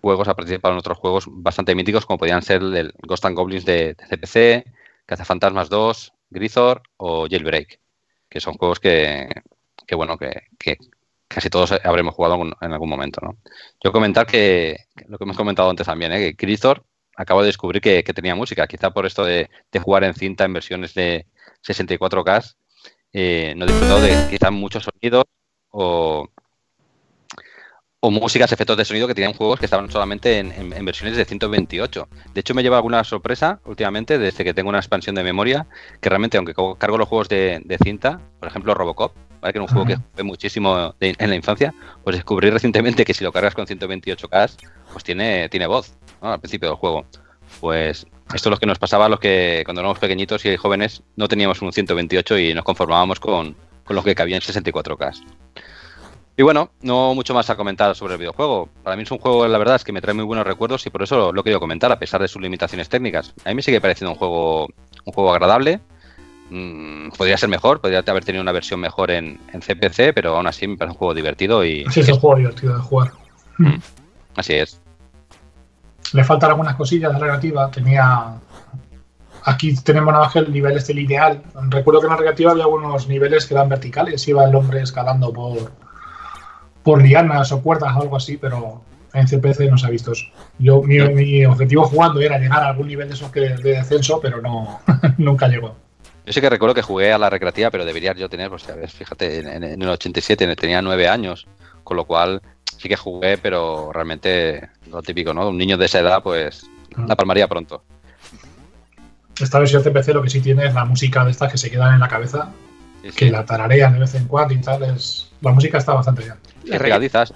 juegos, 0.00 0.28
ha 0.28 0.34
participado 0.34 0.74
en 0.74 0.78
otros 0.78 0.98
juegos 0.98 1.24
bastante 1.28 1.74
míticos, 1.74 2.06
como 2.06 2.18
podían 2.18 2.42
ser 2.42 2.62
el 2.62 2.94
Ghost 3.02 3.24
and 3.24 3.36
Goblins 3.36 3.64
de, 3.64 3.94
de 3.94 4.06
CPC, 4.06 4.64
Cazafantasmas 5.06 5.68
2, 5.68 6.12
Grisor 6.30 6.82
o 6.96 7.26
Jailbreak, 7.28 7.80
que 8.28 8.40
son 8.40 8.54
juegos 8.54 8.80
que, 8.80 9.28
que 9.86 9.94
bueno, 9.94 10.16
que, 10.16 10.42
que, 10.58 10.78
casi 11.28 11.50
todos 11.50 11.72
habremos 11.84 12.14
jugado 12.14 12.40
en 12.60 12.72
algún 12.72 12.88
momento, 12.88 13.20
¿no? 13.22 13.36
Yo 13.82 13.92
comentar 13.92 14.26
que, 14.26 14.76
lo 15.06 15.18
que 15.18 15.24
hemos 15.24 15.36
comentado 15.36 15.70
antes 15.70 15.86
también, 15.86 16.12
¿eh? 16.12 16.18
que 16.18 16.46
Grisor 16.46 16.84
acabo 17.16 17.42
de 17.42 17.46
descubrir 17.46 17.80
que, 17.80 18.02
tenía 18.02 18.34
música, 18.34 18.66
quizá 18.66 18.90
por 18.90 19.06
esto 19.06 19.24
de, 19.24 19.50
de, 19.70 19.78
jugar 19.78 20.04
en 20.04 20.14
cinta 20.14 20.44
en 20.44 20.52
versiones 20.52 20.94
de 20.94 21.26
64K, 21.62 22.56
eh, 23.12 23.54
no 23.56 23.64
he 23.64 23.68
disfrutado 23.68 24.00
de 24.00 24.28
quizá 24.30 24.50
muchos 24.50 24.84
sonidos 24.84 25.24
o, 25.70 26.28
o 28.02 28.10
músicas, 28.10 28.50
efectos 28.50 28.78
de 28.78 28.84
sonido 28.86 29.06
que 29.06 29.14
tenían 29.14 29.34
juegos 29.34 29.58
que 29.58 29.66
estaban 29.66 29.90
solamente 29.90 30.38
en, 30.38 30.52
en, 30.52 30.72
en, 30.72 30.84
versiones 30.86 31.18
de 31.18 31.24
128. 31.26 32.08
De 32.32 32.40
hecho, 32.40 32.54
me 32.54 32.62
lleva 32.62 32.76
alguna 32.76 33.04
sorpresa 33.04 33.60
últimamente 33.66 34.18
desde 34.18 34.42
que 34.42 34.54
tengo 34.54 34.70
una 34.70 34.78
expansión 34.78 35.14
de 35.14 35.22
memoria, 35.22 35.66
que 36.00 36.08
realmente, 36.08 36.38
aunque 36.38 36.54
cargo 36.78 36.96
los 36.96 37.08
juegos 37.08 37.28
de, 37.28 37.60
de 37.62 37.76
cinta, 37.76 38.20
por 38.38 38.48
ejemplo 38.48 38.72
Robocop, 38.72 39.14
¿vale? 39.42 39.52
que 39.52 39.58
era 39.58 39.64
un 39.64 39.68
juego 39.68 39.86
que 39.86 39.96
jugué 39.96 40.22
muchísimo 40.22 40.94
de, 40.98 41.14
en 41.18 41.28
la 41.28 41.36
infancia, 41.36 41.74
pues 42.02 42.16
descubrí 42.16 42.48
recientemente 42.48 43.04
que 43.04 43.12
si 43.12 43.22
lo 43.22 43.32
cargas 43.32 43.54
con 43.54 43.66
128K, 43.66 44.50
pues 44.92 45.04
tiene, 45.04 45.50
tiene 45.50 45.66
voz 45.66 45.92
¿no? 46.22 46.32
al 46.32 46.40
principio 46.40 46.70
del 46.70 46.78
juego. 46.78 47.04
Pues 47.60 48.06
esto 48.32 48.48
es 48.48 48.50
lo 48.50 48.56
que 48.56 48.66
nos 48.66 48.78
pasaba 48.78 49.06
a 49.06 49.08
los 49.10 49.20
que 49.20 49.60
cuando 49.66 49.82
éramos 49.82 49.98
pequeñitos 49.98 50.46
y 50.46 50.56
jóvenes 50.56 51.02
no 51.16 51.28
teníamos 51.28 51.60
un 51.60 51.70
128 51.70 52.38
y 52.38 52.54
nos 52.54 52.64
conformábamos 52.64 53.20
con, 53.20 53.54
con 53.84 53.94
lo 53.94 54.02
que 54.02 54.14
cabía 54.14 54.36
en 54.36 54.42
64K. 54.42 55.20
Y 56.40 56.42
bueno, 56.42 56.70
no 56.80 57.14
mucho 57.14 57.34
más 57.34 57.50
a 57.50 57.54
comentar 57.54 57.94
sobre 57.94 58.14
el 58.14 58.18
videojuego. 58.18 58.70
Para 58.82 58.96
mí 58.96 59.02
es 59.02 59.10
un 59.10 59.18
juego, 59.18 59.46
la 59.46 59.58
verdad, 59.58 59.76
es 59.76 59.84
que 59.84 59.92
me 59.92 60.00
trae 60.00 60.14
muy 60.14 60.24
buenos 60.24 60.46
recuerdos 60.46 60.86
y 60.86 60.88
por 60.88 61.02
eso 61.02 61.18
lo, 61.18 61.32
lo 61.34 61.42
he 61.42 61.44
querido 61.44 61.60
comentar, 61.60 61.92
a 61.92 61.98
pesar 61.98 62.22
de 62.22 62.28
sus 62.28 62.40
limitaciones 62.40 62.88
técnicas. 62.88 63.34
A 63.44 63.50
mí 63.50 63.56
me 63.56 63.60
sigue 63.60 63.78
pareciendo 63.78 64.12
un 64.12 64.16
juego, 64.16 64.68
un 65.04 65.12
juego 65.12 65.34
agradable. 65.34 65.80
Mm, 66.48 67.10
podría 67.10 67.36
ser 67.36 67.50
mejor, 67.50 67.82
podría 67.82 68.02
haber 68.06 68.24
tenido 68.24 68.40
una 68.40 68.52
versión 68.52 68.80
mejor 68.80 69.10
en, 69.10 69.38
en, 69.52 69.60
CPC, 69.60 70.14
pero 70.14 70.34
aún 70.34 70.46
así 70.46 70.66
me 70.66 70.78
parece 70.78 70.92
un 70.94 70.98
juego 70.98 71.12
divertido 71.12 71.62
y. 71.62 71.84
Sí, 71.90 72.00
es 72.00 72.08
un 72.08 72.18
juego 72.18 72.36
divertido 72.36 72.74
de 72.74 72.80
jugar. 72.80 73.12
Mm, 73.58 73.76
así 74.36 74.54
es. 74.54 74.80
Le 76.14 76.24
faltan 76.24 76.52
algunas 76.52 76.74
cosillas 76.74 77.12
de 77.12 77.18
la 77.18 77.26
relativa. 77.26 77.70
Tenía. 77.70 78.32
Aquí 79.44 79.74
tenemos 79.74 80.10
nada 80.10 80.24
más 80.24 80.32
que 80.32 80.38
el 80.38 80.50
nivel 80.50 80.74
este 80.74 80.94
lineal. 80.94 81.42
Recuerdo 81.68 82.00
que 82.00 82.06
en 82.06 82.12
la 82.12 82.16
relativa 82.16 82.52
había 82.52 82.64
algunos 82.64 83.08
niveles 83.08 83.44
que 83.44 83.52
eran 83.52 83.68
verticales, 83.68 84.26
iba 84.26 84.42
el 84.46 84.54
hombre 84.54 84.80
escalando 84.80 85.34
por 85.34 85.70
por 86.82 87.02
lianas 87.02 87.52
o 87.52 87.62
cuerdas 87.62 87.94
o 87.96 88.02
algo 88.02 88.16
así, 88.16 88.36
pero 88.36 88.82
en 89.12 89.26
CPC 89.26 89.70
no 89.70 89.78
se 89.78 89.86
ha 89.86 89.90
visto 89.90 90.12
eso. 90.12 90.26
Yo, 90.58 90.82
mi, 90.82 90.98
mi 91.00 91.44
objetivo 91.44 91.84
jugando 91.84 92.20
era 92.20 92.38
llegar 92.38 92.62
a 92.62 92.68
algún 92.68 92.88
nivel 92.88 93.08
de 93.08 93.14
esos 93.14 93.30
que 93.30 93.40
de 93.40 93.56
descenso, 93.56 94.20
pero 94.20 94.40
no 94.40 94.80
nunca 95.18 95.48
llegó. 95.48 95.76
Yo 96.26 96.32
sé 96.32 96.40
que 96.40 96.50
recuerdo 96.50 96.74
que 96.74 96.82
jugué 96.82 97.12
a 97.12 97.18
la 97.18 97.30
recreativa, 97.30 97.70
pero 97.70 97.84
debería 97.84 98.14
yo 98.14 98.28
tener, 98.28 98.50
pues, 98.50 98.62
¿sabes? 98.62 98.92
fíjate, 98.92 99.40
en, 99.40 99.64
en, 99.64 99.82
el 99.82 99.88
87 99.88 100.54
tenía 100.54 100.82
nueve 100.82 101.08
años, 101.08 101.46
con 101.82 101.96
lo 101.96 102.04
cual 102.04 102.40
sí 102.76 102.88
que 102.88 102.96
jugué, 102.96 103.36
pero 103.38 103.90
realmente 103.92 104.68
lo 104.90 105.02
típico, 105.02 105.34
¿no? 105.34 105.48
Un 105.48 105.58
niño 105.58 105.76
de 105.76 105.86
esa 105.86 106.00
edad, 106.00 106.22
pues 106.22 106.66
ah. 106.96 107.04
la 107.08 107.16
palmaría 107.16 107.48
pronto. 107.48 107.82
Esta 109.40 109.58
versión 109.58 109.82
CPC 109.82 110.08
lo 110.08 110.22
que 110.22 110.30
sí 110.30 110.40
tiene 110.40 110.66
es 110.66 110.74
la 110.74 110.84
música 110.84 111.24
de 111.24 111.30
estas 111.30 111.50
que 111.50 111.58
se 111.58 111.70
quedan 111.70 111.94
en 111.94 112.00
la 112.00 112.08
cabeza, 112.08 112.50
sí, 113.02 113.10
sí. 113.10 113.16
que 113.16 113.30
la 113.30 113.44
tararean 113.44 113.94
de 113.94 114.00
vez 114.00 114.14
en 114.14 114.26
cuando 114.26 114.54
y 114.54 114.60
tal. 114.60 114.82
Es... 114.82 115.29
La 115.40 115.52
música 115.52 115.78
está 115.78 115.94
bastante 115.94 116.22
bien. 116.22 116.34
¿La, 116.64 116.78
recreativas. 116.78 117.34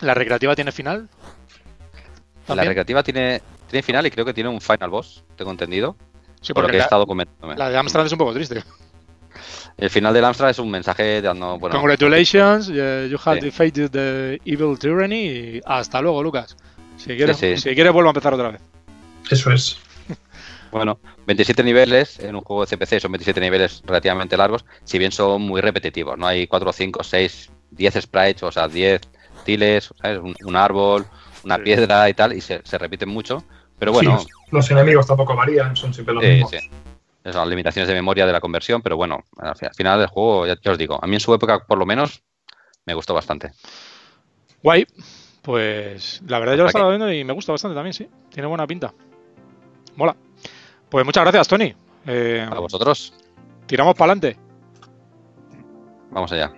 ¿La 0.00 0.14
recreativa 0.14 0.54
tiene 0.54 0.72
final? 0.72 1.08
¿También? 2.46 2.64
La 2.64 2.64
recreativa 2.64 3.02
tiene, 3.02 3.42
tiene 3.70 3.82
final 3.82 4.06
y 4.06 4.10
creo 4.10 4.24
que 4.24 4.34
tiene 4.34 4.50
un 4.50 4.60
final 4.60 4.90
boss, 4.90 5.24
tengo 5.36 5.50
entendido. 5.50 5.96
Sí, 6.40 6.52
por 6.52 6.64
lo 6.64 6.68
que 6.68 6.76
la, 6.76 6.82
he 6.82 6.84
estado 6.84 7.06
comentando. 7.06 7.54
La 7.54 7.70
de 7.70 7.76
Amstrad 7.78 8.04
es 8.06 8.12
un 8.12 8.18
poco 8.18 8.34
triste. 8.34 8.62
El 9.76 9.90
final 9.90 10.12
del 10.12 10.24
Amstrad 10.24 10.50
es 10.50 10.58
un 10.58 10.70
mensaje 10.70 11.22
dando. 11.22 11.58
Bueno, 11.58 11.76
Congratulations, 11.76 12.68
uh, 12.68 13.06
you 13.08 13.18
have 13.24 13.40
sí. 13.40 13.46
defeated 13.46 13.90
the 13.90 14.40
evil 14.44 14.78
tyranny. 14.78 15.26
Y 15.26 15.60
hasta 15.64 16.00
luego, 16.00 16.22
Lucas. 16.22 16.56
Si 16.96 17.16
quieres, 17.16 17.36
sí, 17.38 17.56
sí. 17.56 17.68
si 17.70 17.74
quieres, 17.74 17.92
vuelvo 17.92 18.10
a 18.10 18.12
empezar 18.12 18.34
otra 18.34 18.50
vez. 18.50 18.60
Eso 19.30 19.50
es. 19.50 19.78
Bueno, 20.74 20.98
27 21.26 21.62
niveles 21.62 22.18
en 22.18 22.34
un 22.34 22.42
juego 22.42 22.66
de 22.66 22.76
CPC 22.76 23.00
son 23.00 23.12
27 23.12 23.40
niveles 23.40 23.80
relativamente 23.86 24.36
largos, 24.36 24.64
si 24.82 24.98
bien 24.98 25.12
son 25.12 25.40
muy 25.42 25.60
repetitivos, 25.60 26.18
¿no? 26.18 26.26
Hay 26.26 26.48
4, 26.48 26.72
5, 26.72 27.04
6, 27.04 27.52
10 27.70 27.94
sprites, 28.02 28.42
o 28.42 28.50
sea, 28.50 28.66
10 28.66 29.00
tiles, 29.44 29.90
¿sabes? 30.02 30.18
Un, 30.18 30.34
un 30.44 30.56
árbol, 30.56 31.06
una 31.44 31.58
sí. 31.58 31.62
piedra 31.62 32.08
y 32.08 32.14
tal, 32.14 32.32
y 32.32 32.40
se, 32.40 32.60
se, 32.64 32.76
repiten 32.76 33.08
mucho. 33.08 33.44
Pero 33.78 33.92
bueno. 33.92 34.18
Sí, 34.18 34.26
los 34.50 34.68
enemigos 34.68 35.06
tampoco 35.06 35.36
varían, 35.36 35.76
son 35.76 35.94
siempre 35.94 36.12
los 36.12 36.24
sí, 36.24 36.30
mismos. 36.30 36.50
Sí. 36.50 36.58
las 37.22 37.46
limitaciones 37.46 37.86
de 37.86 37.94
memoria 37.94 38.26
de 38.26 38.32
la 38.32 38.40
conversión, 38.40 38.82
pero 38.82 38.96
bueno, 38.96 39.22
al 39.38 39.54
final 39.76 40.00
del 40.00 40.08
juego, 40.08 40.44
ya, 40.44 40.72
os 40.72 40.78
digo, 40.78 40.98
a 41.00 41.06
mí 41.06 41.14
en 41.14 41.20
su 41.20 41.32
época 41.32 41.60
por 41.68 41.78
lo 41.78 41.86
menos 41.86 42.24
me 42.84 42.94
gustó 42.94 43.14
bastante. 43.14 43.52
Guay, 44.60 44.88
pues 45.40 46.20
la 46.26 46.40
verdad 46.40 46.56
yo 46.56 46.62
lo 46.64 46.68
estaba 46.68 46.88
viendo 46.88 47.12
y 47.12 47.22
me 47.22 47.32
gusta 47.32 47.52
bastante 47.52 47.76
también, 47.76 47.92
sí, 47.92 48.08
tiene 48.30 48.48
buena 48.48 48.66
pinta. 48.66 48.92
Mola. 49.94 50.16
Pues 50.88 51.04
muchas 51.04 51.24
gracias, 51.24 51.48
Tony. 51.48 51.74
Eh, 52.06 52.46
a 52.48 52.58
vosotros. 52.58 53.14
Tiramos 53.66 53.94
para 53.94 54.12
adelante. 54.12 54.38
Vamos 56.10 56.30
allá. 56.32 56.52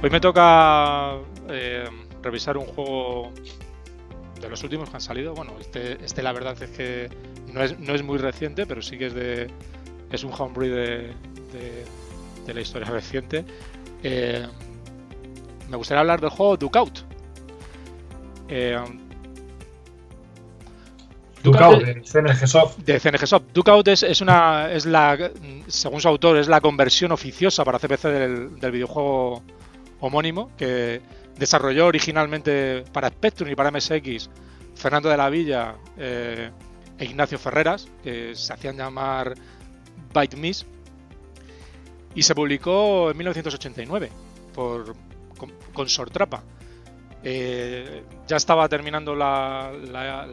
Hoy 0.00 0.10
me 0.10 0.20
toca 0.20 1.17
revisar 2.22 2.56
un 2.56 2.66
juego 2.66 3.32
de 4.40 4.48
los 4.48 4.62
últimos 4.62 4.88
que 4.88 4.96
han 4.96 5.00
salido. 5.00 5.34
Bueno, 5.34 5.52
este, 5.60 6.04
este 6.04 6.22
la 6.22 6.32
verdad 6.32 6.60
es 6.62 6.70
que 6.70 7.08
no 7.52 7.62
es, 7.62 7.78
no 7.78 7.94
es 7.94 8.02
muy 8.02 8.18
reciente, 8.18 8.66
pero 8.66 8.82
sí 8.82 8.98
que 8.98 9.06
es 9.06 9.14
de 9.14 9.48
es 10.10 10.24
un 10.24 10.32
homebrew 10.36 10.74
de, 10.74 11.14
de, 12.46 12.54
la 12.54 12.60
historia 12.60 12.88
reciente. 12.88 13.44
Eh, 14.02 14.46
me 15.68 15.76
gustaría 15.76 16.00
hablar 16.00 16.20
del 16.20 16.30
juego 16.30 16.56
Dukeout. 16.56 17.00
Eh, 18.48 18.78
Dukeout 21.42 21.82
de 21.82 22.02
CNG 22.02 22.46
Soft. 22.46 22.78
De 22.78 22.98
CNG 22.98 23.26
Soft. 23.26 23.44
Dukeout 23.52 23.88
es, 23.88 24.02
es, 24.02 24.20
una, 24.22 24.72
es 24.72 24.86
la, 24.86 25.30
según 25.66 26.00
su 26.00 26.08
autor, 26.08 26.38
es 26.38 26.48
la 26.48 26.60
conversión 26.62 27.12
oficiosa 27.12 27.64
para 27.64 27.78
CPC 27.78 28.02
del, 28.04 28.58
del 28.58 28.72
videojuego 28.72 29.42
homónimo 30.00 30.50
que 30.56 31.02
desarrolló 31.38 31.86
originalmente 31.86 32.84
para 32.92 33.08
Spectrum 33.08 33.50
y 33.50 33.54
para 33.54 33.70
MSX 33.70 34.28
Fernando 34.74 35.08
de 35.08 35.16
la 35.16 35.28
Villa 35.28 35.76
eh, 35.96 36.50
e 36.98 37.04
Ignacio 37.04 37.38
Ferreras, 37.38 37.88
que 38.02 38.34
se 38.34 38.52
hacían 38.52 38.76
llamar 38.76 39.34
Byte 40.12 40.36
Miss, 40.36 40.66
y 42.14 42.22
se 42.22 42.34
publicó 42.34 43.10
en 43.10 43.16
1989 43.16 44.10
por, 44.54 44.94
con, 45.72 45.88
Sortrapa. 45.88 46.42
Eh, 47.22 48.04
ya 48.26 48.36
estaba 48.36 48.68
terminando 48.68 49.14
la, 49.14 49.72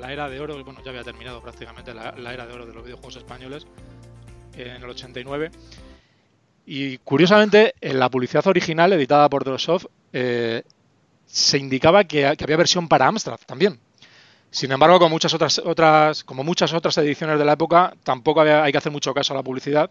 era 0.10 0.30
de 0.30 0.40
oro, 0.40 0.64
bueno, 0.64 0.82
ya 0.84 0.92
había 0.92 1.04
terminado 1.04 1.42
prácticamente 1.42 1.94
la, 1.94 2.34
era 2.34 2.46
de 2.46 2.54
oro 2.54 2.66
de 2.66 2.74
los 2.74 2.84
videojuegos 2.84 3.18
españoles 3.18 3.66
en 4.56 4.84
el 4.84 4.90
89 4.90 5.52
y 6.66 6.98
curiosamente, 7.00 7.76
en 7.80 8.00
la 8.00 8.10
publicidad 8.10 8.46
original 8.48 8.92
editada 8.94 9.30
por 9.30 9.44
Drosoft 9.44 9.86
eh, 10.14 10.64
se 11.36 11.58
indicaba 11.58 12.06
que, 12.06 12.26
había 12.26 12.56
versión 12.56 12.88
para 12.88 13.08
Amstrad 13.08 13.38
también. 13.46 13.78
Sin 14.52 14.72
embargo, 14.72 15.00
como 15.00 15.10
muchas 15.10 15.34
otras, 15.34 15.60
otras, 15.60 16.24
como 16.24 16.46
muchas 16.46 16.72
otras 16.72 16.98
ediciones 17.00 17.38
de 17.38 17.44
la 17.44 17.54
época, 17.54 17.94
tampoco 18.06 18.40
hay 18.40 18.72
que 18.72 18.78
hacer 18.78 18.92
mucho 18.94 19.14
caso 19.14 19.34
a 19.34 19.36
la 19.36 19.44
publicidad, 19.44 19.90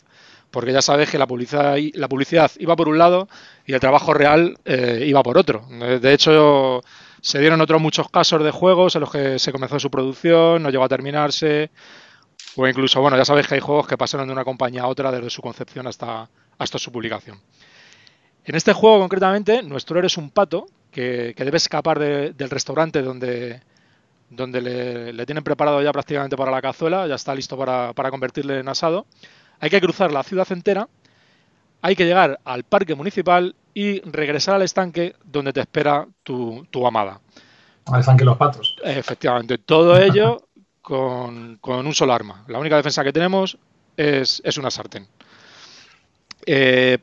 porque 0.50 0.72
ya 0.72 0.80
sabes 0.80 1.10
que 1.10 1.18
la 1.18 1.26
publicidad, 1.26 1.76
iba 1.76 2.76
por 2.76 2.88
un 2.88 2.96
lado 2.96 3.28
y 3.66 3.74
el 3.74 3.80
trabajo 3.80 4.14
real 4.14 4.56
eh, 4.64 5.04
iba 5.06 5.22
por 5.22 5.36
otro. 5.36 5.66
De 5.68 6.14
hecho, 6.14 6.80
se 7.20 7.40
dieron 7.40 7.60
otros 7.60 7.78
muchos 7.78 8.08
casos 8.08 8.42
de 8.42 8.50
juegos 8.50 8.94
en 8.94 9.02
los 9.02 9.12
que 9.12 9.38
se 9.38 9.52
comenzó 9.52 9.78
su 9.78 9.90
producción, 9.90 10.62
no 10.62 10.70
llegó 10.70 10.84
a 10.84 10.88
terminarse, 10.88 11.70
o 12.56 12.66
incluso, 12.66 13.02
bueno, 13.02 13.18
ya 13.18 13.26
sabéis 13.26 13.48
que 13.48 13.56
hay 13.56 13.60
juegos 13.60 13.86
que 13.86 13.98
pasaron 13.98 14.28
de 14.28 14.32
una 14.32 14.44
compañía 14.44 14.84
a 14.84 14.86
otra 14.86 15.12
desde 15.12 15.28
su 15.28 15.42
concepción 15.42 15.86
hasta, 15.86 16.26
hasta 16.56 16.78
su 16.78 16.90
publicación. 16.90 17.38
En 18.46 18.54
este 18.54 18.72
juego 18.72 19.00
concretamente, 19.00 19.62
nuestro 19.62 19.98
héroe 19.98 20.06
es 20.06 20.16
un 20.16 20.30
pato 20.30 20.66
que, 20.94 21.34
debe 21.36 21.56
escapar 21.56 21.98
del 21.98 22.50
restaurante 22.50 23.02
donde, 23.02 23.60
donde 24.30 25.12
le, 25.12 25.26
tienen 25.26 25.42
preparado 25.42 25.82
ya 25.82 25.92
prácticamente 25.92 26.36
para 26.36 26.52
la 26.52 26.62
cazuela, 26.62 27.06
ya 27.06 27.16
está 27.16 27.34
listo 27.34 27.58
para, 27.58 28.10
convertirle 28.10 28.60
en 28.60 28.68
asado. 28.68 29.06
Hay 29.60 29.70
que 29.70 29.80
cruzar 29.80 30.12
la 30.12 30.22
ciudad 30.22 30.46
entera, 30.52 30.88
hay 31.82 31.96
que 31.96 32.06
llegar 32.06 32.38
al 32.44 32.62
parque 32.62 32.94
municipal 32.94 33.54
y 33.74 34.00
regresar 34.02 34.54
al 34.54 34.62
estanque 34.62 35.16
donde 35.24 35.52
te 35.52 35.60
espera 35.60 36.06
tu, 36.22 36.86
amada. 36.86 37.20
Al 37.86 38.00
estanque 38.00 38.24
los 38.24 38.36
patos. 38.36 38.76
Efectivamente, 38.84 39.58
todo 39.58 39.98
ello 39.98 40.38
con, 40.80 41.58
un 41.60 41.94
solo 41.94 42.12
arma. 42.12 42.44
La 42.46 42.58
única 42.58 42.76
defensa 42.76 43.02
que 43.02 43.12
tenemos 43.12 43.58
es, 43.96 44.40
es 44.44 44.56
una 44.58 44.70
sartén. 44.70 45.08
Eh, 46.46 46.98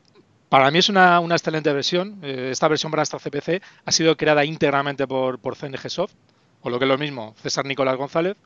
para 0.52 0.70
mí 0.70 0.80
es 0.80 0.90
una, 0.90 1.18
excelente 1.30 1.72
versión. 1.72 2.18
Eh, 2.22 2.50
esta 2.52 2.68
versión 2.68 2.90
para 2.90 3.02
esta 3.02 3.18
CPC 3.18 3.62
ha 3.86 3.90
sido 3.90 4.18
creada 4.18 4.44
íntegramente 4.44 5.06
por, 5.06 5.38
por 5.38 5.56
CNG 5.56 5.88
Soft, 5.88 6.12
o 6.60 6.68
lo 6.68 6.78
que 6.78 6.84
es 6.84 6.90
lo 6.90 6.98
mismo, 6.98 7.34
César 7.42 7.64
Nicolás 7.64 7.96
González. 7.96 8.36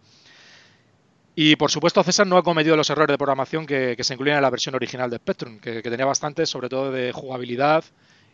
Y 1.34 1.56
por 1.56 1.68
supuesto, 1.68 2.04
César 2.04 2.24
no 2.28 2.36
ha 2.36 2.44
cometido 2.44 2.76
los 2.76 2.88
errores 2.90 3.12
de 3.12 3.18
programación 3.18 3.66
que, 3.66 3.96
se 3.98 4.14
incluían 4.14 4.36
en 4.36 4.42
la 4.42 4.50
versión 4.50 4.76
original 4.76 5.10
de 5.10 5.16
Spectrum, 5.16 5.58
que, 5.58 5.82
tenía 5.82 6.06
bastante, 6.06 6.46
sobre 6.46 6.68
todo 6.68 6.92
de 6.92 7.10
jugabilidad 7.10 7.82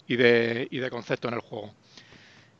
y 0.06 0.16
de, 0.16 0.88
concepto 0.90 1.28
en 1.28 1.34
el 1.34 1.40
juego. 1.40 1.72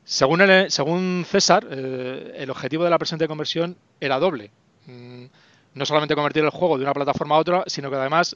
Según, 0.04 0.40
según 0.70 1.26
César, 1.28 1.68
eh, 1.70 2.36
el 2.38 2.48
objetivo 2.48 2.84
de 2.84 2.90
la 2.90 2.96
presente 2.96 3.28
conversión 3.28 3.76
era 4.00 4.18
doble. 4.18 4.50
Mm, 4.86 5.26
no 5.74 5.84
solamente 5.84 6.14
convertir 6.14 6.42
el 6.42 6.48
juego 6.48 6.78
de 6.78 6.84
una 6.84 6.94
plataforma 6.94 7.34
a 7.34 7.38
otra, 7.38 7.64
sino 7.66 7.90
que 7.90 7.96
además 7.96 8.34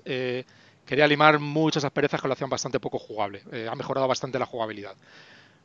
quería 0.86 1.06
limar 1.06 1.38
muchas 1.40 1.84
asperezas 1.84 2.22
que 2.22 2.28
lo 2.28 2.32
hacían 2.32 2.48
bastante 2.48 2.80
poco 2.80 2.98
jugable. 2.98 3.42
Eh, 3.52 3.68
ha 3.70 3.74
mejorado 3.74 4.06
bastante 4.08 4.38
la 4.38 4.46
jugabilidad. 4.46 4.94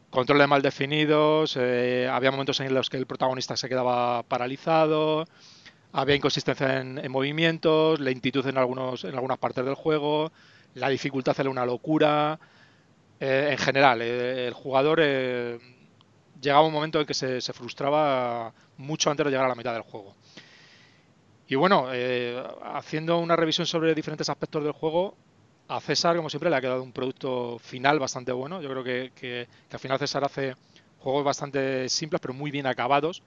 Controles 0.09 0.47
mal 0.47 0.61
definidos, 0.61 1.55
eh, 1.57 2.09
había 2.11 2.31
momentos 2.31 2.59
en 2.59 2.73
los 2.73 2.89
que 2.89 2.97
el 2.97 3.05
protagonista 3.05 3.55
se 3.55 3.69
quedaba 3.69 4.23
paralizado, 4.23 5.25
había 5.93 6.15
inconsistencia 6.15 6.81
en, 6.81 7.09
movimientos, 7.09 7.99
lentitud 7.99 8.45
en, 8.47 8.57
algunos, 8.57 9.05
en 9.05 9.13
algunas 9.13 9.37
partes 9.37 9.63
del 9.63 9.75
juego, 9.75 10.31
la 10.73 10.89
dificultad 10.89 11.39
era 11.39 11.49
una 11.49 11.65
locura. 11.65 12.39
Eh, 13.19 13.49
en 13.51 13.57
general, 13.57 14.01
el 14.01 14.53
jugador 14.53 14.99
llegaba 16.41 16.65
un 16.65 16.73
momento 16.73 16.99
en 16.99 17.05
que 17.05 17.13
se 17.13 17.53
frustraba 17.53 18.53
mucho 18.77 19.11
antes 19.11 19.25
de 19.25 19.31
llegar 19.31 19.45
a 19.45 19.49
la 19.49 19.55
mitad 19.55 19.73
del 19.73 19.83
juego. 19.83 20.15
Y 21.51 21.55
bueno, 21.55 21.89
eh, 21.91 22.41
haciendo 22.63 23.17
una 23.17 23.35
revisión 23.35 23.67
sobre 23.67 23.93
diferentes 23.93 24.29
aspectos 24.29 24.63
del 24.63 24.71
juego, 24.71 25.17
a 25.67 25.81
César, 25.81 26.15
como 26.15 26.29
siempre, 26.29 26.49
le 26.49 26.55
ha 26.55 26.61
quedado 26.61 26.81
un 26.81 26.93
producto 26.93 27.59
final 27.59 27.99
bastante 27.99 28.31
bueno. 28.31 28.61
Yo 28.61 28.69
creo 28.69 28.85
que, 28.85 29.49
al 29.69 29.79
final 29.79 29.99
César 29.99 30.23
hace 30.23 30.55
juegos 30.99 31.25
bastante 31.25 31.89
simples, 31.89 32.21
pero 32.21 32.33
muy 32.33 32.51
bien 32.51 32.67
acabados. 32.67 33.21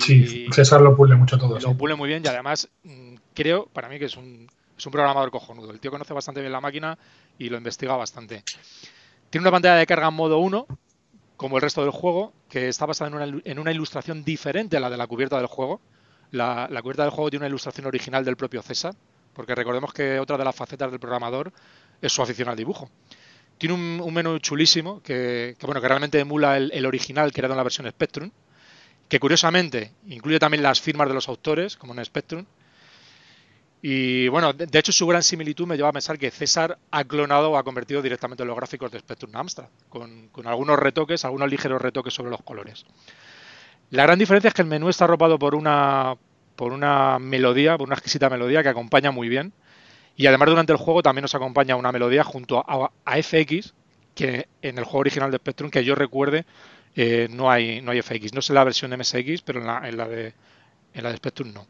sí, 0.00 0.48
César 0.50 0.80
lo 0.80 0.96
pule 0.96 1.14
mucho 1.14 1.38
todo. 1.38 1.56
Lo 1.56 1.74
pule 1.76 1.94
muy 1.94 2.08
bien 2.08 2.20
y 2.24 2.26
además 2.26 2.68
mm, 2.82 3.14
creo, 3.32 3.66
para 3.66 3.88
mí, 3.88 4.00
que 4.00 4.06
es 4.06 4.16
un, 4.16 4.48
es 4.76 4.84
un 4.84 4.90
programador 4.90 5.30
cojonudo. 5.30 5.70
El 5.70 5.78
tío 5.78 5.92
conoce 5.92 6.12
bastante 6.12 6.40
bien 6.40 6.50
la 6.50 6.60
máquina 6.60 6.98
y 7.38 7.48
lo 7.48 7.58
investiga 7.58 7.94
bastante. 7.94 8.42
Tiene 9.30 9.44
una 9.44 9.52
pantalla 9.52 9.76
de 9.76 9.86
carga 9.86 10.08
en 10.08 10.14
modo 10.14 10.40
1, 10.40 10.66
como 11.36 11.58
el 11.58 11.62
resto 11.62 11.82
del 11.82 11.92
juego, 11.92 12.32
que 12.48 12.66
está 12.66 12.86
basada 12.86 13.06
en 13.08 13.14
una, 13.14 13.40
en 13.44 13.58
una 13.60 13.70
ilustración 13.70 14.24
diferente 14.24 14.76
a 14.76 14.80
la 14.80 14.90
de 14.90 14.96
la 14.96 15.06
cubierta 15.06 15.36
del 15.36 15.46
juego. 15.46 15.80
La, 16.30 16.68
la 16.70 16.82
cubierta 16.82 17.02
del 17.02 17.10
juego 17.10 17.30
tiene 17.30 17.44
una 17.44 17.48
ilustración 17.48 17.86
original 17.86 18.24
del 18.24 18.36
propio 18.36 18.62
César, 18.62 18.94
porque 19.38 19.54
recordemos 19.54 19.92
que 19.92 20.18
otra 20.18 20.36
de 20.36 20.44
las 20.44 20.56
facetas 20.56 20.90
del 20.90 20.98
programador 20.98 21.52
es 22.02 22.12
su 22.12 22.22
afición 22.22 22.48
al 22.48 22.56
dibujo. 22.56 22.90
Tiene 23.58 23.74
un, 23.74 24.14
menú 24.14 24.38
chulísimo 24.38 25.02
que, 25.02 25.56
bueno, 25.62 25.80
que 25.80 25.88
realmente 25.88 26.20
emula 26.20 26.56
el, 26.56 26.86
original 26.86 27.32
creado 27.32 27.54
en 27.54 27.58
la 27.58 27.64
versión 27.64 27.88
Spectrum, 27.90 28.30
que 29.08 29.18
curiosamente 29.18 29.92
incluye 30.06 30.38
también 30.38 30.62
las 30.62 30.80
firmas 30.80 31.08
de 31.08 31.14
los 31.14 31.28
autores, 31.28 31.76
como 31.76 31.94
en 31.94 32.04
Spectrum. 32.04 32.44
Y 33.82 34.28
bueno, 34.28 34.52
de, 34.52 34.78
hecho 34.78 34.92
su 34.92 35.06
gran 35.06 35.22
similitud 35.22 35.66
me 35.66 35.76
lleva 35.76 35.88
a 35.88 35.92
pensar 35.92 36.18
que 36.18 36.30
César 36.30 36.78
ha 36.90 37.04
clonado 37.04 37.52
o 37.52 37.56
ha 37.56 37.64
convertido 37.64 38.02
directamente 38.02 38.44
los 38.44 38.56
gráficos 38.56 38.90
de 38.90 39.00
Spectrum 39.00 39.34
Amstrad, 39.34 39.68
con, 39.88 40.28
con 40.28 40.46
algunos 40.46 40.78
retoques, 40.78 41.24
algunos 41.24 41.48
ligeros 41.48 41.82
retoques 41.82 42.14
sobre 42.14 42.30
los 42.30 42.42
colores. 42.42 42.84
La 43.90 44.04
gran 44.04 44.18
diferencia 44.18 44.48
es 44.48 44.54
que 44.54 44.62
el 44.62 44.68
menú 44.68 44.88
está 44.88 45.04
arropado 45.04 45.38
por 45.38 45.54
una, 45.54 46.16
por 46.58 46.72
una 46.72 47.20
melodía, 47.20 47.78
por 47.78 47.86
una 47.86 47.94
exquisita 47.94 48.28
melodía 48.28 48.64
que 48.64 48.68
acompaña 48.68 49.12
muy 49.12 49.28
bien. 49.28 49.52
Y 50.16 50.26
además 50.26 50.48
durante 50.48 50.72
el 50.72 50.78
juego 50.78 51.02
también 51.02 51.22
nos 51.22 51.36
acompaña 51.36 51.76
una 51.76 51.92
melodía 51.92 52.24
junto 52.24 52.64
a, 52.66 52.90
FX, 53.22 53.74
que 54.16 54.48
en 54.60 54.76
el 54.76 54.82
juego 54.82 54.98
original 54.98 55.30
de 55.30 55.36
Spectrum, 55.36 55.70
que 55.70 55.84
yo 55.84 55.94
recuerde, 55.94 56.46
eh, 56.96 57.28
no, 57.30 57.48
hay, 57.48 57.80
no 57.80 57.92
hay 57.92 58.02
FX. 58.02 58.34
No 58.34 58.42
sé 58.42 58.54
la 58.54 58.64
versión 58.64 58.90
de 58.90 58.96
MSX, 58.96 59.42
pero 59.42 59.60
en 59.60 59.96
la, 59.96 60.08
de, 60.08 60.34
en 60.94 61.04
la 61.04 61.10
de 61.10 61.16
Spectrum 61.18 61.52
no. 61.52 61.68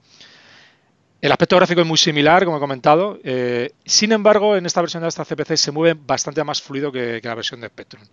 El 1.21 1.33
aspecto 1.33 1.57
gráfico 1.57 1.83
es 1.83 1.87
muy 1.87 1.99
similar, 1.99 2.47
como 2.47 2.57
he 2.57 2.61
comentado. 2.61 3.19
Eh, 3.25 3.73
sin 3.85 4.13
embargo, 4.13 4.57
en 4.57 4.65
esta 4.65 4.81
versión 4.81 5.03
de 5.03 5.11
esta 5.11 5.27
CPC 5.27 5.59
se 5.59 5.71
mueve 5.71 6.01
bastante 6.03 6.43
más 6.45 6.63
fluido 6.63 6.91
que, 6.91 7.21
la 7.23 7.35
versión 7.35 7.61
de 7.61 7.69
Spectrum. 7.69 8.05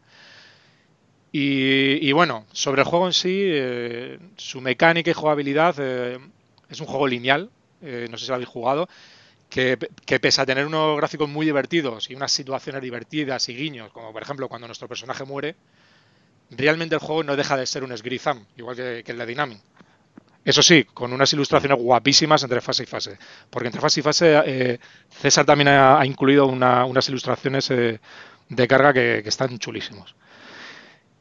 Y, 1.31 2.11
bueno, 2.11 2.45
sobre 2.51 2.81
el 2.81 2.87
juego 2.87 3.07
en 3.07 3.13
sí, 3.13 3.43
eh, 3.43 4.19
su 4.35 4.59
mecánica 4.59 5.11
y 5.11 5.13
jugabilidad 5.13 5.75
es 6.69 6.79
un 6.79 6.87
juego 6.87 7.07
lineal, 7.07 7.49
eh, 7.81 8.07
no 8.09 8.17
sé 8.17 8.25
si 8.25 8.29
lo 8.29 8.35
habéis 8.35 8.49
jugado, 8.49 8.87
que, 9.49 9.77
que, 10.05 10.19
pese 10.19 10.41
a 10.41 10.45
tener 10.45 10.65
unos 10.65 10.97
gráficos 10.97 11.29
muy 11.29 11.45
divertidos 11.45 12.09
y 12.09 12.15
unas 12.15 12.31
situaciones 12.31 12.81
divertidas 12.81 13.47
y 13.49 13.55
guiños, 13.55 13.91
como 13.91 14.11
por 14.11 14.21
ejemplo 14.21 14.49
cuando 14.49 14.67
nuestro 14.67 14.87
personaje 14.87 15.23
muere, 15.23 15.55
realmente 16.49 16.95
el 16.95 17.01
juego 17.01 17.23
no 17.23 17.35
deja 17.35 17.55
de 17.55 17.65
ser 17.65 17.83
un 17.83 17.95
Sgrizam, 17.95 18.45
igual 18.57 18.75
que, 18.75 19.03
el 19.05 19.17
de 19.17 19.25
Dynamic. 19.25 19.59
Eso 20.43 20.61
sí, 20.61 20.83
con 20.83 21.11
unas 21.11 21.31
ilustraciones 21.33 21.79
guapísimas 21.79 22.43
entre 22.43 22.61
fase 22.61 22.83
y 22.83 22.85
fase. 22.85 23.17
Porque 23.49 23.67
entre 23.67 23.81
fase 23.81 23.99
y 23.99 24.03
fase 24.03 24.79
César 25.09 25.43
también 25.43 25.69
ha, 25.69 26.05
incluido 26.05 26.45
unas 26.45 27.09
ilustraciones 27.09 27.69
de 27.69 28.67
carga 28.67 28.93
que, 28.93 29.23
están 29.25 29.57
chulísimos. 29.57 30.15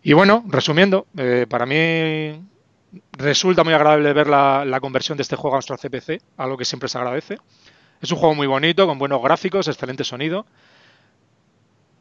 Y 0.07 0.13
bueno, 0.13 0.45
resumiendo, 0.47 1.07
eh, 1.17 1.47
para 1.49 1.65
mí 1.65 2.39
resulta 3.13 3.65
muy 3.65 3.75
agradable 3.75 4.13
ver 4.13 4.29
la, 4.29 4.79
conversión 4.81 5.17
de 5.17 5.23
este 5.23 5.37
juego 5.37 5.57
a 5.57 5.59
nuestro 5.59 5.77
CPC, 5.77 6.23
algo 6.37 6.57
que 6.57 6.65
siempre 6.65 6.89
se 6.89 6.99
agradece. 6.99 7.39
Es 8.01 8.11
un 8.13 8.19
juego 8.19 8.35
muy 8.35 8.47
bonito, 8.47 8.87
con 8.87 8.99
buenos 8.99 9.23
gráficos, 9.23 9.69
excelente 9.69 10.05
sonido, 10.05 10.47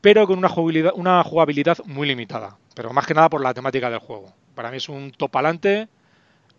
pero 0.01 0.27
con 0.27 0.37
una 0.37 0.49
jugabilidad, 0.49 0.93
una 0.95 1.23
jugabilidad 1.23 1.77
muy 1.85 2.07
limitada. 2.07 2.57
Pero 2.75 2.91
más 2.91 3.05
que 3.05 3.13
nada 3.13 3.29
por 3.29 3.41
la 3.41 3.53
temática 3.53 3.89
del 3.89 3.99
juego. 3.99 4.33
Para 4.55 4.71
mí 4.71 4.77
es 4.77 4.89
un 4.89 5.11
top 5.11 5.37
alante, 5.37 5.87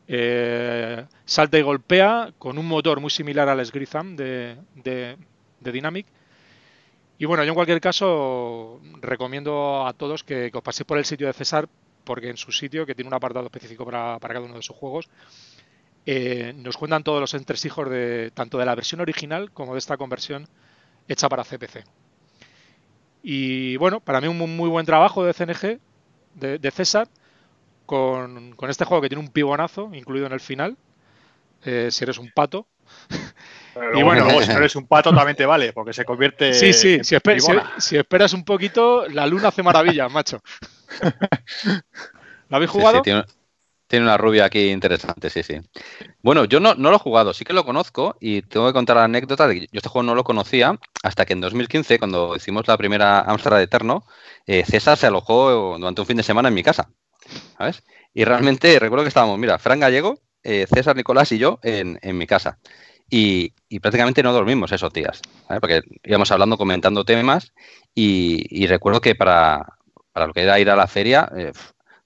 eh, 0.08 1.04
salta 1.24 1.58
y 1.58 1.62
golpea, 1.62 2.32
con 2.38 2.58
un 2.58 2.66
motor 2.66 3.00
muy 3.00 3.10
similar 3.10 3.48
al 3.48 3.64
Sgrizam 3.64 4.16
de, 4.16 4.56
de, 4.74 5.16
de 5.60 5.72
Dynamic 5.72 6.06
y 7.18 7.26
bueno, 7.26 7.44
yo 7.44 7.50
en 7.50 7.54
cualquier 7.54 7.80
caso 7.80 8.80
recomiendo 9.00 9.86
a 9.86 9.92
todos 9.92 10.24
que, 10.24 10.50
os 10.52 10.62
paséis 10.62 10.86
por 10.86 10.98
el 10.98 11.04
sitio 11.04 11.26
de 11.26 11.32
César, 11.32 11.68
porque 12.04 12.30
en 12.30 12.36
su 12.36 12.52
sitio, 12.52 12.86
que 12.86 12.94
tiene 12.94 13.08
un 13.08 13.14
apartado 13.14 13.46
específico 13.46 13.84
para, 13.84 14.18
cada 14.20 14.40
uno 14.40 14.54
de 14.54 14.62
sus 14.62 14.76
juegos, 14.76 15.08
eh, 16.06 16.52
nos 16.56 16.76
cuentan 16.76 17.02
todos 17.02 17.20
los 17.20 17.34
entresijos 17.34 17.88
de 17.88 18.30
tanto 18.34 18.58
de 18.58 18.66
la 18.66 18.74
versión 18.74 19.00
original 19.00 19.50
como 19.50 19.72
de 19.72 19.78
esta 19.78 19.96
conversión 19.96 20.48
hecha 21.08 21.28
para 21.28 21.44
CPC. 21.44 21.84
Y 23.22 23.76
bueno, 23.78 24.00
para 24.00 24.20
mí 24.20 24.28
un 24.28 24.38
muy 24.38 24.68
buen 24.68 24.84
trabajo 24.84 25.24
de 25.24 25.32
CNG, 25.32 25.80
de, 26.34 26.70
César, 26.70 27.08
con, 27.86 28.54
este 28.68 28.84
juego 28.84 29.00
que 29.00 29.08
tiene 29.08 29.24
un 29.24 29.30
pibonazo 29.30 29.90
incluido 29.94 30.26
en 30.26 30.32
el 30.32 30.40
final, 30.40 30.76
eh, 31.64 31.88
si 31.90 32.04
eres 32.04 32.18
un 32.18 32.30
pato. 32.30 32.66
y 33.94 34.02
bueno, 34.02 34.24
luego, 34.24 34.42
si 34.42 34.48
no 34.48 34.58
eres 34.58 34.76
un 34.76 34.86
pato 34.86 35.14
también 35.14 35.36
te 35.36 35.46
vale, 35.46 35.72
porque 35.72 35.92
se 35.92 36.04
convierte. 36.04 36.54
Sí, 36.54 36.72
sí, 36.72 37.00
si, 37.02 37.16
esperas 37.96 38.32
un 38.32 38.44
poquito, 38.44 39.06
la 39.08 39.26
luna 39.26 39.48
hace 39.48 39.62
maravillas, 39.62 40.10
macho. 40.10 40.40
¿Lo 42.48 42.56
habéis 42.56 42.70
jugado? 42.70 43.02
Sí, 43.04 43.12
tiene, 43.86 44.04
una 44.06 44.16
rubia 44.16 44.44
aquí 44.44 44.70
interesante, 44.70 45.30
sí, 45.30 45.42
sí. 45.42 45.60
Bueno, 46.22 46.44
yo 46.44 46.58
no, 46.58 46.74
no, 46.74 46.90
lo 46.90 46.96
he 46.96 47.00
jugado, 47.00 47.32
sí 47.32 47.44
que 47.44 47.52
lo 47.52 47.64
conozco 47.64 48.16
y 48.20 48.42
tengo 48.42 48.66
que 48.66 48.72
contar 48.72 48.96
la 48.96 49.04
anécdota 49.04 49.46
de 49.46 49.54
que 49.54 49.60
yo 49.60 49.68
este 49.72 49.88
juego 49.88 50.04
no 50.04 50.14
lo 50.14 50.24
conocía 50.24 50.78
hasta 51.02 51.26
que 51.26 51.34
en 51.34 51.40
2015, 51.40 51.98
cuando 51.98 52.34
hicimos 52.34 52.66
la 52.66 52.76
primera 52.76 53.20
Amstrad 53.20 53.62
Eterno, 53.62 54.04
eh, 54.46 54.64
César 54.66 54.96
se 54.96 55.06
alojó 55.06 55.76
durante 55.78 56.00
un 56.00 56.06
fin 56.06 56.16
de 56.16 56.22
semana 56.22 56.48
en 56.48 56.54
mi 56.54 56.62
casa. 56.62 56.90
¿Sabes? 57.56 57.82
Y 58.12 58.24
realmente 58.24 58.78
recuerdo 58.78 59.04
que 59.04 59.08
estábamos, 59.08 59.38
mira, 59.38 59.58
Fran 59.58 59.80
Gallego, 59.80 60.20
eh, 60.42 60.66
César 60.72 60.94
Nicolás 60.94 61.32
y 61.32 61.38
yo 61.38 61.58
en, 61.62 61.98
en 62.02 62.18
mi 62.18 62.26
casa. 62.26 62.58
Y, 63.10 63.52
prácticamente 63.80 64.22
no 64.22 64.32
dormimos 64.32 64.72
esos 64.72 64.92
días, 64.92 65.20
porque 65.60 65.82
íbamos 66.04 66.30
hablando, 66.30 66.56
comentando 66.56 67.04
temas 67.04 67.52
y, 67.94 68.66
recuerdo 68.66 69.00
que 69.00 69.14
para, 69.14 69.78
lo 70.14 70.32
que 70.32 70.42
era 70.42 70.58
ir 70.58 70.70
a 70.70 70.76
la 70.76 70.86
feria, 70.86 71.30
eh, 71.36 71.52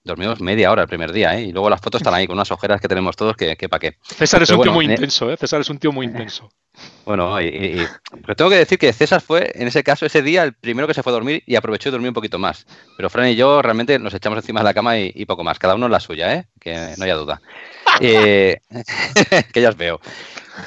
dormimos 0.02 0.40
media 0.40 0.72
hora 0.72 0.82
el 0.82 0.88
primer 0.88 1.12
día, 1.12 1.38
¿eh? 1.38 1.42
y 1.42 1.52
luego 1.52 1.70
las 1.70 1.80
fotos 1.80 2.00
están 2.00 2.14
ahí 2.14 2.26
con 2.26 2.34
unas 2.34 2.50
ojeras 2.50 2.80
que 2.80 2.88
tenemos 2.88 3.16
todos 3.16 3.36
que, 3.36 3.56
que 3.56 3.68
para 3.68 3.80
qué. 3.80 3.98
César 4.02 4.42
es 4.42 4.50
un 4.50 4.62
tío 4.62 4.72
muy 4.72 4.86
intenso, 4.86 5.30
¿eh? 5.30 5.36
César 5.36 5.60
es 5.60 5.70
un 5.70 5.78
tío 5.78 5.92
muy 5.92 6.06
intenso. 6.12 6.50
Bueno, 7.04 7.40
y, 7.40 7.86
pero 8.22 8.36
tengo 8.36 8.50
que 8.50 8.56
decir 8.56 8.78
que 8.78 8.92
César 8.92 9.20
fue, 9.20 9.50
en 9.54 9.66
ese 9.66 9.82
caso, 9.82 10.06
ese 10.06 10.22
día, 10.22 10.44
el 10.44 10.54
primero 10.54 10.86
que 10.86 10.94
se 10.94 11.02
fue 11.02 11.10
a 11.10 11.14
dormir 11.14 11.42
y 11.46 11.56
aprovechó 11.56 11.88
de 11.88 11.92
dormir 11.92 12.08
un 12.08 12.14
poquito 12.14 12.38
más. 12.38 12.66
Pero 12.96 13.10
Fran 13.10 13.28
y 13.28 13.36
yo 13.36 13.62
realmente 13.62 13.98
nos 13.98 14.14
echamos 14.14 14.38
encima 14.38 14.60
de 14.60 14.64
la 14.64 14.74
cama 14.74 14.98
y, 14.98 15.24
poco 15.24 15.42
más, 15.42 15.58
cada 15.58 15.74
uno 15.74 15.86
en 15.86 15.92
la 15.92 16.00
suya, 16.00 16.34
¿eh? 16.34 16.46
que 16.60 16.94
no 16.96 17.04
haya 17.04 17.14
duda. 17.14 17.40
Eh, 18.00 18.60
que 19.52 19.60
ya 19.60 19.70
os 19.70 19.76
veo. 19.76 20.00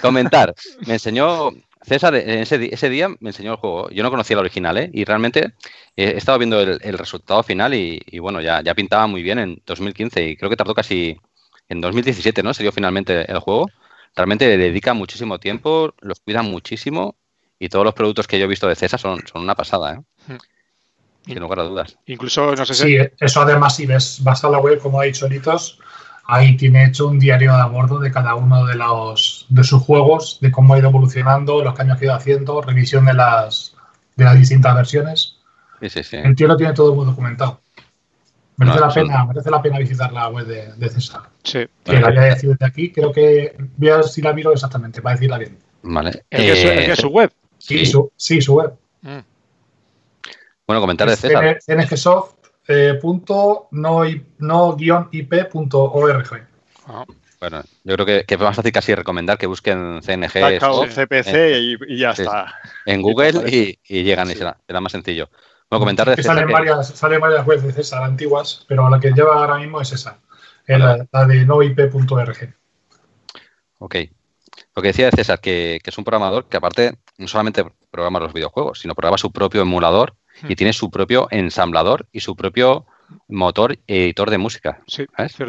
Comentar. 0.02 0.54
Me 0.86 0.94
enseñó, 0.94 1.52
César, 1.84 2.16
ese, 2.16 2.74
ese, 2.74 2.90
día 2.90 3.10
me 3.20 3.30
enseñó 3.30 3.52
el 3.52 3.58
juego. 3.58 3.90
Yo 3.90 4.04
no 4.04 4.10
conocía 4.10 4.36
el 4.36 4.42
original, 4.42 4.78
¿eh? 4.78 4.90
Y 4.94 5.04
realmente 5.04 5.54
he 5.96 6.18
estado 6.18 6.38
viendo 6.38 6.62
el, 6.62 6.98
resultado 6.98 7.44
final 7.44 7.74
y, 7.74 8.20
bueno, 8.20 8.42
ya, 8.42 8.62
ya 8.62 8.76
pintaba 8.76 9.08
muy 9.08 9.24
bien 9.24 9.40
en 9.40 9.62
2015 9.66 10.24
y 10.24 10.38
creo 10.38 10.50
que 10.50 10.56
tardó 10.56 10.74
casi 10.74 11.20
en 11.70 11.82
2017, 11.82 12.44
¿no? 12.44 12.54
Se 12.54 12.64
dio 12.64 12.72
finalmente 12.72 13.30
el 13.32 13.40
juego. 13.40 13.70
Realmente 14.16 14.46
le 14.46 14.58
dedica 14.58 14.94
muchísimo 14.94 15.40
tiempo, 15.40 15.94
los 16.02 16.20
cuida 16.20 16.42
muchísimo 16.42 17.16
y 17.58 17.70
todos 17.70 17.86
los 17.86 17.94
productos 17.94 18.28
que 18.28 18.40
yo 18.40 18.46
he 18.46 18.50
visto 18.50 18.68
de 18.68 18.76
César 18.76 19.00
son, 19.00 19.26
son 19.26 19.42
una 19.42 19.56
pasada, 19.56 19.96
¿eh? 19.96 20.02
Hmm. 20.28 20.38
Sin 21.26 21.40
lugar 21.40 21.60
a 21.60 21.64
dudas. 21.64 21.98
Incluso, 22.08 22.56
no 22.56 22.66
sé 22.66 22.74
si... 22.74 22.84
Sí, 22.84 22.98
eso 23.20 23.42
además, 23.42 23.76
si 23.76 23.86
ves, 23.86 24.24
vas 24.24 24.44
a 24.44 24.50
la 24.50 24.58
web, 24.58 24.80
como 24.80 25.00
ha 25.00 25.04
dicho 25.04 25.30
Litos, 25.30 25.80
Ahí 26.26 26.56
tiene 26.56 26.86
hecho 26.86 27.08
un 27.08 27.20
diario 27.20 27.54
de 27.54 27.62
a 27.62 27.66
bordo 27.66 28.00
de 28.00 28.12
cada 28.12 28.36
uno 28.36 28.66
de 28.66 28.76
los 28.76 29.46
de 29.50 29.64
sus 29.64 29.82
juegos, 29.82 30.38
de 30.42 30.52
cómo 30.52 30.74
ha 30.74 30.80
ido 30.80 30.90
evolucionando, 30.90 31.64
los 31.64 31.74
cambios 31.74 31.98
que 31.98 32.06
ha 32.06 32.08
ido 32.08 32.16
haciendo, 32.16 32.62
revisión 32.62 33.06
de 33.06 33.14
las 33.14 33.76
de 34.16 34.24
las 34.24 34.38
distintas 34.38 34.76
versiones. 34.76 35.38
Sí, 35.82 35.90
sí, 35.90 36.04
sí. 36.04 36.18
El 36.18 36.36
tío 36.36 36.48
lo 36.48 36.58
tiene 36.58 36.74
todo 36.74 36.94
muy 36.94 37.06
documentado. 37.06 37.60
Merece, 38.58 38.80
la 38.80 38.90
pena, 38.90 39.26
merece 39.26 39.50
la 39.50 39.62
pena 39.62 39.80
visitar 39.80 40.14
la 40.14 40.30
web 40.30 40.46
de, 40.46 40.90
César. 40.90 41.22
Sí. 41.44 41.66
Que 41.84 42.00
la 42.00 42.10
había 42.10 42.22
decidido 42.22 42.54
desde 42.54 42.66
aquí. 42.68 42.92
Creo 42.92 43.12
que 43.12 43.56
voy 43.78 43.90
a 43.90 43.96
ver 43.98 44.06
si 44.06 44.22
la 44.22 44.34
miro 44.34 44.54
exactamente 44.54 45.02
para 45.02 45.16
decirla 45.16 45.40
bien. 45.40 45.58
Vale. 45.82 46.24
¿El, 46.30 46.42
que, 46.42 46.92
es 46.92 47.00
su, 47.00 47.08
web? 47.08 47.32
Sí, 47.58 47.86
Su, 47.88 48.12
sí 48.16 48.40
su 48.40 48.54
web. 48.54 48.74
Mm. 49.02 49.20
Bueno, 50.68 50.82
comentar 50.82 51.10
de 51.10 51.16
César. 51.16 51.60
Eh, 52.68 52.98
punto 53.02 53.68
no, 53.72 54.04
no 54.40 54.78
ip.org. 54.80 56.48
Ah, 56.88 57.06
bueno, 57.40 57.64
yo 57.84 57.96
creo 57.96 58.06
que, 58.06 58.26
es 58.28 58.40
más 58.40 58.56
fácil 58.56 58.72
casi 58.72 58.94
recomendar 58.94 59.38
que 59.38 59.48
busquen 59.48 60.02
CNG. 60.04 60.60
CPC 60.94 61.78
y, 61.88 61.98
ya 61.98 62.12
está. 62.12 62.54
En 62.86 63.02
Google 63.02 63.50
y, 63.50 63.80
llegan 64.04 64.30
y 64.30 64.36
será, 64.36 64.58
más 64.80 64.92
sencillo. 64.92 65.30
Bueno, 65.70 65.82
comentar 65.82 66.16
de 66.16 66.22
salen, 66.22 66.50
varias, 66.50 66.90
salen 66.90 67.20
varias 67.20 67.48
webs 67.48 67.64
de 67.64 67.72
César 67.72 68.04
antiguas, 68.04 68.66
pero 68.68 68.90
la 68.90 69.00
que 69.00 69.12
lleva 69.12 69.36
ahora 69.36 69.58
mismo 69.58 69.82
es 69.82 69.92
esa, 69.92 70.20
la, 70.68 71.26
de 71.26 71.46
noip.org. 71.46 72.54
Ok. 73.80 73.96
Lo 74.76 74.82
que 74.82 74.90
decía 74.90 75.06
de 75.06 75.12
César, 75.12 75.40
que, 75.40 75.80
que, 75.84 75.90
es 75.90 75.98
un 75.98 76.04
programador 76.04 76.46
que 76.46 76.58
aparte 76.58 77.00
no 77.18 77.28
solamente 77.28 77.66
programa 77.90 78.20
los 78.20 78.34
videojuegos, 78.34 78.80
sino 78.80 78.94
programa 78.94 79.18
su 79.18 79.32
propio 79.32 79.62
emulador 79.62 80.16
y 80.48 80.56
tiene 80.56 80.74
su 80.74 80.90
propio 80.90 81.28
ensamblador 81.32 82.08
y 82.12 82.20
su 82.22 82.36
propio 82.36 82.86
motor 83.28 83.78
editor 83.88 84.30
de 84.30 84.38
música. 84.38 84.82
Sí, 84.88 85.06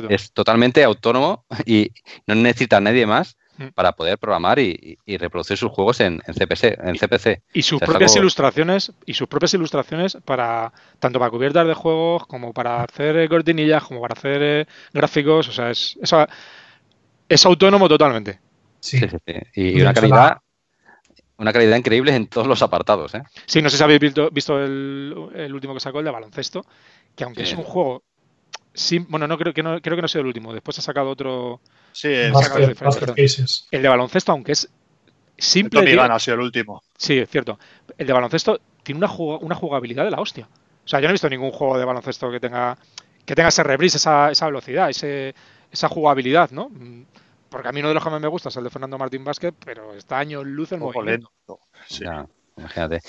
Es 0.08 0.32
totalmente 0.32 0.84
autónomo 0.84 1.44
y 1.66 1.92
no 2.26 2.34
necesita 2.34 2.78
a 2.78 2.80
nadie 2.80 3.06
más 3.06 3.36
para 3.74 3.92
poder 3.92 4.18
programar 4.18 4.58
y, 4.58 4.98
reproducir 5.06 5.56
sus 5.56 5.70
juegos 5.70 6.00
en, 6.00 6.20
CPC, 6.20 6.78
en 6.82 6.96
CPC. 6.96 7.42
Y 7.52 7.62
sus 7.62 7.80
propias 7.80 8.16
ilustraciones, 8.16 8.92
y 9.06 9.14
sus 9.14 9.28
propias 9.28 9.54
ilustraciones 9.54 10.18
para 10.24 10.72
tanto 10.98 11.18
para 11.18 11.30
cubiertas 11.30 11.66
de 11.66 11.74
juegos 11.74 12.26
como 12.26 12.52
para 12.52 12.82
hacer 12.82 13.28
cortinillas, 13.28 13.84
como 13.84 14.00
para 14.00 14.14
hacer 14.14 14.42
eh, 14.42 14.66
gráficos, 14.92 15.48
o 15.48 15.52
sea, 15.52 15.70
es, 15.70 15.98
es, 17.28 17.46
autónomo 17.46 17.88
totalmente. 17.88 18.40
Sí, 18.80 18.98
sí, 18.98 19.06
sí. 19.08 19.34
Y, 19.54 19.80
una 19.80 19.94
calidad 19.94 20.38
una 21.38 21.52
calidad 21.52 21.76
increíble 21.76 22.14
en 22.14 22.26
todos 22.26 22.46
los 22.46 22.62
apartados. 22.62 23.14
¿eh? 23.14 23.22
Sí, 23.46 23.62
no 23.62 23.70
sé 23.70 23.76
si 23.76 23.82
habéis 23.82 24.00
visto, 24.00 24.62
el, 24.62 25.50
último 25.52 25.74
que 25.74 25.80
sacó, 25.80 25.98
el 25.98 26.04
de 26.04 26.10
baloncesto, 26.10 26.64
que 27.16 27.24
aunque 27.24 27.42
es 27.42 27.52
un 27.54 27.64
juego. 27.64 28.02
bueno, 29.08 29.26
no 29.26 29.38
creo 29.38 29.52
que 29.52 29.62
no 29.62 29.80
creo 29.80 29.96
que 29.96 30.02
no 30.02 30.08
sea 30.08 30.20
el 30.20 30.26
último. 30.26 30.52
Después 30.52 30.78
ha 30.78 30.82
sacado 30.82 31.10
otro. 31.10 31.60
Sí, 31.92 32.08
el, 32.08 32.32
el 33.70 33.82
de 33.82 33.88
baloncesto, 33.88 34.32
aunque 34.32 34.52
es 34.52 34.68
simple. 35.36 35.80
El 35.80 35.98
ha 35.98 36.18
sido 36.18 36.36
el 36.36 36.40
último. 36.42 36.82
Sí, 36.96 37.18
es 37.18 37.28
cierto. 37.28 37.58
El 37.98 38.06
de 38.06 38.12
baloncesto 38.12 38.60
tiene 38.82 38.98
una, 38.98 39.12
una 39.12 39.54
jugabilidad 39.54 40.04
de 40.04 40.10
la 40.10 40.20
hostia. 40.20 40.48
O 40.84 40.88
sea, 40.88 41.00
yo 41.00 41.04
no 41.04 41.10
he 41.10 41.12
visto 41.12 41.28
ningún 41.28 41.52
juego 41.52 41.78
de 41.78 41.84
baloncesto 41.84 42.30
que 42.30 42.40
tenga 42.40 42.76
que 43.24 43.34
tenga 43.34 43.48
ese 43.48 43.62
rebris, 43.62 43.94
esa, 43.94 44.30
esa 44.30 44.46
velocidad, 44.46 44.90
ese, 44.90 45.34
esa 45.70 45.88
jugabilidad, 45.88 46.50
¿no? 46.50 46.70
Porque 47.52 47.68
a 47.68 47.72
mí 47.72 47.80
uno 47.80 47.88
de 47.88 47.94
los 47.94 48.02
que 48.02 48.10
más 48.10 48.20
me 48.20 48.28
gusta 48.28 48.48
es 48.48 48.56
el 48.56 48.64
de 48.64 48.70
Fernando 48.70 48.96
Martín 48.96 49.24
Vázquez, 49.24 49.52
pero 49.64 49.92
está 49.94 50.18
año 50.18 50.42
luz 50.42 50.72
el 50.72 50.80
movimiento. 50.80 51.30
imagínate. 52.56 53.00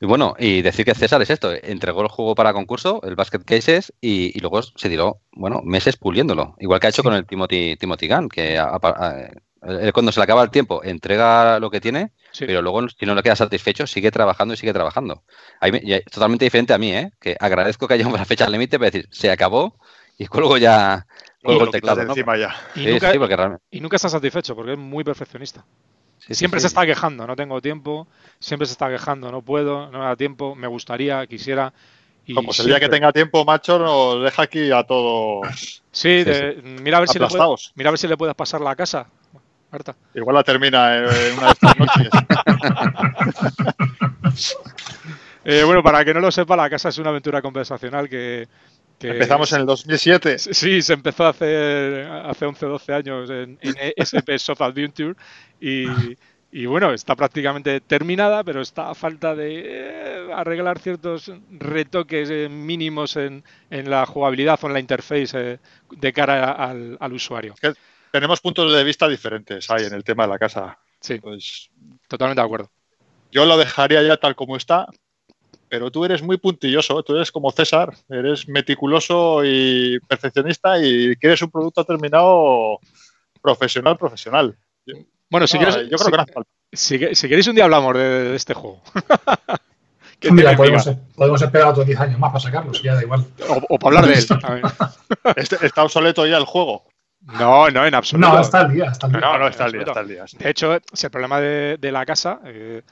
Y 0.00 0.06
bueno, 0.06 0.36
y 0.38 0.62
decir 0.62 0.84
que 0.84 0.94
César 0.94 1.20
es 1.22 1.30
esto, 1.30 1.52
entregó 1.52 2.02
el 2.02 2.08
juego 2.08 2.36
para 2.36 2.52
concurso, 2.52 3.00
el 3.02 3.16
Basket 3.16 3.40
Cases, 3.44 3.92
y, 4.00 4.38
luego 4.38 4.62
se 4.62 4.88
tiró, 4.88 5.22
bueno, 5.32 5.60
meses 5.64 5.96
puliéndolo. 5.96 6.54
Igual 6.60 6.78
que 6.78 6.86
ha 6.86 6.90
hecho 6.90 7.02
con 7.02 7.14
el 7.14 7.26
Timothy, 7.26 7.76
Timothy 7.76 8.06
Gunn, 8.06 8.28
que 8.28 8.54
Él 8.56 9.92
cuando 9.92 10.12
se 10.12 10.20
le 10.20 10.24
acaba 10.24 10.44
el 10.44 10.50
tiempo 10.50 10.84
entrega 10.84 11.58
lo 11.58 11.68
que 11.68 11.80
tiene, 11.80 12.12
Sí. 12.30 12.46
pero 12.46 12.62
luego 12.62 12.88
si 12.88 13.06
no 13.06 13.16
le 13.16 13.24
queda 13.24 13.34
satisfecho 13.34 13.88
sigue 13.88 14.12
trabajando 14.12 14.54
y 14.54 14.56
sigue 14.56 14.72
trabajando. 14.72 15.24
Ahí 15.60 15.72
me- 15.72 15.80
y 15.82 15.94
es 15.94 16.04
totalmente 16.04 16.44
diferente 16.44 16.72
a 16.72 16.78
mí, 16.78 16.92
¿eh? 16.92 17.10
que 17.20 17.36
agradezco 17.40 17.88
que 17.88 17.94
haya 17.94 18.06
una 18.06 18.24
fecha 18.28 18.48
límite 18.48 18.78
para 18.78 18.92
decir, 18.92 19.08
se 19.10 19.32
acabó 19.32 19.80
y 20.18 20.26
cuelgo 20.26 20.56
ya 20.58 21.06
cuelgo 21.42 21.64
el 21.64 21.70
teclado. 21.70 21.98
de 22.00 22.04
¿no? 22.06 22.10
encima 22.12 22.36
ya. 22.36 22.54
Y, 22.74 22.80
Sí, 22.84 22.90
nunca, 22.92 23.12
sí, 23.12 23.18
porque 23.18 23.36
realmente... 23.36 23.64
y 23.70 23.80
nunca 23.80 23.96
está 23.96 24.08
satisfecho 24.08 24.54
porque 24.56 24.72
es 24.72 24.78
muy 24.78 25.04
perfeccionista. 25.04 25.64
sí, 26.18 26.34
siempre 26.34 26.60
sí. 26.60 26.62
se 26.64 26.66
está 26.68 26.84
quejando, 26.84 27.26
no 27.26 27.36
tengo 27.36 27.60
tiempo, 27.62 28.06
siempre 28.38 28.66
se 28.66 28.72
está 28.72 28.88
quejando, 28.90 29.30
no 29.32 29.40
puedo, 29.42 29.90
no 29.90 29.98
me 30.00 30.04
da 30.04 30.16
tiempo, 30.16 30.54
me 30.54 30.66
gustaría, 30.66 31.26
quisiera. 31.26 31.72
Y 32.26 32.34
No, 32.34 32.42
pues 32.42 32.58
el 32.60 32.66
día 32.66 32.74
que 32.74 32.80
siempre- 32.80 32.98
tenga 32.98 33.12
tiempo, 33.12 33.44
macho, 33.46 33.78
nos 33.78 34.22
deja 34.22 34.42
aquí 34.42 34.70
a 34.70 34.82
todos 34.82 35.82
Sí, 35.92 36.24
de- 36.24 36.60
mira 36.62 36.98
a 36.98 37.00
ver 37.00 37.08
si 37.08 37.18
le 37.18 37.26
puedes, 37.26 37.72
mira 37.74 37.88
a 37.88 37.92
ver 37.92 37.98
si 37.98 38.06
le 38.08 38.16
puedes 38.18 38.34
pasar 38.34 38.60
la 38.60 38.76
casa, 38.76 39.06
Marta. 39.70 39.94
Igual 40.14 40.34
la 40.36 40.42
termina 40.44 40.96
en 40.98 41.04
en 41.04 41.38
una 41.38 41.46
de 41.46 41.52
estas 41.52 41.78
noches. 41.78 42.08
Eh, 45.44 45.62
bueno, 45.64 45.82
para 45.82 46.04
que 46.04 46.12
no 46.12 46.20
lo 46.20 46.30
sepa, 46.30 46.56
la 46.56 46.68
casa 46.68 46.90
es 46.90 46.98
una 46.98 47.08
aventura 47.08 47.40
conversacional 47.40 48.06
que, 48.08 48.46
que- 48.98 49.08
Empezamos 49.10 49.52
en 49.52 49.60
el 49.60 49.66
2007. 49.66 50.38
Sí, 50.38 50.82
se 50.82 50.92
empezó 50.94 51.26
a 51.26 51.30
hacer 51.30 52.06
hace 52.06 52.44
11 52.46 52.66
o 52.66 52.68
12 52.70 52.92
años 52.92 53.30
en, 53.30 53.58
en 53.60 53.74
SP 53.96 54.38
Soft 54.38 54.60
Adventure 54.62 55.14
y, 55.60 55.86
y 56.50 56.66
bueno, 56.66 56.92
está 56.92 57.14
prácticamente 57.14 57.80
terminada, 57.80 58.42
pero 58.44 58.60
está 58.60 58.90
a 58.90 58.94
falta 58.94 59.34
de 59.34 59.62
eh, 59.66 60.32
arreglar 60.34 60.78
ciertos 60.78 61.30
retoques 61.50 62.28
eh, 62.30 62.48
mínimos 62.48 63.16
en, 63.16 63.44
en 63.70 63.88
la 63.90 64.04
jugabilidad 64.06 64.58
o 64.62 64.66
en 64.66 64.72
la 64.72 64.80
interface 64.80 65.52
eh, 65.52 65.58
de 65.90 66.12
cara 66.12 66.52
al, 66.52 66.96
al 67.00 67.12
usuario. 67.12 67.54
Tenemos 68.10 68.40
puntos 68.40 68.72
de 68.72 68.82
vista 68.84 69.06
diferentes 69.06 69.70
ahí 69.70 69.84
en 69.84 69.92
el 69.94 70.02
tema 70.02 70.24
de 70.24 70.30
la 70.30 70.38
casa. 70.38 70.78
Sí, 71.00 71.20
Pues 71.20 71.70
totalmente 72.08 72.40
de 72.40 72.44
acuerdo. 72.46 72.70
yo 73.30 73.44
lo 73.44 73.56
dejaría 73.58 74.02
ya 74.02 74.16
tal 74.16 74.34
como 74.34 74.56
está, 74.56 74.86
pero 75.68 75.90
tú 75.90 76.04
eres 76.04 76.22
muy 76.22 76.36
puntilloso, 76.38 77.02
tú 77.02 77.14
eres 77.16 77.30
como 77.32 77.50
César, 77.50 77.92
eres 78.08 78.48
meticuloso 78.48 79.42
y 79.44 79.98
perfeccionista 80.08 80.78
y 80.82 81.14
quieres 81.16 81.40
un 81.42 81.50
producto 81.50 81.84
terminado 81.84 82.78
profesional, 83.42 83.96
profesional. 83.96 84.56
Bueno, 85.30 85.46
si, 85.46 85.58
No, 85.58 85.66
quieres, 85.66 85.88
yo 85.90 85.96
creo 85.96 85.98
si- 85.98 86.10
que 86.10 86.16
no 86.16 86.22
hace 86.22 86.32
falta. 86.32 86.50
si- 86.72 87.14
si 87.14 87.28
queréis 87.28 87.46
un 87.48 87.54
día 87.54 87.64
hablamos 87.64 87.94
de, 87.94 88.02
de 88.30 88.36
este 88.36 88.54
juego. 88.54 88.82
Mira, 90.32 90.56
podemos, 90.56 91.42
esperar 91.42 91.68
otros 91.68 91.86
10 91.86 92.00
años 92.00 92.18
más 92.18 92.30
para 92.32 92.40
sacarlos, 92.40 92.82
ya 92.82 92.94
da 92.94 93.02
igual. 93.02 93.24
o, 93.48 93.74
o 93.74 93.78
para 93.78 93.98
hablar 94.00 94.12
de 94.14 94.18
él. 94.20 94.26
Este- 95.36 95.64
está 95.64 95.84
obsoleto 95.84 96.26
ya 96.26 96.36
el 96.38 96.44
juego. 96.44 96.84
No, 97.20 97.68
no, 97.70 97.84
en 97.86 97.94
absoluto. 97.94 98.28
No, 98.28 98.40
está 98.40 98.60
al 98.60 98.72
día, 98.72 98.86
está 98.86 99.06
al 99.06 99.12
día. 99.12 99.20
No, 99.20 99.38
no, 99.38 99.48
está 99.48 99.68
día, 99.68 99.80
está 99.82 100.00
al 100.00 100.08
día. 100.08 100.24
De 100.38 100.50
hecho, 100.50 100.78
si 100.92 101.06
el 101.06 101.10
problema 101.10 101.40
de, 101.40 101.76
de 101.78 101.92
la 101.92 102.04
casa 102.06 102.40
eh, 102.44 102.82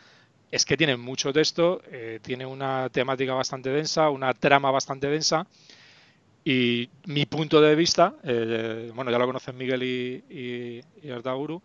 es 0.51 0.65
que 0.65 0.77
tiene 0.77 0.97
mucho 0.97 1.33
texto, 1.33 1.83
eh, 1.91 2.21
tiene 2.23 2.47
una 2.47 2.89
temática 2.91 3.35
bastante 3.35 3.71
densa, 3.71 4.11
una 4.11 4.33
trama 4.35 4.71
bastante 4.71 5.09
densa. 5.09 5.47
Y 6.45 6.89
mi 7.07 7.27
punto 7.27 7.61
de 7.61 7.75
vista, 7.75 8.15
eh, 8.23 8.93
bueno, 8.95 9.11
ya 9.11 9.19
lo 9.19 9.27
conocen 9.27 9.57
Miguel 9.57 9.83
y, 9.83 10.25
y, 10.31 10.81
y 11.03 11.11
Artauru, 11.11 11.61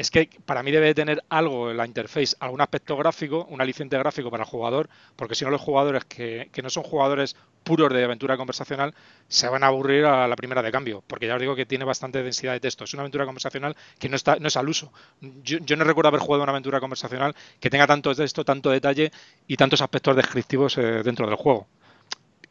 es 0.00 0.10
que 0.10 0.30
para 0.46 0.62
mí 0.62 0.70
debe 0.70 0.86
de 0.86 0.94
tener 0.94 1.22
algo 1.28 1.70
en 1.70 1.76
la 1.76 1.84
interface, 1.84 2.34
algún 2.40 2.62
aspecto 2.62 2.96
gráfico, 2.96 3.46
un 3.50 3.60
aliciente 3.60 3.98
gráfico 3.98 4.30
para 4.30 4.44
el 4.44 4.48
jugador, 4.48 4.88
porque 5.14 5.34
si 5.34 5.44
no 5.44 5.50
los 5.50 5.60
jugadores 5.60 6.06
que, 6.06 6.48
que 6.52 6.62
no 6.62 6.70
son 6.70 6.84
jugadores 6.84 7.36
puros 7.62 7.92
de 7.92 8.02
aventura 8.02 8.38
conversacional 8.38 8.94
se 9.28 9.46
van 9.50 9.62
a 9.62 9.66
aburrir 9.66 10.06
a 10.06 10.26
la 10.26 10.36
primera 10.36 10.62
de 10.62 10.72
cambio, 10.72 11.04
porque 11.06 11.26
ya 11.26 11.34
os 11.34 11.40
digo 11.40 11.54
que 11.54 11.66
tiene 11.66 11.84
bastante 11.84 12.22
densidad 12.22 12.54
de 12.54 12.60
texto. 12.60 12.84
Es 12.84 12.94
una 12.94 13.02
aventura 13.02 13.26
conversacional 13.26 13.76
que 13.98 14.08
no 14.08 14.16
está 14.16 14.36
no 14.36 14.48
es 14.48 14.56
al 14.56 14.70
uso. 14.70 14.90
Yo, 15.20 15.76
no 15.76 15.84
recuerdo 15.84 16.08
haber 16.08 16.20
jugado 16.22 16.44
una 16.44 16.52
aventura 16.52 16.80
conversacional 16.80 17.36
que 17.60 17.68
tenga 17.68 17.86
tanto 17.86 18.14
texto, 18.14 18.42
tanto 18.42 18.70
detalle 18.70 19.12
y 19.46 19.56
tantos 19.58 19.82
aspectos 19.82 20.16
descriptivos 20.16 20.78
eh, 20.78 21.02
dentro 21.04 21.26
del 21.26 21.36
juego. 21.36 21.66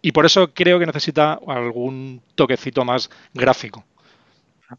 Y 0.03 0.11
por 0.11 0.27
eso 0.27 0.53
creo 0.53 0.77
que 0.77 0.85
necesita 0.85 1.39
algún 1.47 2.21
toquecito 2.35 2.85
más 2.85 3.09
gráfico. 3.33 3.83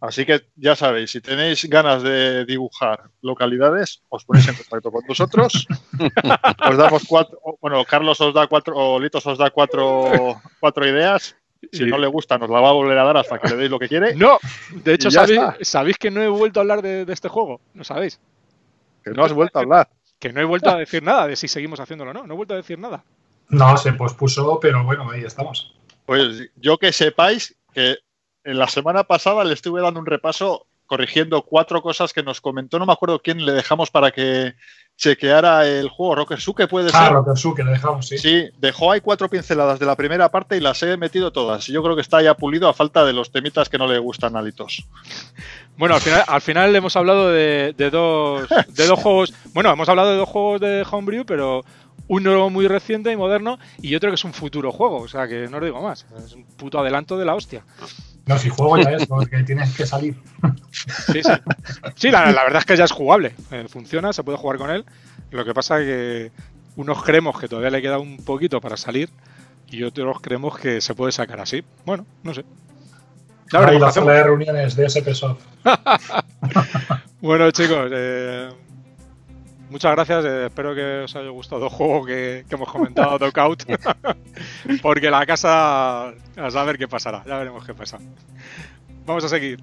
Así 0.00 0.24
que 0.24 0.42
ya 0.54 0.76
sabéis, 0.76 1.10
si 1.10 1.20
tenéis 1.20 1.64
ganas 1.68 2.02
de 2.02 2.44
dibujar 2.44 3.10
localidades, 3.22 4.02
os 4.08 4.24
ponéis 4.24 4.46
en 4.48 4.54
contacto 4.54 4.92
con 4.92 5.04
nosotros. 5.08 5.66
os 6.70 6.76
damos 6.76 7.02
cuatro, 7.08 7.38
bueno, 7.60 7.84
Carlos 7.84 8.20
os 8.20 8.32
da 8.32 8.46
cuatro, 8.46 8.76
o 8.76 9.00
Litos 9.00 9.26
os 9.26 9.36
da 9.38 9.50
cuatro, 9.50 10.40
cuatro 10.60 10.86
ideas. 10.86 11.34
Si 11.72 11.84
no 11.84 11.98
le 11.98 12.06
gusta, 12.06 12.38
nos 12.38 12.48
la 12.48 12.60
va 12.60 12.70
a 12.70 12.72
volver 12.72 12.96
a 12.98 13.04
dar 13.04 13.16
hasta 13.18 13.38
que 13.38 13.48
le 13.48 13.56
deis 13.56 13.70
lo 13.70 13.78
que 13.78 13.88
quiere. 13.88 14.14
No, 14.14 14.38
de 14.72 14.94
hecho, 14.94 15.08
Y 15.08 15.10
ya 15.10 15.20
¿sabéis, 15.20 15.40
está. 15.40 15.56
sabéis 15.64 15.98
que 15.98 16.10
no 16.10 16.22
he 16.22 16.28
vuelto 16.28 16.60
a 16.60 16.62
hablar 16.62 16.80
de, 16.82 17.04
de 17.04 17.12
este 17.12 17.28
juego? 17.28 17.60
¿No 17.74 17.84
sabéis? 17.84 18.18
Que 19.04 19.10
no 19.10 19.24
has 19.24 19.32
vuelto 19.32 19.58
a 19.58 19.62
hablar. 19.62 19.88
Que 20.18 20.32
no 20.32 20.40
he 20.40 20.44
vuelto 20.44 20.70
a 20.70 20.76
decir 20.76 21.02
nada 21.02 21.26
de 21.26 21.36
si 21.36 21.48
seguimos 21.48 21.78
haciéndolo 21.80 22.12
o 22.12 22.14
no. 22.14 22.26
No 22.26 22.32
he 22.32 22.36
vuelto 22.36 22.54
a 22.54 22.58
decir 22.58 22.78
nada. 22.78 23.04
No, 23.48 23.76
se 23.76 23.92
pospuso, 23.92 24.58
pero 24.60 24.84
bueno, 24.84 25.10
ahí 25.10 25.22
estamos. 25.24 25.74
Pues 26.06 26.48
yo 26.56 26.78
que 26.78 26.92
sepáis 26.92 27.56
que 27.74 27.98
en 28.44 28.58
la 28.58 28.68
semana 28.68 29.04
pasada 29.04 29.44
le 29.44 29.54
estuve 29.54 29.80
dando 29.82 30.00
un 30.00 30.06
repaso 30.06 30.66
corrigiendo 30.86 31.42
cuatro 31.42 31.82
cosas 31.82 32.12
que 32.12 32.22
nos 32.24 32.40
comentó, 32.40 32.78
no 32.80 32.86
me 32.86 32.92
acuerdo 32.92 33.20
quién 33.20 33.44
le 33.46 33.52
dejamos 33.52 33.90
para 33.92 34.10
que 34.10 34.54
chequeara 34.96 35.66
el 35.66 35.88
juego. 35.88 36.16
Rocker 36.16 36.40
Su, 36.40 36.52
que 36.54 36.66
puede 36.66 36.90
Ah, 36.92 37.04
ser. 37.04 37.12
Rocker 37.12 37.36
Su, 37.38 37.54
que 37.54 37.62
le 37.62 37.70
dejamos, 37.70 38.08
sí. 38.08 38.18
Sí, 38.18 38.48
dejó 38.58 38.90
ahí 38.90 39.00
cuatro 39.00 39.28
pinceladas 39.30 39.78
de 39.78 39.86
la 39.86 39.94
primera 39.96 40.28
parte 40.30 40.56
y 40.56 40.60
las 40.60 40.82
he 40.82 40.96
metido 40.96 41.32
todas. 41.32 41.68
Y 41.68 41.72
yo 41.72 41.82
creo 41.82 41.94
que 41.94 42.02
está 42.02 42.20
ya 42.22 42.34
pulido 42.34 42.68
a 42.68 42.74
falta 42.74 43.04
de 43.04 43.12
los 43.12 43.30
temitas 43.30 43.68
que 43.68 43.78
no 43.78 43.86
le 43.86 43.98
gustan 43.98 44.36
a 44.36 44.42
Litos. 44.42 44.84
Bueno, 45.76 45.94
al 45.94 46.00
final, 46.00 46.24
al 46.26 46.40
final 46.40 46.76
hemos 46.76 46.96
hablado 46.96 47.30
de, 47.30 47.72
de 47.78 47.90
dos, 47.90 48.48
de 48.68 48.86
dos 48.86 48.98
juegos. 49.02 49.32
Bueno, 49.54 49.70
hemos 49.70 49.88
hablado 49.88 50.10
de 50.10 50.16
dos 50.18 50.28
juegos 50.28 50.60
de 50.60 50.84
Homebrew, 50.90 51.24
pero 51.24 51.64
uno 52.08 52.50
muy 52.50 52.66
reciente 52.66 53.12
y 53.12 53.16
moderno 53.16 53.58
y 53.80 53.94
otro 53.94 54.10
que 54.10 54.16
es 54.16 54.24
un 54.24 54.34
futuro 54.34 54.72
juego. 54.72 54.96
O 55.02 55.08
sea, 55.08 55.28
que 55.28 55.46
no 55.48 55.58
os 55.58 55.64
digo 55.64 55.80
más. 55.80 56.04
Es 56.26 56.34
un 56.34 56.44
puto 56.56 56.78
adelanto 56.80 57.16
de 57.16 57.24
la 57.24 57.36
hostia. 57.36 57.64
No, 58.30 58.38
si 58.38 58.48
juego 58.48 58.78
ya 58.78 58.92
es, 58.92 59.06
porque 59.06 59.42
tienes 59.42 59.74
que 59.74 59.84
salir. 59.84 60.14
Sí, 61.12 61.20
sí. 61.20 61.32
Sí, 61.96 62.10
la, 62.12 62.30
la 62.30 62.44
verdad 62.44 62.60
es 62.60 62.64
que 62.64 62.76
ya 62.76 62.84
es 62.84 62.92
jugable. 62.92 63.34
Eh, 63.50 63.66
funciona, 63.68 64.12
se 64.12 64.22
puede 64.22 64.38
jugar 64.38 64.56
con 64.56 64.70
él. 64.70 64.84
Lo 65.32 65.44
que 65.44 65.52
pasa 65.52 65.80
es 65.80 65.86
que 65.86 66.30
unos 66.76 67.02
creemos 67.02 67.40
que 67.40 67.48
todavía 67.48 67.70
le 67.70 67.82
queda 67.82 67.98
un 67.98 68.18
poquito 68.18 68.60
para 68.60 68.76
salir 68.76 69.10
y 69.66 69.82
otros 69.82 70.20
creemos 70.20 70.56
que 70.56 70.80
se 70.80 70.94
puede 70.94 71.10
sacar 71.10 71.40
así. 71.40 71.64
Bueno, 71.84 72.06
no 72.22 72.32
sé. 72.32 72.44
Veremos 73.52 73.72
qué 73.72 73.78
la 73.80 73.90
sala 73.90 74.12
de 74.12 74.22
reuniones 74.22 74.76
de. 74.76 74.86
Bueno, 77.20 77.50
chicos, 77.50 77.90
eh, 77.92 78.48
muchas 79.70 79.92
gracias. 79.92 80.24
eh, 80.24 80.46
espero 80.46 80.74
que 80.74 81.02
os 81.04 81.16
haya 81.16 81.30
gustado 81.30 81.64
el 81.64 81.70
juego 81.70 82.04
que, 82.04 82.44
que 82.48 82.54
hemos 82.54 82.70
comentado, 82.70 83.18
Dockout. 83.18 83.64
Porque 84.82 85.10
la 85.10 85.24
casa, 85.26 86.08
a 86.08 86.50
saber 86.50 86.76
qué 86.76 86.88
pasará. 86.88 87.22
Ya 87.26 87.38
veremos 87.38 87.64
qué 87.64 87.74
pasa. 87.74 87.98
Vamos 89.06 89.24
a 89.24 89.28
seguir. 89.28 89.62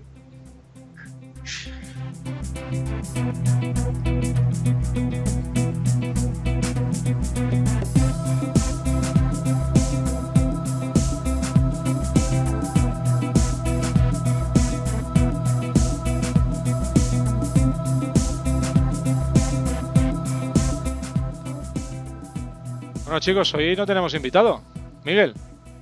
Bueno, 23.07 23.21
chicos, 23.21 23.53
hoy 23.53 23.73
no 23.73 23.85
tenemos 23.85 24.13
invitado. 24.15 24.59
Miguel, 25.05 25.33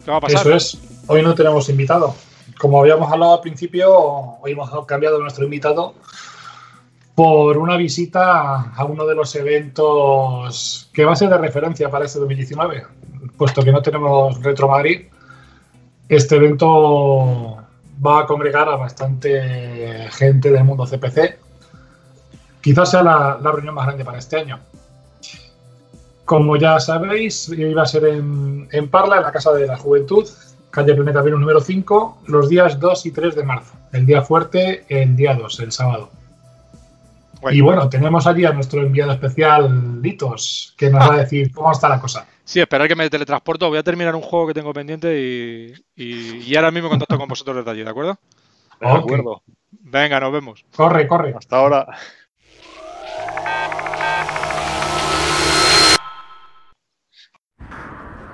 ¿qué 0.04 0.12
va 0.12 0.18
a 0.18 0.22
pasar? 0.22 0.42
Eso 0.42 0.56
es. 0.56 0.78
Hoy 1.08 1.24
no 1.24 1.34
tenemos 1.34 1.68
invitado. 1.70 2.14
Como 2.60 2.80
habíamos 2.80 3.12
hablado 3.12 3.34
al 3.34 3.42
principio, 3.42 3.92
hoy 3.98 4.52
hemos 4.52 4.70
cambiado 4.86 5.20
nuestro 5.20 5.46
invitado 5.46 5.96
por 7.16 7.58
una 7.58 7.78
visita 7.78 8.70
a 8.76 8.86
uno 8.86 9.08
de 9.08 9.16
los 9.16 9.34
eventos 9.36 10.88
que 10.94 11.04
va 11.04 11.14
a 11.14 11.16
ser 11.16 11.30
de 11.30 11.40
referencia 11.40 11.90
para 11.90 12.06
este 12.06 12.20
2019, 12.20 12.86
puesto 13.36 13.64
que 13.64 13.72
no 13.72 13.82
tenemos 13.82 14.40
Retro 14.44 14.68
Madrid. 14.68 15.08
Este 16.08 16.36
evento 16.36 17.58
va 18.06 18.20
a 18.20 18.26
congregar 18.28 18.70
a 18.70 18.76
bastante 18.76 20.10
gente 20.12 20.52
del 20.52 20.64
mundo 20.64 20.86
CPC. 20.86 21.40
Quizás 22.62 22.92
sea 22.92 23.02
la, 23.02 23.40
la 23.42 23.52
reunión 23.52 23.74
más 23.74 23.88
grande 23.88 24.06
para 24.06 24.20
este 24.20 24.38
año. 24.38 24.60
Como 26.26 26.58
ya 26.58 26.80
sabéis, 26.80 27.50
iba 27.50 27.84
a 27.84 27.86
ser 27.86 28.06
en, 28.06 28.68
en 28.72 28.90
Parla, 28.90 29.18
en 29.18 29.24
la 29.24 29.32
Casa 29.32 29.54
de 29.54 29.68
la 29.68 29.78
Juventud, 29.78 30.28
calle 30.72 30.94
Planeta 30.94 31.22
Venus 31.22 31.40
número 31.40 31.62
5, 31.62 32.24
los 32.28 32.50
días 32.50 32.80
2 32.80 33.06
y 33.06 33.12
3 33.12 33.36
de 33.36 33.44
marzo. 33.44 33.74
El 33.94 34.06
día 34.06 34.22
fuerte, 34.22 34.86
el 34.90 35.16
día 35.16 35.36
2, 35.36 35.60
el 35.62 35.72
sábado. 35.72 36.10
Bueno. 37.42 37.58
Y 37.58 37.62
bueno, 37.62 37.90
tenemos 37.90 38.26
allí 38.28 38.44
a 38.44 38.52
nuestro 38.52 38.82
enviado 38.82 39.12
especial, 39.12 40.02
Litos, 40.02 40.74
que 40.78 40.90
nos 40.90 41.10
va 41.10 41.14
a 41.14 41.18
decir 41.20 41.52
cómo 41.54 41.72
está 41.72 41.88
la 41.88 42.02
cosa. 42.02 42.28
Sí, 42.44 42.60
esperar 42.60 42.88
que 42.88 42.96
me 42.96 43.10
teletransporto. 43.10 43.70
Voy 43.70 43.78
a 43.78 43.84
terminar 43.84 44.16
un 44.16 44.22
juego 44.22 44.48
que 44.48 44.54
tengo 44.54 44.74
pendiente 44.74 45.20
y, 45.20 45.74
y, 45.96 46.38
y 46.44 46.56
ahora 46.56 46.72
mismo 46.72 46.90
contacto 46.90 47.18
con 47.18 47.28
vosotros 47.28 47.56
desde 47.58 47.72
allí, 47.72 47.84
¿de 47.84 47.90
acuerdo? 47.90 48.18
De 48.82 48.88
acuerdo. 48.88 49.42
Venga, 49.72 50.20
nos 50.20 50.34
vemos. 50.34 50.66
Corre, 50.76 51.08
corre. 51.08 51.34
Hasta 51.38 51.58
ahora. 51.58 51.88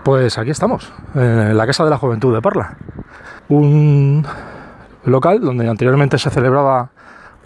Pues 0.03 0.39
aquí 0.39 0.49
estamos, 0.49 0.91
en 1.13 1.55
la 1.55 1.67
Casa 1.67 1.83
de 1.83 1.91
la 1.91 1.97
Juventud 1.97 2.33
de 2.33 2.41
Parla. 2.41 2.75
Un 3.49 4.25
local 5.05 5.41
donde 5.41 5.69
anteriormente 5.69 6.17
se 6.17 6.31
celebraba 6.31 6.89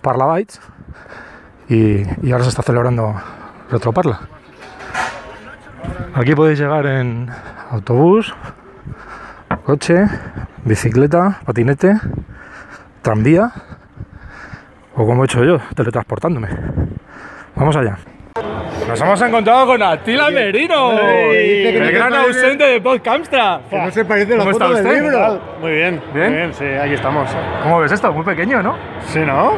Parla 0.02 0.26
Bytes 0.26 0.62
y, 1.68 2.04
ahora 2.32 2.44
se 2.44 2.50
está 2.50 2.62
celebrando 2.62 3.14
Retro 3.70 3.92
Parla. 3.92 4.22
Aquí 6.14 6.34
podéis 6.34 6.58
llegar 6.58 6.86
en 6.86 7.30
autobús, 7.72 8.34
coche, 9.66 10.06
bicicleta, 10.64 11.42
patinete, 11.46 12.00
tranvía 13.02 13.52
o 14.96 15.06
como 15.06 15.24
he 15.24 15.26
hecho 15.26 15.44
yo, 15.44 15.60
teletransportándome. 15.76 16.48
Vamos 17.58 17.76
allá. 17.76 17.98
Nos 18.88 19.02
hemos 19.02 19.22
encontrado 19.22 19.66
con 19.66 19.82
Atila 19.82 20.30
Merino, 20.30 20.92
el 21.00 21.92
gran 21.92 22.12
parece- 22.12 22.40
ausente 22.40 22.64
de 22.66 22.82
Podcamstra. 22.82 23.62
Que 23.70 23.78
no 23.78 23.92
se 23.92 24.06
parece 24.06 24.34
la 24.38 24.44
¿Cómo 24.44 24.52
foto 24.52 24.74
del 24.76 24.84
libro. 25.04 25.42
Muy 25.60 25.72
bien, 25.72 26.02
¿Bien? 26.14 26.28
muy 26.30 26.36
bien, 26.38 26.54
sí, 26.54 26.66
aquí 26.66 26.94
estamos. 26.94 27.28
¿Cómo 27.64 27.80
ves 27.80 27.92
esto? 27.92 28.12
Muy 28.14 28.24
pequeño, 28.24 28.62
¿no? 28.62 28.76
Sí, 29.08 29.20
¿no? 29.20 29.54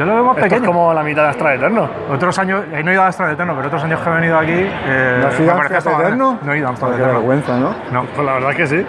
Yo 0.00 0.06
lo 0.06 0.14
veo 0.14 0.24
más 0.24 0.36
Esto 0.38 0.46
es 0.46 0.52
pequeño. 0.54 0.66
como 0.72 0.94
la 0.94 1.02
mitad 1.02 1.24
de 1.24 1.28
Astra 1.28 1.54
Eterno. 1.56 1.90
Otros 2.10 2.38
años, 2.38 2.64
eh, 2.72 2.82
no 2.82 2.90
he 2.90 2.94
ido 2.94 3.02
a 3.02 3.08
Astra 3.08 3.32
Eterno, 3.32 3.54
pero 3.54 3.66
otros 3.66 3.84
años 3.84 4.00
que 4.00 4.08
he 4.08 4.12
venido 4.14 4.38
aquí. 4.38 4.50
Eh, 4.56 5.18
¿No 5.20 5.28
has 5.28 5.38
ido 5.40 5.52
a 5.52 5.54
más 5.56 5.70
Eterno? 5.70 6.38
No 6.40 6.52
he 6.54 6.58
ido 6.58 6.68
a 6.70 6.74
Qué 6.74 6.86
Eterno. 6.86 7.06
vergüenza, 7.06 7.58
¿no? 7.58 7.74
No. 7.92 8.04
Pues 8.06 8.26
la 8.26 8.32
verdad 8.32 8.50
es 8.52 8.56
que 8.56 8.66
sí. 8.66 8.76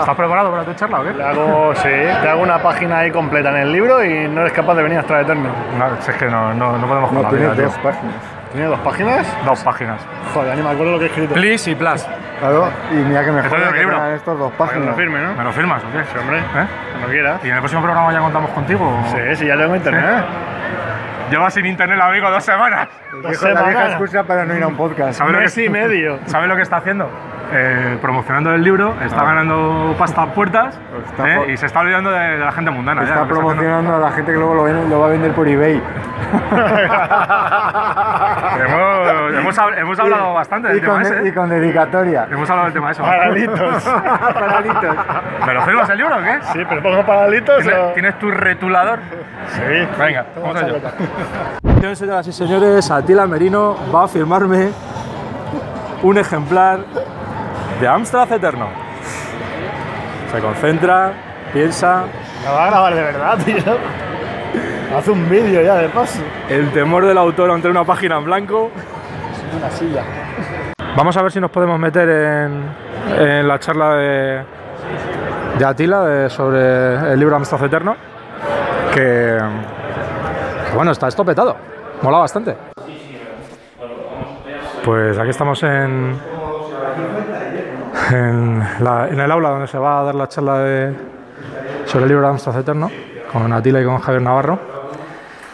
¿Estás 0.00 0.16
preparado 0.16 0.50
para 0.50 0.64
tu 0.64 0.74
charla 0.74 0.98
o 1.00 1.04
qué? 1.04 1.12
Le 1.14 1.22
hago, 1.22 1.74
sí, 1.76 1.88
te 2.22 2.28
hago 2.28 2.42
una 2.42 2.58
página 2.60 2.98
ahí 2.98 3.12
completa 3.12 3.50
en 3.50 3.56
el 3.58 3.72
libro 3.72 4.02
y 4.02 4.26
no 4.26 4.40
eres 4.40 4.52
capaz 4.52 4.74
de 4.74 4.82
venir 4.82 4.98
a 4.98 5.02
Astra 5.02 5.20
Eterno. 5.20 5.48
No, 5.78 5.84
si 6.00 6.10
es 6.10 6.16
que 6.16 6.26
no, 6.26 6.52
no, 6.54 6.76
no 6.76 6.86
podemos 6.88 7.10
con 7.10 7.22
No, 7.22 7.28
tiene 7.28 7.46
dos 7.46 7.78
páginas. 7.78 8.14
¿Tiene 8.50 8.66
dos 8.66 8.80
páginas? 8.80 9.36
Dos 9.46 9.62
páginas. 9.62 10.00
Joder, 10.34 10.56
ni 10.56 10.62
me 10.62 10.70
acuerdo 10.70 10.92
lo 10.94 10.98
que 10.98 11.04
he 11.04 11.08
escrito. 11.08 11.34
Please 11.34 11.70
y 11.70 11.76
plus. 11.76 12.04
Claro, 12.40 12.70
y 12.92 12.94
mira 12.94 13.24
que 13.24 13.32
me 13.32 13.40
Esto 13.40 13.56
es 13.56 13.60
de 13.62 13.66
jode 13.66 13.66
mi 13.66 13.72
que 13.72 13.78
libro. 13.80 13.96
tengan 13.96 14.12
estos 14.14 14.38
dos 14.38 14.52
Para 14.52 14.72
que 14.72 14.78
me 14.78 14.86
lo 14.86 14.92
páginas. 14.92 15.12
firme, 15.12 15.26
¿no? 15.28 15.34
¿Me 15.38 15.44
lo 15.44 15.52
firmas 15.52 15.82
o 15.82 15.92
qué? 15.92 16.04
Sí, 16.04 16.18
hombre. 16.20 16.38
¿Eh? 16.38 16.66
Cuando 16.92 17.08
quieras. 17.08 17.40
¿Y 17.44 17.48
en 17.48 17.54
el 17.54 17.58
próximo 17.60 17.82
programa 17.82 18.12
ya 18.12 18.18
contamos 18.20 18.50
contigo? 18.52 18.88
o- 18.88 19.08
Sí, 19.10 19.36
sí, 19.36 19.46
ya 19.46 19.56
tengo 19.56 19.74
internet. 19.74 20.24
Llevas 21.30 21.52
sin 21.54 21.66
internet, 21.66 22.00
amigo, 22.00 22.30
dos 22.30 22.44
semanas. 22.44 22.88
Dos 23.22 23.30
Dijo 23.32 23.44
la 23.48 23.50
vieja 23.52 23.66
semanas. 23.70 23.90
excusa 23.90 24.22
para 24.24 24.44
no 24.44 24.54
ir 24.54 24.62
a 24.62 24.66
un 24.68 24.76
podcast. 24.76 25.18
¿Sabes 25.18 25.32
lo 25.32 25.38
que 25.38 25.44
Mes 25.44 25.58
y 25.58 25.68
medio. 25.68 26.18
¿Sabes 26.26 26.48
lo 26.48 26.56
que 26.56 26.62
está 26.62 26.76
haciendo? 26.78 27.10
Eh, 27.50 27.96
promocionando 28.02 28.52
el 28.52 28.62
libro, 28.62 28.94
está 29.02 29.24
ganando 29.24 29.94
pasta 29.98 30.20
a 30.20 30.26
puertas 30.34 30.78
Está 31.06 31.28
¿eh? 31.46 31.52
y 31.52 31.56
se 31.56 31.64
está 31.64 31.80
olvidando 31.80 32.10
de, 32.10 32.18
de 32.36 32.44
la 32.44 32.52
gente 32.52 32.70
mundana. 32.70 33.00
ya, 33.02 33.08
Está 33.08 33.20
haciendo. 33.22 33.40
promocionando 33.40 33.94
a 33.94 33.98
la 33.98 34.10
gente 34.10 34.32
que 34.32 34.36
luego 34.38 34.54
lo, 34.54 34.64
ven- 34.64 34.90
lo 34.90 35.00
va 35.00 35.06
a 35.06 35.08
vender 35.08 35.32
por 35.32 35.48
eBay. 35.48 35.80
hemos, 38.66 39.34
hemos, 39.38 39.58
hemos 39.78 39.98
hablado 39.98 40.34
bastante 40.34 40.68
del 40.68 40.76
y, 40.76 40.80
tema 40.80 40.92
con, 40.94 41.02
ese. 41.02 41.28
y 41.28 41.32
con 41.32 41.48
dedicatoria. 41.48 42.28
Hemos 42.30 42.48
hablado 42.50 42.66
del 42.66 42.74
tema 42.74 42.90
ese. 42.90 43.02
Paralitos. 43.02 43.84
Paralitos. 44.34 44.96
¿Me 45.46 45.54
lo 45.54 45.62
firmas 45.62 45.88
el 45.90 45.98
libro 45.98 46.16
o 46.16 46.20
qué? 46.22 46.38
Sí, 46.52 46.58
pero 46.68 46.82
pongo 46.82 47.06
paralitos 47.06 47.62
¿Tienes, 47.62 47.78
o... 47.80 47.92
tienes 47.94 48.18
tu 48.18 48.30
retulador? 48.30 48.98
Sí. 49.48 49.88
Venga, 49.98 50.26
vamos 50.36 50.56
allá. 50.62 50.74
Señoras 51.94 52.26
y 52.26 52.32
señores, 52.32 52.90
Atila 52.90 53.26
Merino 53.26 53.76
va 53.94 54.04
a 54.04 54.08
firmarme 54.08 54.68
un 56.02 56.18
ejemplar 56.18 56.80
de 57.80 57.88
Amstrad 57.88 58.32
Eterno. 58.32 58.68
Se 60.32 60.40
concentra, 60.40 61.12
piensa. 61.52 62.04
La 62.44 62.50
va 62.52 62.64
a 62.64 62.70
grabar 62.70 62.94
de 62.94 63.02
verdad, 63.02 63.38
tío. 63.44 63.56
Hace 64.96 65.10
un 65.10 65.28
vídeo 65.28 65.62
ya, 65.62 65.76
de 65.76 65.88
paso. 65.88 66.20
El 66.48 66.70
temor 66.72 67.04
del 67.06 67.18
autor 67.18 67.50
ante 67.50 67.68
una 67.68 67.84
página 67.84 68.16
en 68.18 68.24
blanco. 68.24 68.70
Una 69.56 69.70
silla. 69.70 70.02
Vamos 70.96 71.16
a 71.16 71.22
ver 71.22 71.30
si 71.32 71.40
nos 71.40 71.50
podemos 71.50 71.78
meter 71.78 72.08
en, 72.08 72.62
en 73.18 73.46
la 73.48 73.58
charla 73.58 73.94
de, 73.94 74.42
de 75.58 75.64
Atila 75.64 76.02
de- 76.04 76.30
sobre 76.30 77.12
el 77.12 77.18
libro 77.20 77.36
Amstrad 77.36 77.64
Eterno. 77.64 77.96
Que, 78.94 79.38
que 80.70 80.76
bueno, 80.76 80.90
está 80.92 81.08
esto 81.08 81.24
petado. 81.24 81.56
Mola 82.02 82.18
bastante. 82.18 82.56
Pues 84.84 85.18
aquí 85.18 85.30
estamos 85.30 85.62
en, 85.64 86.18
en, 88.10 88.62
el 89.20 89.30
aula 89.30 89.50
donde 89.50 89.66
se 89.66 89.78
va 89.78 90.00
a 90.00 90.02
dar 90.04 90.14
la 90.14 90.28
charla 90.28 90.58
de, 90.60 90.94
sobre 91.86 92.04
el 92.04 92.08
libro 92.08 92.26
de 92.26 92.30
Amstrad 92.30 92.58
Eterno 92.58 92.90
con 93.32 93.52
Atila 93.52 93.80
y 93.80 93.84
con 93.84 93.98
Javier 93.98 94.22
Navarro. 94.22 94.58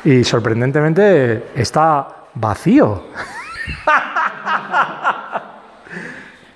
Y 0.05 0.23
sorprendentemente 0.25 1.51
está 1.55 2.09
vacío. 2.35 3.05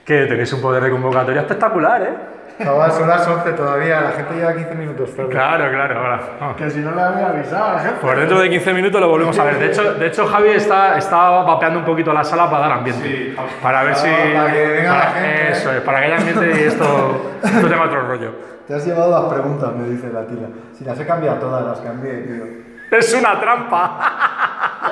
Que 0.04 0.24
tenéis 0.24 0.50
un 0.54 0.62
poder 0.62 0.82
de 0.82 0.90
convocatoria 0.90 1.42
espectacular, 1.42 2.00
¿eh? 2.00 2.37
Chaval, 2.58 2.92
son 2.92 3.08
las 3.08 3.26
11 3.26 3.52
todavía, 3.52 4.00
la 4.00 4.10
gente 4.12 4.34
lleva 4.34 4.54
15 4.54 4.74
minutos 4.74 5.14
tarde. 5.14 5.28
Claro, 5.28 5.70
claro, 5.70 5.98
ahora. 5.98 6.20
no. 6.40 6.56
Que 6.56 6.70
si 6.70 6.80
no 6.80 6.92
le 6.92 7.00
había 7.00 7.28
avisado 7.28 7.64
a 7.64 7.72
la 7.74 7.78
gente. 7.80 7.98
Pues 8.00 8.16
dentro 8.16 8.40
de 8.40 8.50
15 8.50 8.72
minutos 8.74 9.00
lo 9.00 9.08
volvemos 9.08 9.38
a 9.38 9.44
ver. 9.44 9.58
De 9.58 9.66
hecho, 9.66 9.94
de 9.94 10.06
hecho 10.06 10.26
Javi 10.26 10.50
está, 10.50 10.98
está 10.98 11.30
vapeando 11.42 11.78
un 11.78 11.84
poquito 11.84 12.12
la 12.12 12.24
sala 12.24 12.50
para 12.50 12.62
dar 12.62 12.78
ambiente. 12.78 13.36
Para 13.62 13.84
ver 13.84 13.94
si. 13.94 14.08
para 14.08 14.52
que 14.52 14.66
venga 14.66 14.92
la 14.92 15.10
gente. 15.12 15.50
Eso 15.52 15.72
es, 15.72 15.80
para 15.82 15.98
que 16.00 16.04
haya 16.06 16.16
ambiente 16.16 16.60
y 16.60 16.64
esto, 16.64 17.32
esto 17.42 17.68
tenga 17.68 17.84
otro 17.84 18.08
rollo. 18.08 18.32
Te 18.66 18.74
has 18.74 18.84
llevado 18.84 19.22
las 19.22 19.32
preguntas, 19.32 19.72
me 19.74 19.88
dice 19.88 20.10
la 20.12 20.26
tía. 20.26 20.48
Si 20.76 20.84
las 20.84 20.98
he 20.98 21.06
cambiado 21.06 21.38
todas, 21.38 21.64
las 21.64 21.80
cambié, 21.80 22.22
tío. 22.22 22.44
Es 22.90 23.14
una 23.14 23.40
trampa. 23.40 24.00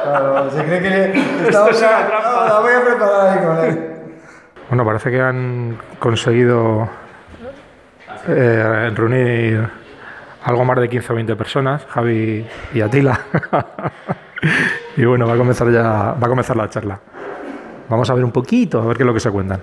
Claro, 0.03 0.51
se 0.51 0.65
cree 0.65 0.81
que 0.81 1.19
Esto 1.49 1.69
es 1.71 1.79
una 1.83 2.07
trampa. 2.07 2.47
No, 2.47 2.47
la 2.47 2.61
voy 2.61 2.73
a 2.73 2.85
preparar 2.85 3.29
ahí 3.29 3.45
con 3.45 3.59
él. 3.65 3.93
Bueno, 4.69 4.85
parece 4.85 5.11
que 5.11 5.21
han 5.21 5.79
conseguido 5.99 6.89
eh, 8.29 8.91
reunir 8.95 9.69
algo 10.45 10.65
más 10.65 10.79
de 10.79 10.89
15 10.89 11.13
o 11.13 11.17
20 11.17 11.37
personas, 11.37 11.87
Javi 11.87 12.47
y 12.73 12.81
Atila. 12.81 13.19
y 14.97 15.05
bueno, 15.05 15.27
va 15.27 15.35
a 15.35 15.37
comenzar 15.37 15.71
ya, 15.71 15.83
va 15.83 16.27
a 16.27 16.29
comenzar 16.29 16.57
la 16.57 16.71
charla. 16.71 17.01
Vamos 17.89 18.09
a 18.11 18.15
ver 18.15 18.25
un 18.25 18.33
poquito, 18.33 18.81
a 18.81 18.87
ver 18.87 18.97
qué 18.97 19.03
es 19.03 19.07
lo 19.07 19.15
que 19.15 19.21
se 19.21 19.31
cuentan. 19.31 19.61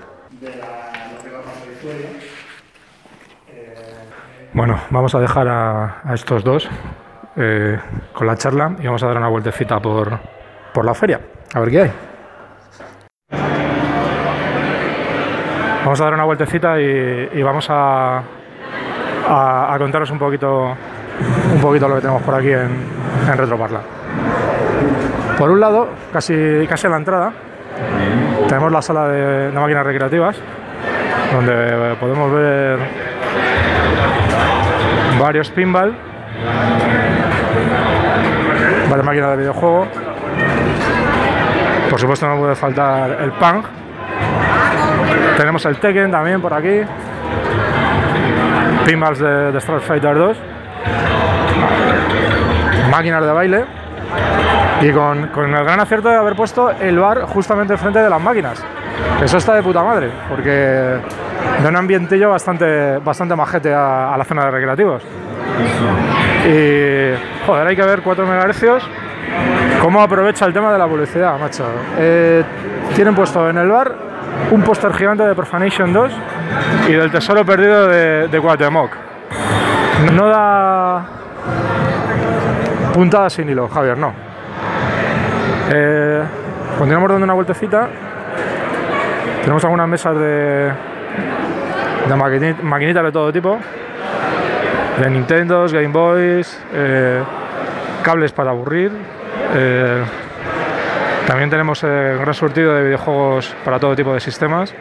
Bueno, 4.54 4.80
vamos 4.92 5.16
a 5.16 5.20
dejar 5.20 5.48
a, 5.48 6.14
estos 6.14 6.44
dos 6.44 6.70
eh, 7.38 7.80
con 8.14 8.28
la 8.28 8.36
charla 8.36 8.76
y 8.80 8.86
vamos 8.86 9.02
a 9.04 9.08
dar 9.08 9.18
una 9.18 9.30
vueltecita 9.30 9.80
por, 9.80 10.20
por 10.74 10.86
la 10.86 10.94
feria, 10.94 11.20
a 11.54 11.60
ver 11.60 11.70
qué 11.70 11.82
hay. 11.82 11.92
Vamos 15.84 16.00
a 16.00 16.04
dar 16.04 16.14
una 16.14 16.26
vueltecita 16.26 16.80
y, 16.80 17.30
y 17.34 17.42
vamos 17.42 17.68
a, 17.70 18.22
a, 19.28 19.76
contaros 19.78 20.10
un 20.12 20.20
poquito, 20.20 20.76
un 21.54 21.62
poquito 21.62 21.88
lo 21.88 21.96
que 21.96 22.02
tenemos 22.02 22.22
por 22.24 22.36
aquí 22.36 22.52
en, 22.52 22.70
en 23.30 23.38
Retroparla. 23.38 23.80
Por 25.38 25.50
un 25.50 25.60
lado, 25.60 25.90
casi, 26.12 26.66
casi 26.68 26.88
a 26.88 26.92
la 26.92 26.98
entrada, 26.98 27.34
tenemos 28.48 28.72
la 28.72 28.82
sala 28.82 29.08
de, 29.08 29.52
de 29.52 29.60
máquinas 29.60 29.86
recreativas, 29.86 30.38
donde 31.34 31.96
podemos 32.00 32.32
ver 32.32 32.80
varios 35.20 35.50
pinball, 35.52 35.94
varias 38.90 39.06
máquinas 39.06 39.32
de 39.32 39.38
videojuego. 39.38 39.88
Por 41.90 42.00
supuesto 42.00 42.28
no 42.28 42.38
puede 42.38 42.56
faltar 42.56 43.18
el 43.22 43.32
Pang, 43.34 43.64
tenemos 45.38 45.66
el 45.66 45.78
Tekken 45.78 46.12
también 46.12 46.42
por 46.42 46.54
aquí. 46.54 46.82
Pinballs 48.86 49.20
de, 49.20 49.52
de 49.52 49.62
Fighter 49.62 50.16
2. 50.16 50.38
Máquinas 52.92 53.26
de 53.26 53.32
baile. 53.32 53.66
Y 54.82 54.92
con, 54.92 55.28
con 55.28 55.54
el 55.54 55.64
gran 55.64 55.80
acierto 55.80 56.10
de 56.10 56.16
haber 56.16 56.36
puesto 56.36 56.72
el 56.72 57.00
bar 57.00 57.22
justamente 57.24 57.74
enfrente 57.74 58.00
de 58.00 58.10
las 58.10 58.22
máquinas. 58.22 58.64
Eso 59.24 59.38
está 59.38 59.56
de 59.56 59.64
puta 59.64 59.82
madre, 59.84 60.10
porque 60.30 60.98
da 61.64 61.70
un 61.70 61.76
ambientillo 61.76 62.30
bastante, 62.30 62.98
bastante 62.98 63.36
majete 63.36 63.74
a, 63.74 64.14
a 64.14 64.18
la 64.18 64.26
zona 64.26 64.46
de 64.46 64.52
recreativos. 64.52 65.04
Y 66.46 67.46
joder, 67.46 67.68
hay 67.68 67.76
que 67.76 67.84
ver 67.84 68.02
4 68.02 68.26
MHz. 68.26 68.84
¿Cómo 69.82 70.02
aprovecha 70.02 70.46
el 70.46 70.54
tema 70.54 70.72
de 70.72 70.80
la 70.80 70.88
publicidad, 70.88 71.38
macho? 71.40 71.66
Eh, 71.98 72.44
tienen 72.96 73.16
puesto 73.16 73.50
en 73.50 73.58
el 73.58 73.70
bar 73.70 74.13
un 74.52 74.62
póster 74.62 74.94
gigante 74.94 75.24
de 75.24 75.34
Profanation 75.36 75.92
2 75.94 76.12
y 76.90 76.94
del 76.94 77.12
tesoro 77.12 77.46
perdido 77.46 77.88
de, 77.88 78.28
de 78.28 78.40
Cuauhtémoc. 78.42 78.92
No 80.14 80.28
da 80.28 81.06
puntada 82.94 83.30
sin 83.30 83.50
hilo, 83.50 83.68
Javier, 83.70 83.98
no. 83.98 84.14
Eh, 85.72 86.24
continuamos 86.78 87.10
dando 87.10 87.24
una 87.24 87.34
vueltecita. 87.34 87.88
Tenemos 89.42 89.64
algunas 89.64 89.88
mesas 89.88 90.16
de, 90.18 90.72
de 92.08 92.16
maquini- 92.16 92.62
maquinitas 92.62 93.04
de 93.04 93.12
todo 93.12 93.32
tipo. 93.32 93.58
de 95.00 95.10
Nintendo, 95.10 95.66
Game 95.68 95.88
Boys, 95.88 96.62
eh, 96.74 97.24
cables 98.04 98.32
para 98.32 98.52
aburrir. 98.52 98.92
eh, 99.56 100.04
también 101.28 101.50
tenemos 101.50 101.84
eh, 101.84 102.18
gran 102.20 102.34
surtido 102.34 102.74
de 102.74 102.84
videojuegos 102.84 103.56
para 103.64 103.80
todo 103.80 103.96
tipo 103.96 104.14
de 104.14 104.20
sistemas, 104.20 104.74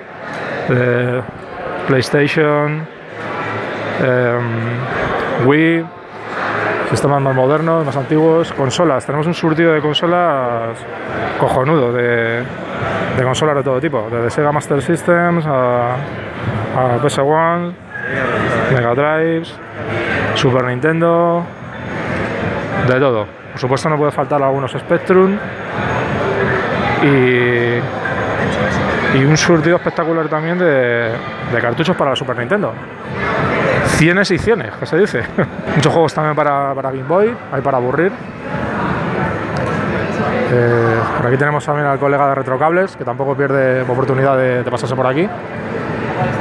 PlayStation, 1.86 2.86
em, 4.02 5.46
Wii, 5.46 5.84
sistemas 6.90 7.22
más 7.22 7.34
modernos, 7.34 7.84
más 7.86 7.96
antiguos, 7.96 8.52
consolas. 8.52 9.06
Tenemos 9.06 9.26
un 9.26 9.34
surtido 9.34 9.72
de 9.72 9.80
consolas 9.80 10.76
cojonudo, 11.38 11.92
de, 11.92 12.42
de 13.16 13.22
consolas 13.22 13.56
de 13.56 13.62
todo 13.62 13.80
tipo, 13.80 14.08
desde 14.10 14.30
Sega 14.30 14.52
Master 14.52 14.82
Systems 14.82 15.46
a, 15.46 15.94
a 15.94 16.98
PS1, 17.02 17.72
Mega 18.74 18.94
Drives, 18.94 19.54
Super 20.34 20.64
Nintendo, 20.64 21.44
de 22.88 23.00
todo. 23.00 23.26
Por 23.52 23.60
supuesto 23.60 23.88
no 23.88 23.96
puede 23.96 24.12
faltar 24.12 24.42
algunos 24.42 24.72
Spectrum 24.72 25.36
y, 27.02 27.80
un 29.24 29.36
surtido 29.36 29.76
espectacular 29.76 30.28
también 30.28 30.58
de, 30.58 31.12
cartuchos 31.60 31.96
para 31.96 32.10
la 32.10 32.16
Super 32.16 32.36
Nintendo. 32.38 32.72
Cienes 33.96 34.30
y 34.30 34.38
cienes, 34.38 34.72
que 34.74 34.86
se 34.86 34.98
dice. 34.98 35.22
Muchos 35.76 35.92
juegos 35.92 36.14
también 36.14 36.34
para, 36.34 36.74
para 36.74 36.90
Game 36.90 37.04
Boy, 37.04 37.34
hay 37.52 37.60
para 37.60 37.78
aburrir. 37.78 38.12
Eh, 40.54 41.00
por 41.16 41.26
aquí 41.26 41.36
tenemos 41.36 41.64
también 41.64 41.86
al 41.86 41.98
colega 41.98 42.28
de 42.28 42.34
Retrocables, 42.34 42.96
que 42.96 43.04
tampoco 43.04 43.34
pierde 43.34 43.82
oportunidad 43.82 44.36
de, 44.36 44.62
pasarse 44.70 44.94
por 44.94 45.06
aquí. 45.06 45.28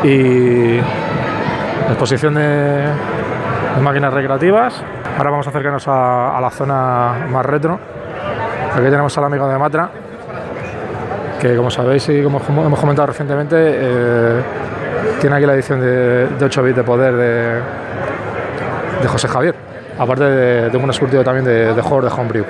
Y 0.04 0.80
exposición 1.90 2.36
de, 2.36 2.88
máquinas 3.82 4.14
recreativas. 4.14 4.84
Ahora 5.18 5.30
vamos 5.30 5.48
a 5.48 5.50
acercarnos 5.50 5.88
a 5.88 6.40
la 6.42 6.50
zona 6.50 7.28
más 7.30 7.46
retro. 7.46 7.80
Aquí 8.74 8.84
tenemos 8.84 9.18
al 9.18 9.26
amigo 9.26 9.48
de 9.48 9.58
Matra, 9.58 9.90
que 11.42 11.56
como 11.56 11.72
sabéis 11.72 12.08
y 12.10 12.22
como 12.22 12.40
hemos 12.40 12.80
comentado 12.80 13.08
recientemente, 13.08 13.56
eh, 13.58 14.42
tiene 15.20 15.36
aquí 15.36 15.46
la 15.48 15.56
edición 15.56 15.82
de, 15.82 16.28
de 16.28 16.46
8 16.46 16.64
bits 16.64 16.76
de 16.76 16.84
poder 16.84 17.16
de, 19.02 19.08
José 19.08 19.28
Javier. 19.28 19.56
Aparte 19.98 20.24
de, 20.24 20.78
un 20.78 20.94
surtido 20.94 21.24
también 21.24 21.44
de, 21.44 21.82
juegos 21.82 22.06
de 22.06 22.22
Homebrew. 22.22 22.46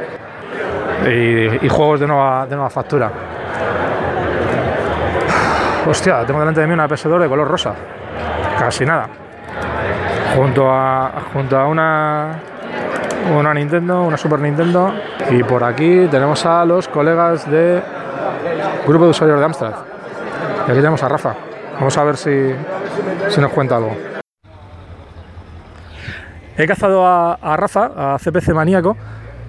Y, 1.08 1.66
y 1.66 1.70
juegos 1.70 2.02
de 2.02 2.08
nueva, 2.08 2.46
de 2.46 2.56
nueva 2.56 2.70
factura. 2.70 3.10
Hostia, 5.88 6.26
tengo 6.26 6.39
delante 6.42 6.60
de 6.60 6.68
mí 6.68 6.74
una 6.74 6.88
PS2 6.88 7.18
de 7.18 7.30
color 7.30 7.48
rosa. 7.48 7.74
Casi 8.60 8.86
nada. 8.86 9.08
Junto 10.36 10.70
a, 10.70 11.12
junto 11.34 11.58
a 11.58 11.66
una, 11.66 12.39
una 13.38 13.54
Nintendo, 13.54 14.04
una 14.04 14.18
Super 14.18 14.39
Nintendo. 14.39 14.94
Y 15.30 15.44
por 15.44 15.64
aquí 15.64 16.08
tenemos 16.12 16.46
a 16.46 16.66
los 16.66 16.89
colegas 16.89 17.50
de 17.50 17.82
Grupo 18.88 19.06
de 19.06 19.12
Usuarios 19.12 19.40
de 19.40 19.46
Amstrad. 19.46 19.74
Y 20.68 20.72
aquí 20.72 20.80
tenemos 20.80 21.02
a 21.04 21.10
Rafa. 21.10 21.36
Vamos 21.76 21.98
a 21.98 22.04
ver 22.04 22.18
si, 22.18 22.52
si 23.30 23.42
nos 23.42 23.52
cuenta 23.52 23.78
algo. 23.78 23.96
He 26.58 26.68
cazado 26.68 27.06
a, 27.06 27.58
Rafa, 27.58 28.14
a 28.14 28.20
CPC 28.20 28.54
Maníaco. 28.54 28.98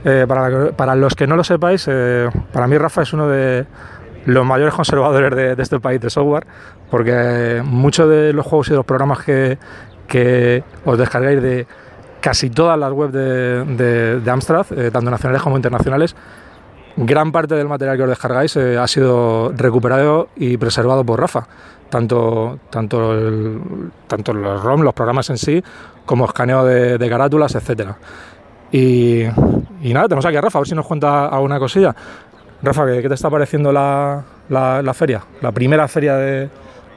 Eh, 0.04 0.24
para, 0.26 0.72
para, 0.72 0.94
los 0.96 1.14
que 1.14 1.26
no 1.26 1.36
lo 1.36 1.44
sepáis, 1.44 1.86
eh, 1.88 2.28
para 2.52 2.66
mí 2.66 2.76
Rafa 2.76 3.02
es 3.02 3.12
uno 3.12 3.28
de 3.28 3.66
los 4.24 4.44
mayores 4.44 4.74
conservadores 4.74 5.56
de, 5.56 5.62
este 5.62 5.78
país 5.78 6.00
de 6.00 6.10
software, 6.10 6.44
porque 6.90 7.62
muchos 7.64 8.08
de 8.08 8.32
los 8.32 8.44
juegos 8.44 8.68
y 8.68 8.70
de 8.70 8.76
los 8.76 8.84
programas 8.84 9.22
que, 9.22 9.58
que 10.08 10.64
os 10.84 10.98
descargáis 10.98 11.40
de 11.40 11.66
casi 12.20 12.50
todas 12.50 12.78
las 12.78 12.92
webs 12.92 13.12
de, 13.12 13.64
de, 13.64 14.20
de 14.20 14.30
Amstrad, 14.30 14.66
eh, 14.72 14.90
tanto 14.90 15.10
nacionales 15.10 15.42
como 15.42 15.56
internacionales, 15.56 16.16
gran 16.96 17.32
parte 17.32 17.54
del 17.54 17.68
material 17.68 17.96
que 17.96 18.02
os 18.04 18.08
descargáis 18.08 18.56
eh, 18.56 18.78
ha 18.78 18.86
sido 18.86 19.52
recuperado 19.56 20.28
y 20.36 20.56
preservado 20.56 21.04
por 21.04 21.20
Rafa. 21.20 21.46
Tanto, 21.90 22.58
tanto, 22.70 23.12
el, 23.12 23.60
tanto 24.06 24.32
los 24.32 24.62
ROM, 24.62 24.80
los 24.80 24.94
programas 24.94 25.28
en 25.28 25.36
sí, 25.36 25.62
como 26.06 26.24
escaneo 26.24 26.64
de, 26.64 26.96
de 26.96 27.08
carátulas, 27.10 27.54
etcétera. 27.54 27.98
Y, 28.70 29.24
y, 29.82 29.92
nada, 29.92 30.08
tenemos 30.08 30.24
aquí 30.24 30.36
a 30.36 30.40
Rafa, 30.40 30.58
a 30.58 30.62
ver 30.62 30.68
si 30.68 30.74
nos 30.74 30.86
cuenta 30.86 31.26
alguna 31.26 31.58
cosilla. 31.58 31.94
Rafa, 32.62 32.86
¿qué, 32.86 33.02
qué 33.02 33.08
te 33.08 33.14
está 33.14 33.28
pareciendo 33.28 33.70
la, 33.72 34.22
la, 34.48 34.80
la, 34.80 34.94
feria? 34.94 35.22
La 35.42 35.52
primera 35.52 35.86
feria 35.86 36.16
de, 36.16 36.48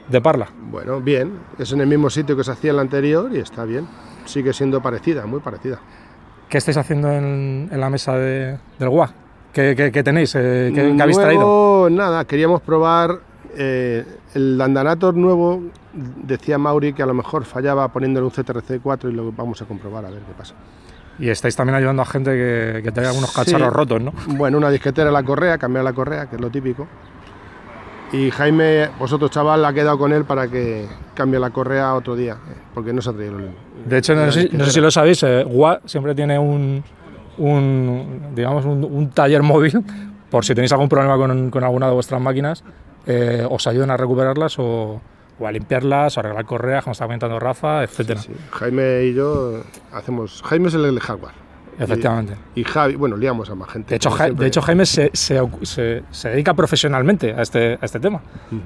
de 0.07 0.21
Parla. 0.21 0.47
Bueno, 0.71 1.01
bien, 1.01 1.39
es 1.59 1.73
en 1.73 1.81
el 1.81 1.87
mismo 1.87 2.09
sitio 2.09 2.37
que 2.37 2.45
se 2.45 2.51
hacía 2.51 2.69
en 2.69 2.77
la 2.77 2.83
anterior 2.83 3.29
y 3.33 3.39
está 3.39 3.65
bien. 3.65 3.87
Sigue 4.23 4.53
siendo 4.53 4.81
parecida, 4.81 5.25
muy 5.25 5.41
parecida. 5.41 5.79
¿Qué 6.47 6.57
estáis 6.57 6.77
haciendo 6.77 7.11
en, 7.11 7.67
en 7.69 7.79
la 7.81 7.89
mesa 7.89 8.13
de, 8.13 8.57
del 8.79 8.89
GUA? 8.89 9.11
¿Qué, 9.55 9.73
qué, 9.73 9.89
qué 9.89 10.03
tenéis? 10.03 10.35
Eh, 10.35 10.69
¿Qué, 10.75 11.01
habéis 11.01 11.17
traído? 11.17 11.87
Nada, 11.89 12.25
queríamos 12.25 12.61
probar 12.61 13.21
eh, 13.55 14.03
el 14.33 14.57
Dandanator 14.57 15.15
nuevo. 15.15 15.63
Decía 15.93 16.57
Mauri 16.57 16.91
que 16.91 17.01
a 17.01 17.05
lo 17.05 17.13
mejor 17.13 17.45
fallaba 17.45 17.87
poniéndole 17.87 18.25
un 18.25 18.33
CTRC4 18.33 19.09
y 19.09 19.13
lo 19.13 19.31
vamos 19.31 19.61
a 19.61 19.65
comprobar 19.65 20.03
a 20.03 20.09
ver 20.09 20.19
qué 20.19 20.33
pasa. 20.37 20.55
Y 21.19 21.29
estáis 21.29 21.55
también 21.55 21.77
ayudando 21.77 22.01
a 22.01 22.05
gente 22.05 22.31
que, 22.31 22.81
que 22.83 22.91
tenga 22.91 23.07
algunos 23.07 23.31
cacharros 23.31 23.69
sí. 23.69 23.73
rotos, 23.73 24.01
¿no? 24.01 24.11
Bueno, 24.27 24.57
una 24.57 24.69
disquetera 24.69 25.09
la 25.09 25.23
correa, 25.23 25.57
cambiar 25.57 25.85
la 25.85 25.93
correa, 25.93 26.25
que 26.25 26.35
es 26.35 26.41
lo 26.41 26.49
típico. 26.49 26.85
Y 28.11 28.31
Jaime, 28.31 28.89
vosotros 28.99 29.31
chaval, 29.31 29.63
ha 29.63 29.71
quedado 29.71 29.97
con 29.97 30.11
él 30.11 30.25
para 30.25 30.49
que 30.49 30.85
cambie 31.13 31.39
la 31.39 31.51
correa 31.51 31.93
otro 31.95 32.17
día, 32.17 32.35
porque 32.73 32.91
no 32.91 33.01
se 33.01 33.09
ha 33.09 33.13
traído 33.13 33.39
el, 33.39 33.51
De 33.85 33.97
hecho, 33.99 34.15
no 34.15 34.29
sé, 34.33 34.49
no 34.51 34.65
sé, 34.65 34.71
si 34.71 34.81
lo 34.81 34.91
sabéis, 34.91 35.23
eh, 35.23 35.45
WA 35.47 35.79
siempre 35.85 36.13
tiene 36.13 36.37
un, 36.37 36.83
un 37.37 38.31
digamos, 38.35 38.65
un, 38.65 38.83
un, 38.83 39.09
taller 39.09 39.43
móvil 39.43 39.83
por 40.29 40.45
si 40.45 40.53
tenéis 40.53 40.71
algún 40.71 40.89
problema 40.89 41.17
con, 41.17 41.49
con 41.49 41.63
alguna 41.63 41.87
de 41.87 41.93
vuestras 41.93 42.21
máquinas, 42.21 42.63
eh, 43.05 43.45
os 43.49 43.67
ayudan 43.67 43.91
a 43.91 43.97
recuperarlas 43.97 44.57
o, 44.59 45.01
o 45.39 45.47
a 45.47 45.51
limpiarlas, 45.51 46.17
o 46.17 46.19
a 46.19 46.21
arreglar 46.21 46.45
correas, 46.45 46.83
como 46.83 46.93
está 46.93 47.05
comentando 47.05 47.39
Rafa, 47.39 47.83
etcétera. 47.83 48.19
Sí, 48.19 48.33
sí. 48.33 48.39
Jaime 48.51 49.03
y 49.05 49.13
yo 49.13 49.61
hacemos. 49.93 50.41
Jaime 50.43 50.67
es 50.67 50.73
el 50.73 50.99
hardware. 50.99 51.45
Efectivamente. 51.77 52.35
Y, 52.55 52.61
y, 52.61 52.63
Javi, 52.63 52.95
bueno, 52.95 53.17
liamos 53.17 53.49
a 53.49 53.55
más 53.55 53.69
gente. 53.69 53.89
De 53.89 53.95
hecho, 53.97 54.09
ja, 54.09 54.29
de 54.29 54.47
hecho 54.47 54.61
Jaime 54.61 54.85
se, 54.85 55.11
se, 55.13 55.41
se, 55.63 56.03
se, 56.09 56.29
dedica 56.29 56.53
profesionalmente 56.53 57.33
a 57.33 57.41
este, 57.41 57.77
a 57.81 57.85
este 57.85 57.99
tema. 57.99 58.21
Uh 58.51 58.55
-huh. 58.55 58.59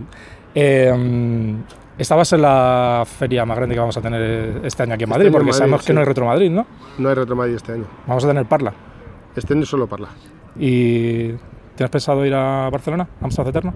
eh, 0.54 1.56
esta 2.00 2.16
va 2.16 2.22
a 2.22 2.26
ser 2.26 2.40
la 2.40 3.04
feria 3.06 3.46
más 3.46 3.58
grande 3.58 3.76
que 3.76 3.80
vamos 3.80 3.98
a 3.98 4.02
tener 4.02 4.62
este 4.64 4.84
año 4.84 4.94
aquí 4.94 5.04
en 5.04 5.10
Madrid, 5.10 5.26
este 5.28 5.34
porque 5.34 5.48
Madrid, 5.48 5.58
sabemos 5.58 5.82
sí. 5.82 5.88
que 5.88 5.94
no 5.94 6.00
hay 6.00 6.06
Retro 6.06 6.26
Madrid, 6.26 6.50
¿no? 6.50 6.66
No 6.98 7.10
hay 7.10 7.16
Retro 7.16 7.36
Madrid 7.36 7.56
este 7.56 7.74
año. 7.74 7.84
Vamos 8.08 8.24
a 8.24 8.28
tener 8.30 8.46
Parla. 8.46 8.74
Este 9.36 9.54
año 9.54 9.66
solo 9.66 9.86
Parla. 9.88 10.08
¿Y 10.58 11.34
tienes 11.76 11.92
pensado 11.92 12.26
ir 12.26 12.34
a 12.34 12.70
Barcelona, 12.70 13.08
a 13.22 13.26
Amsterdam 13.26 13.50
Eterno? 13.50 13.74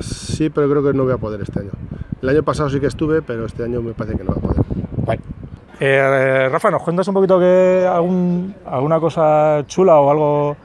Sí, 0.00 0.48
pero 0.48 0.68
creo 0.70 0.82
que 0.82 0.92
no 0.96 1.04
voy 1.04 1.12
a 1.12 1.18
poder 1.18 1.42
este 1.42 1.60
año. 1.60 1.70
El 2.22 2.28
año 2.30 2.42
pasado 2.42 2.70
sí 2.70 2.80
que 2.80 2.86
estuve, 2.86 3.20
pero 3.22 3.44
este 3.44 3.64
año 3.64 3.82
me 3.82 3.92
parece 3.92 4.16
que 4.16 4.24
no 4.24 4.32
voy 4.32 4.38
a 4.38 4.46
poder. 4.46 4.62
Bye. 5.06 5.20
Eh, 5.80 6.48
Rafa, 6.50 6.70
¿nos 6.70 6.82
cuentas 6.82 7.06
un 7.08 7.14
poquito 7.14 7.38
que 7.38 7.86
algún, 7.86 8.54
alguna 8.64 8.98
cosa 8.98 9.62
chula 9.66 10.00
o 10.00 10.10
algo, 10.10 10.56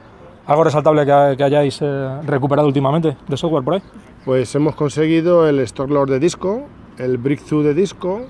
algo 0.48 0.64
resaltable 0.64 1.06
que, 1.06 1.36
que 1.38 1.44
hayáis 1.44 1.80
eh, 1.82 2.22
recuperado 2.26 2.68
últimamente 2.68 3.18
de 3.28 3.38
software 3.38 3.64
por 3.64 3.74
ahí? 3.76 3.82
Pues 4.26 4.56
hemos 4.56 4.74
conseguido 4.76 5.48
el 5.48 5.68
Storlord 5.68 6.10
de 6.10 6.20
disco, 6.20 6.64
el 6.98 7.18
Breakthrough 7.18 7.64
de 7.64 7.74
disco, 7.74 8.22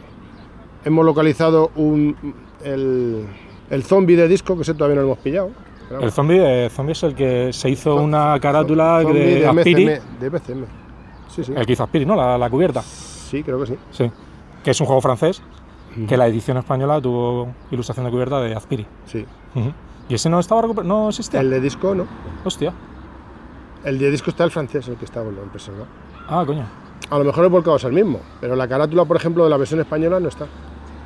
hemos 0.85 1.05
localizado 1.05 1.71
un, 1.75 2.15
el, 2.63 3.25
el 3.69 3.83
zombie 3.83 4.15
de 4.15 4.27
disco, 4.27 4.55
que 4.55 4.61
ese 4.63 4.73
todavía 4.73 4.95
no 4.95 5.01
lo 5.01 5.07
hemos 5.07 5.19
pillado. 5.19 5.51
El 6.01 6.11
zombie, 6.11 6.39
eh, 6.65 6.69
zombie 6.69 6.93
es 6.93 7.03
el 7.03 7.13
que 7.13 7.53
se 7.53 7.69
hizo 7.69 7.95
una 7.95 8.39
carátula 8.39 8.99
de, 8.99 9.13
de 9.13 9.47
Aspiri. 9.47 9.85
MCM, 9.85 10.19
de 10.19 10.29
BCM. 10.29 10.65
Sí, 11.27 11.43
sí. 11.43 11.53
El 11.55 11.65
que 11.65 11.73
hizo 11.73 11.83
Aspiri, 11.83 12.05
¿no? 12.05 12.15
La, 12.15 12.37
la, 12.37 12.49
cubierta. 12.49 12.81
Sí, 12.81 13.43
creo 13.43 13.59
que 13.59 13.67
sí. 13.67 13.75
Sí. 13.91 14.11
Que 14.63 14.71
es 14.71 14.79
un 14.81 14.87
juego 14.87 15.01
francés, 15.01 15.41
uh 15.95 15.99
-huh. 15.99 16.07
que 16.07 16.17
la 16.17 16.27
edición 16.27 16.57
española 16.57 16.99
tuvo 17.01 17.53
ilustración 17.69 18.05
de 18.05 18.11
cubierta 18.11 18.39
de 18.41 18.55
Aspiri. 18.55 18.87
Sí. 19.05 19.25
Uh 19.55 19.59
-huh. 19.59 19.73
¿Y 20.09 20.15
ese 20.15 20.29
no 20.29 20.39
estaba 20.39 20.61
no 20.83 21.09
existía? 21.09 21.41
El 21.41 21.49
de 21.49 21.59
disco 21.59 21.93
no. 21.95 22.07
Hostia. 22.43 22.73
El 23.83 23.99
de 23.99 24.11
disco 24.11 24.29
está 24.29 24.45
el 24.45 24.51
francés, 24.51 24.87
el 24.87 24.95
que 24.95 25.05
estaba 25.05 25.27
en 25.29 25.49
preservado. 25.49 25.87
Ah, 26.27 26.43
coño. 26.45 26.65
A 27.09 27.17
lo 27.17 27.25
mejor 27.25 27.43
el 27.43 27.49
volcado 27.49 27.77
es 27.77 27.83
el 27.83 27.93
mismo, 27.93 28.19
pero 28.41 28.55
la 28.55 28.67
carátula, 28.67 29.05
por 29.05 29.17
ejemplo, 29.17 29.43
de 29.43 29.49
la 29.49 29.57
versión 29.57 29.79
española 29.79 30.19
no 30.19 30.29
está. 30.29 30.45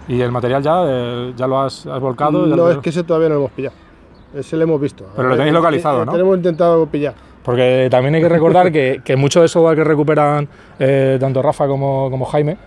¿Y 0.08 0.22
el 0.22 0.32
material 0.32 0.64
ya, 0.64 0.84
eh, 0.88 1.34
ya 1.36 1.48
lo 1.48 1.60
has, 1.60 1.86
has 1.86 2.00
volcado? 2.00 2.46
No, 2.46 2.56
lo... 2.56 2.72
es 2.72 2.78
que 2.78 2.90
ese 2.90 3.04
todavía 3.04 3.30
no 3.30 3.36
lo 3.36 3.42
hemos 3.42 3.52
pillado. 3.52 3.76
Ese 4.34 4.56
lo 4.56 4.64
hemos 4.64 4.80
visto. 4.80 5.06
Pero 5.16 5.30
lo 5.30 5.36
tenéis 5.36 5.54
localizado, 5.54 6.06
¿no? 6.06 6.12
Tenemos 6.12 6.38
intentado 6.38 6.86
pillar. 6.86 7.14
Porque 7.44 7.88
también 7.90 8.16
hay 8.16 8.22
que 8.22 8.30
recordar 8.30 8.72
que, 8.72 9.02
que 9.04 9.16
mucho 9.16 9.42
de 9.42 9.48
software 9.48 9.78
que 9.78 9.84
recuperan 9.84 10.48
eh, 10.80 11.18
tanto 11.20 11.42
Rafa 11.42 11.66
como, 11.66 12.10
como, 12.12 12.26
Jaime, 12.26 12.58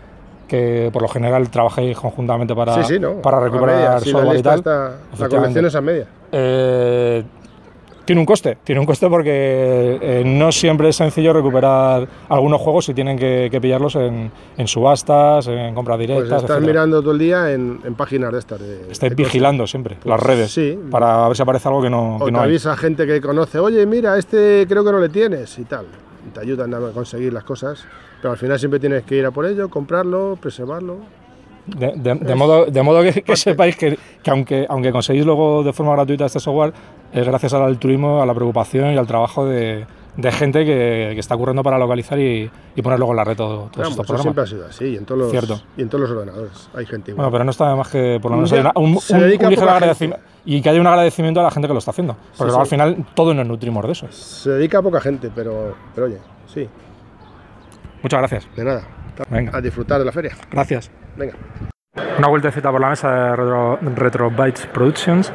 que 0.49 0.89
por 0.91 1.03
lo 1.03 1.09
general 1.09 1.51
trabajáis 1.51 1.99
conjuntamente 1.99 2.55
para, 2.55 2.75
sí, 2.77 2.95
sí, 2.95 2.99
no, 2.99 3.17
para 3.17 3.41
recuperar 3.41 3.77
media, 3.77 4.01
software 4.01 4.25
la 4.25 4.39
y 4.39 4.43
tal. 4.43 4.59
Está, 4.61 4.97
la 5.19 5.29
colección 5.29 5.67
es 5.67 5.75
a 5.75 5.81
media. 5.83 6.07
Eh, 6.33 7.25
tiene 8.11 8.21
un 8.23 8.27
coste, 8.27 8.59
tiene 8.65 8.81
un 8.81 8.87
coste 8.87 9.09
porque 9.09 9.99
eh, 10.03 10.23
no 10.27 10.51
siempre 10.51 10.89
es 10.89 10.97
sencillo 10.97 11.33
recuperar 11.33 12.09
algunos 12.29 12.61
juegos 12.61 12.87
si 12.87 12.93
tienen 12.93 13.17
que, 13.17 13.47
que 13.53 13.61
pillarlos 13.61 13.95
en, 13.95 14.33
en 14.57 14.67
subastas, 14.67 15.47
en 15.47 15.73
compras 15.77 15.97
Pues 15.97 16.09
directas. 16.09 16.25
estás 16.43 16.43
etcétera. 16.57 16.67
mirando 16.67 17.01
todo 17.03 17.13
el 17.13 17.21
día 17.21 17.53
en, 17.53 17.79
en 17.85 17.95
páginas 17.95 18.33
de 18.33 18.39
estas. 18.41 18.59
De, 18.59 18.91
Estáis 18.91 19.11
de 19.11 19.15
vigilando 19.23 19.65
siempre 19.69 19.95
Pues 20.03 20.07
las 20.11 20.21
redes 20.21 20.51
sí. 20.51 20.77
para 20.91 21.29
ver 21.29 21.37
si 21.37 21.43
aparece 21.45 21.69
algo 21.69 21.81
que 21.83 21.91
no. 21.91 22.17
O 22.17 22.19
que 22.19 22.25
te 22.27 22.31
no 22.33 22.41
hay. 22.41 22.49
avisa 22.49 22.77
gente 22.77 23.07
que 23.07 23.21
conoce, 23.21 23.61
oye, 23.61 23.87
mira, 23.87 24.19
este 24.19 24.67
creo 24.69 24.85
que 24.85 24.91
no 24.91 24.99
le 24.99 25.09
tienes 25.09 25.57
y 25.61 25.63
tal. 25.65 25.87
Y 26.27 26.31
te 26.35 26.41
ayudan 26.41 26.75
a 26.75 26.81
conseguir 26.93 27.33
las 27.33 27.45
cosas. 27.45 27.85
Pero 28.21 28.33
al 28.33 28.39
final 28.39 28.59
siempre 28.59 28.81
tienes 28.81 29.05
que 29.05 29.15
ir 29.15 29.25
a 29.25 29.31
por 29.31 29.47
ello, 29.47 29.69
comprarlo, 29.69 30.37
preservarlo. 30.41 30.97
De, 31.67 31.93
de- 31.95 32.15
de 32.15 32.35
modo, 32.35 32.67
de 32.67 32.83
modo 32.83 33.03
que, 33.03 33.23
que 33.23 33.37
sepáis 33.37 33.77
que, 33.77 33.99
que 34.23 34.31
aunque, 34.31 34.67
aunque 34.69 34.91
conseguís 34.93 35.25
luego 35.25 35.63
de 35.63 35.73
forma 35.73 35.93
gratuita 35.93 36.25
este 36.27 36.41
software, 36.41 36.73
es 37.13 37.27
gracias 37.27 37.53
al 37.55 37.63
altruismo, 37.63 38.23
a 38.23 38.27
la 38.27 38.35
preocupación 38.35 38.93
y 38.95 38.97
al 38.97 39.07
trabajo 39.07 39.45
de, 39.47 39.85
de 40.17 40.33
gente 40.33 40.65
que, 40.65 41.11
que 41.15 41.21
está 41.21 41.35
ocurriendo 41.35 41.63
para 41.63 41.79
localizar 41.79 42.19
y, 42.19 42.51
y 42.75 42.83
poner 42.83 42.99
luego 42.99 43.13
en 43.13 43.17
la 43.19 43.25
red 43.25 43.37
todo- 43.37 43.69
todos 43.73 43.77
Vamos, 43.77 43.91
estos 43.91 44.05
eso 44.07 44.23
siempre 44.23 44.43
programas. 44.45 44.45
ha 44.45 44.47
sido 44.47 44.67
así. 44.67 44.95
Y 44.95 44.97
en, 44.97 45.05
todos 45.05 45.21
los, 45.21 45.31
Cierto. 45.31 45.61
y 45.77 45.83
en 45.83 45.89
todos 45.89 46.03
los 46.03 46.11
ordenadores 46.11 46.71
hay 46.75 46.87
gente 46.87 47.11
igual. 47.13 47.25
Bueno, 47.27 47.33
pero 47.33 47.45
no 47.45 47.51
está 47.51 47.77
más 47.77 47.89
que 47.89 48.19
por 48.21 48.31
lo 48.31 48.37
menos 48.39 48.51
Ya, 48.51 48.57
haya 48.61 48.73
una- 48.75 48.89
un, 48.89 49.01
se 49.01 49.15
un- 49.15 49.69
agradecimiento 49.69 50.25
y 50.45 50.63
que 50.63 50.71
haya 50.71 50.81
un 50.81 50.87
agradecimiento 50.87 51.41
a 51.41 51.43
la 51.45 51.51
gente 51.51 51.69
que 51.69 51.75
lo 51.75 51.79
está 51.79 51.91
haciendo. 51.93 52.15
Porque 52.15 52.37
Sí, 52.37 52.45
luego 52.45 52.61
al 52.61 52.67
final 52.67 53.07
todos 53.15 53.37
nos 53.37 53.47
nutrimos 53.47 53.85
de 53.87 53.93
eso. 53.93 54.07
Se 54.11 54.51
dedica 54.51 54.79
a 54.79 54.83
poca 54.83 55.01
gente, 55.01 55.31
pero, 55.35 55.75
pero 55.95 56.07
oye, 56.07 56.19
sí, 56.53 56.67
Muchas 58.03 58.19
gracias. 58.21 58.49
de 58.57 58.65
nada. 58.65 58.83
Venga. 59.29 59.55
A 59.57 59.61
disfrutar 59.61 59.99
de 59.99 60.07
la 60.07 60.13
feria. 60.13 60.35
Gracias. 60.51 60.91
Venga. 61.21 61.35
Una 62.19 62.29
vueltecita 62.29 62.71
por 62.71 62.81
la 62.81 62.89
mesa 62.89 63.11
de 63.11 63.37
Retro, 63.95 64.31
Bytes 64.31 64.67
Productions, 64.69 65.31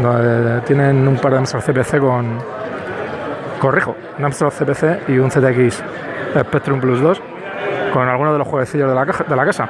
donde 0.00 0.60
tienen 0.62 1.08
un 1.08 1.16
par 1.16 1.32
de 1.32 1.38
Amstrad 1.38 1.62
CPC 1.62 1.98
con. 1.98 2.38
Corrijo, 3.60 3.96
un 4.18 4.24
Amstrad 4.24 4.50
CPC 4.50 5.08
y 5.08 5.18
un 5.18 5.30
ZX 5.30 5.82
Spectrum 6.40 6.80
Plus 6.80 7.00
2 7.00 7.22
con 7.92 8.08
algunos 8.08 8.32
de 8.32 8.38
los 8.40 8.48
jueguecillos 8.48 8.88
de 8.88 8.94
la, 8.94 9.06
caja- 9.06 9.24
de 9.24 9.36
la 9.36 9.44
casa. 9.44 9.68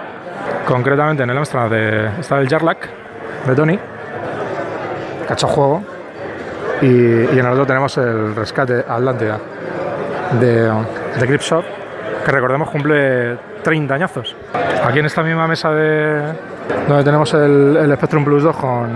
Concretamente 0.66 1.22
en 1.22 1.30
el 1.30 1.36
Amstrad 1.36 1.72
está 2.18 2.38
el 2.40 2.48
Jarlac 2.48 2.88
de 3.46 3.54
Tony, 3.54 3.78
cacho 5.28 5.46
juego, 5.46 5.82
y, 6.80 6.86
y 6.86 7.38
en 7.38 7.40
el 7.46 7.52
otro 7.52 7.66
tenemos 7.66 7.96
el 7.98 8.34
Rescate 8.34 8.78
Atlántida 8.88 9.38
de, 10.40 10.62
de 11.20 11.26
Gripshot, 11.26 11.64
que 12.24 12.30
recordemos 12.30 12.70
cumple 12.70 13.36
30 13.62 13.94
añazos. 13.94 14.36
Aquí 14.84 14.98
en 15.00 15.06
esta 15.06 15.22
misma 15.22 15.46
mesa 15.46 15.70
de 15.72 16.22
donde 16.88 17.04
tenemos 17.04 17.32
el, 17.34 17.90
Spectrum 17.96 18.24
Plus 18.24 18.42
2 18.42 18.56
con, 18.56 18.90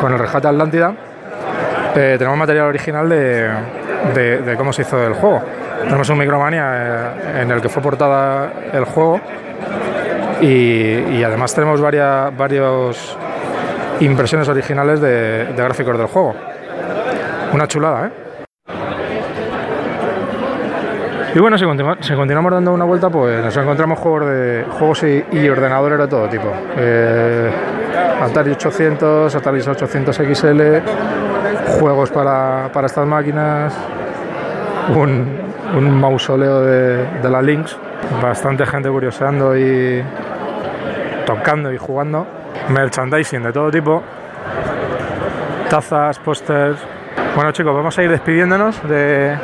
con 0.00 0.12
el 0.12 0.18
Rescate 0.18 0.48
Atlántida, 0.48 0.92
eh, 1.94 2.16
tenemos 2.18 2.38
material 2.38 2.66
original 2.66 3.08
de, 3.08 3.50
de- 4.14 4.54
cómo 4.56 4.72
se 4.72 4.82
hizo 4.82 5.04
el 5.04 5.14
juego. 5.14 5.42
Tenemos 5.82 6.08
un 6.10 6.18
Micromania 6.18 6.72
eh, 6.74 7.42
en 7.42 7.50
el 7.50 7.60
que 7.60 7.68
fue 7.68 7.82
portada 7.82 8.50
el 8.72 8.84
juego 8.84 9.20
y, 10.40 10.46
y 11.18 11.24
además 11.24 11.54
tenemos 11.54 11.80
varias 11.80 12.36
varios 12.36 13.16
impresiones 14.00 14.48
originales 14.48 15.00
de, 15.00 15.46
de 15.46 15.62
gráficos 15.62 15.96
del 15.98 16.06
juego. 16.06 16.34
Una 17.52 17.66
chulada, 17.66 18.06
¿eh? 18.06 18.10
Y 21.34 21.38
bueno, 21.40 21.58
si, 21.58 21.64
continua- 21.64 21.98
si 22.00 22.14
continuamos 22.14 22.52
dando 22.52 22.72
una 22.72 22.84
vuelta, 22.84 23.10
pues 23.10 23.44
nos 23.44 23.56
encontramos 23.56 23.98
juegos, 23.98 24.24
juegos 24.78 25.02
y, 25.04 25.48
ordenadores 25.48 25.98
de 25.98 26.08
todo 26.08 26.28
tipo. 26.28 26.50
Eh, 26.76 27.50
Atari 28.22 28.52
800, 28.52 29.34
Atari 29.34 29.60
800 29.60 30.16
XL, 30.16 30.60
juegos 31.78 32.10
para, 32.10 32.70
para 32.72 32.86
estas 32.86 33.06
máquinas, 33.06 33.74
un, 34.96 35.28
un 35.76 36.00
mausoleo 36.00 36.62
de, 36.62 37.06
de 37.22 37.30
la 37.30 37.42
Lynx, 37.42 37.76
bastante 38.22 38.64
gente 38.66 38.88
curioseando 38.88 39.56
y 39.56 40.02
tocando 41.26 41.70
y 41.72 41.76
jugando, 41.76 42.26
merchandising 42.70 43.42
de 43.42 43.52
todo 43.52 43.70
tipo, 43.70 44.02
tazas, 45.68 46.18
pósters. 46.18 46.78
Bueno 47.36 47.52
chicos, 47.52 47.74
vamos 47.74 47.96
a 47.98 48.02
ir 48.02 48.10
despidiéndonos 48.10 48.82
de, 48.88 49.36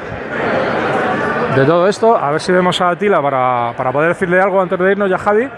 de 1.57 1.65
todo 1.65 1.89
esto. 1.89 2.17
A 2.17 2.31
ver 2.31 2.41
si 2.41 2.53
vemos 2.53 2.81
a 2.81 2.91
Atila 2.91 3.21
para, 3.23 3.73
para 3.77 3.93
poder 3.93 4.09
decirle 4.11 4.41
algo 4.41 4.61
antes 4.61 4.79
de 4.79 4.93
irnos 4.93 5.09
ya, 5.11 5.19
Javi. 5.19 5.49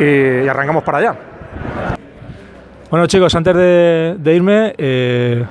Y, 0.00 0.04
y 0.44 0.48
arrancamos 0.48 0.82
para 0.82 0.98
allá. 0.98 1.14
Bueno, 2.90 3.06
chicos, 3.06 3.34
antes 3.34 3.54
de, 3.56 4.16
de 4.18 4.34
irme, 4.34 4.74
eh, 4.78 5.44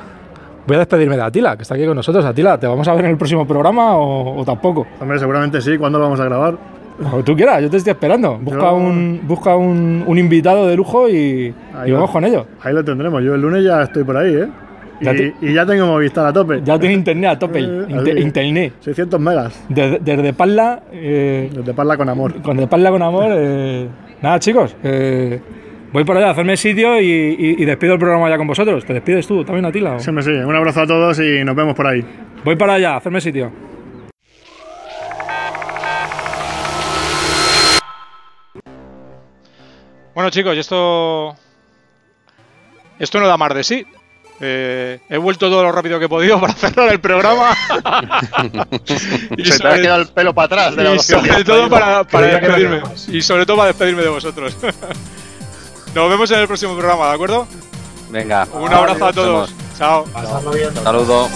voy 0.66 0.76
a 0.76 0.80
despedirme 0.80 1.16
de 1.18 1.24
Atila, 1.24 1.56
que 1.58 1.64
está 1.64 1.76
aquí 1.76 1.86
con 1.86 1.96
nosotros. 1.96 2.24
Atila, 2.26 2.58
¿te 2.58 2.68
vamos 2.68 2.88
a 2.88 2.94
ver 2.94 3.06
en 3.06 3.12
el 3.12 3.18
próximo 3.18 3.46
programa 3.46 3.98
o, 3.98 4.40
o 4.40 4.46
tampoco? 4.46 4.88
Hombre, 5.00 5.20
seguramente 5.20 5.60
sí. 5.62 5.78
¿Cuándo 5.78 6.00
lo 6.00 6.06
vamos 6.06 6.20
a 6.20 6.26
grabar? 6.26 6.56
Como 7.02 7.24
tú 7.24 7.36
quieras, 7.36 7.62
yo 7.62 7.70
te 7.70 7.78
estoy 7.78 7.92
esperando. 7.92 8.38
Busca, 8.40 8.60
Yo- 8.62 8.76
un, 8.76 9.22
busca 9.24 9.56
un, 9.56 10.04
un 10.06 10.18
invitado 10.18 10.68
de 10.68 10.76
lujo 10.76 11.10
y, 11.10 11.54
vamos 11.92 12.12
con 12.12 12.24
ello. 12.24 12.46
Ahí 12.62 12.74
lo 12.74 12.84
tendremos. 12.84 13.22
Yo 13.24 13.34
el 13.36 13.42
lunes 13.42 13.64
ya 13.64 13.82
estoy 13.82 14.04
por 14.04 14.16
ahí, 14.16 14.36
¿eh? 14.36 14.48
Y 15.02 15.54
Ya 15.54 15.64
y 15.64 15.68
tengo 15.68 15.86
Movistar 15.88 16.26
a 16.28 16.34
tope. 16.34 16.62
Ya 16.64 16.80
tiene 16.80 16.96
internet 16.96 17.32
a 17.32 17.40
tope, 17.40 17.60
Eh, 17.64 17.86
inte- 17.90 18.12
así. 18.12 18.20
internet. 18.22 18.74
600 18.80 19.20
megas. 19.20 19.66
Desde, 19.70 20.00
desde 20.00 20.34
Parla, 20.34 20.84
eh, 20.92 21.50
Desde 21.54 21.74
Parla 21.74 21.98
con 21.98 22.10
amor. 22.10 22.42
con 22.42 22.58
de 22.58 22.68
Parla 22.68 22.90
con 22.92 23.02
amor. 23.02 23.26
eh, 23.36 23.88
nada, 24.22 24.40
chicos, 24.40 24.76
eh, 24.84 25.40
voy 25.92 26.04
por 26.04 26.18
allá 26.18 26.28
a 26.28 26.32
hacerme 26.32 26.56
sitio 26.58 27.00
y, 27.02 27.06
y- 27.06 27.56
y 27.62 27.66
despido 27.66 27.94
el 27.94 28.00
programa 28.00 28.30
ya 28.30 28.38
con 28.38 28.48
vosotros. 28.48 28.86
¿Te 28.86 28.94
despides 28.94 29.28
tú 29.28 29.44
también, 29.44 29.66
Atila? 29.66 30.00
Sí, 30.00 30.10
hombre, 30.10 30.24
sí. 30.24 30.32
Un 30.32 30.56
abrazo 30.56 30.82
a 30.82 30.88
todos 30.88 31.20
y 31.20 31.44
nos 31.44 31.56
vemos 31.56 31.76
por 31.76 31.88
ahí. 31.88 32.04
Voy 32.46 32.56
para 32.56 32.74
allá 32.76 32.94
a 32.94 32.98
hacerme 32.98 33.20
sitio. 33.22 33.52
Bueno, 40.14 40.30
chicos, 40.30 40.56
y 40.56 40.60
esto. 40.60 41.36
Esto 43.00 43.20
no 43.20 43.28
da 43.28 43.38
más 43.38 43.54
de 43.56 43.64
sí. 43.64 43.86
Eh, 44.42 45.00
he 45.10 45.18
vuelto 45.18 45.50
todo 45.50 45.64
lo 45.64 45.72
rápido 45.72 46.00
que 46.00 46.06
he 46.06 46.10
podido 46.10 46.40
para 46.42 46.54
cerrar 46.54 46.92
el 46.92 47.00
programa. 47.00 47.56
Y 49.38 49.46
Se 49.46 49.60
te 49.60 49.68
ha 49.68 49.72
sobre- 49.72 49.82
quedado 49.82 50.02
el 50.02 50.08
pelo 50.08 50.34
para 50.34 50.46
atrás 50.46 50.76
de 50.76 50.84
la 50.84 50.96
y 50.96 51.00
sobre 51.00 51.44
todo 51.44 51.70
para, 51.70 52.04
despedirme. 52.04 52.82
Y 53.08 53.22
sobre 53.22 53.46
todo 53.46 53.58
para 53.58 53.68
despedirme 53.68 54.02
de 54.04 54.10
vosotros. 54.10 54.56
Nos 55.96 56.10
vemos 56.10 56.30
en 56.32 56.40
el 56.40 56.48
próximo 56.48 56.76
programa, 56.76 57.08
¿de 57.10 57.14
acuerdo? 57.14 57.48
Venga. 58.10 58.48
Un 58.54 58.74
abrazo 58.74 59.06
a 59.06 59.14
todos. 59.14 59.54
Chao. 59.78 60.06
Pasarlo 60.06 60.52
bien. 60.52 60.74
Saludo. 60.84 61.30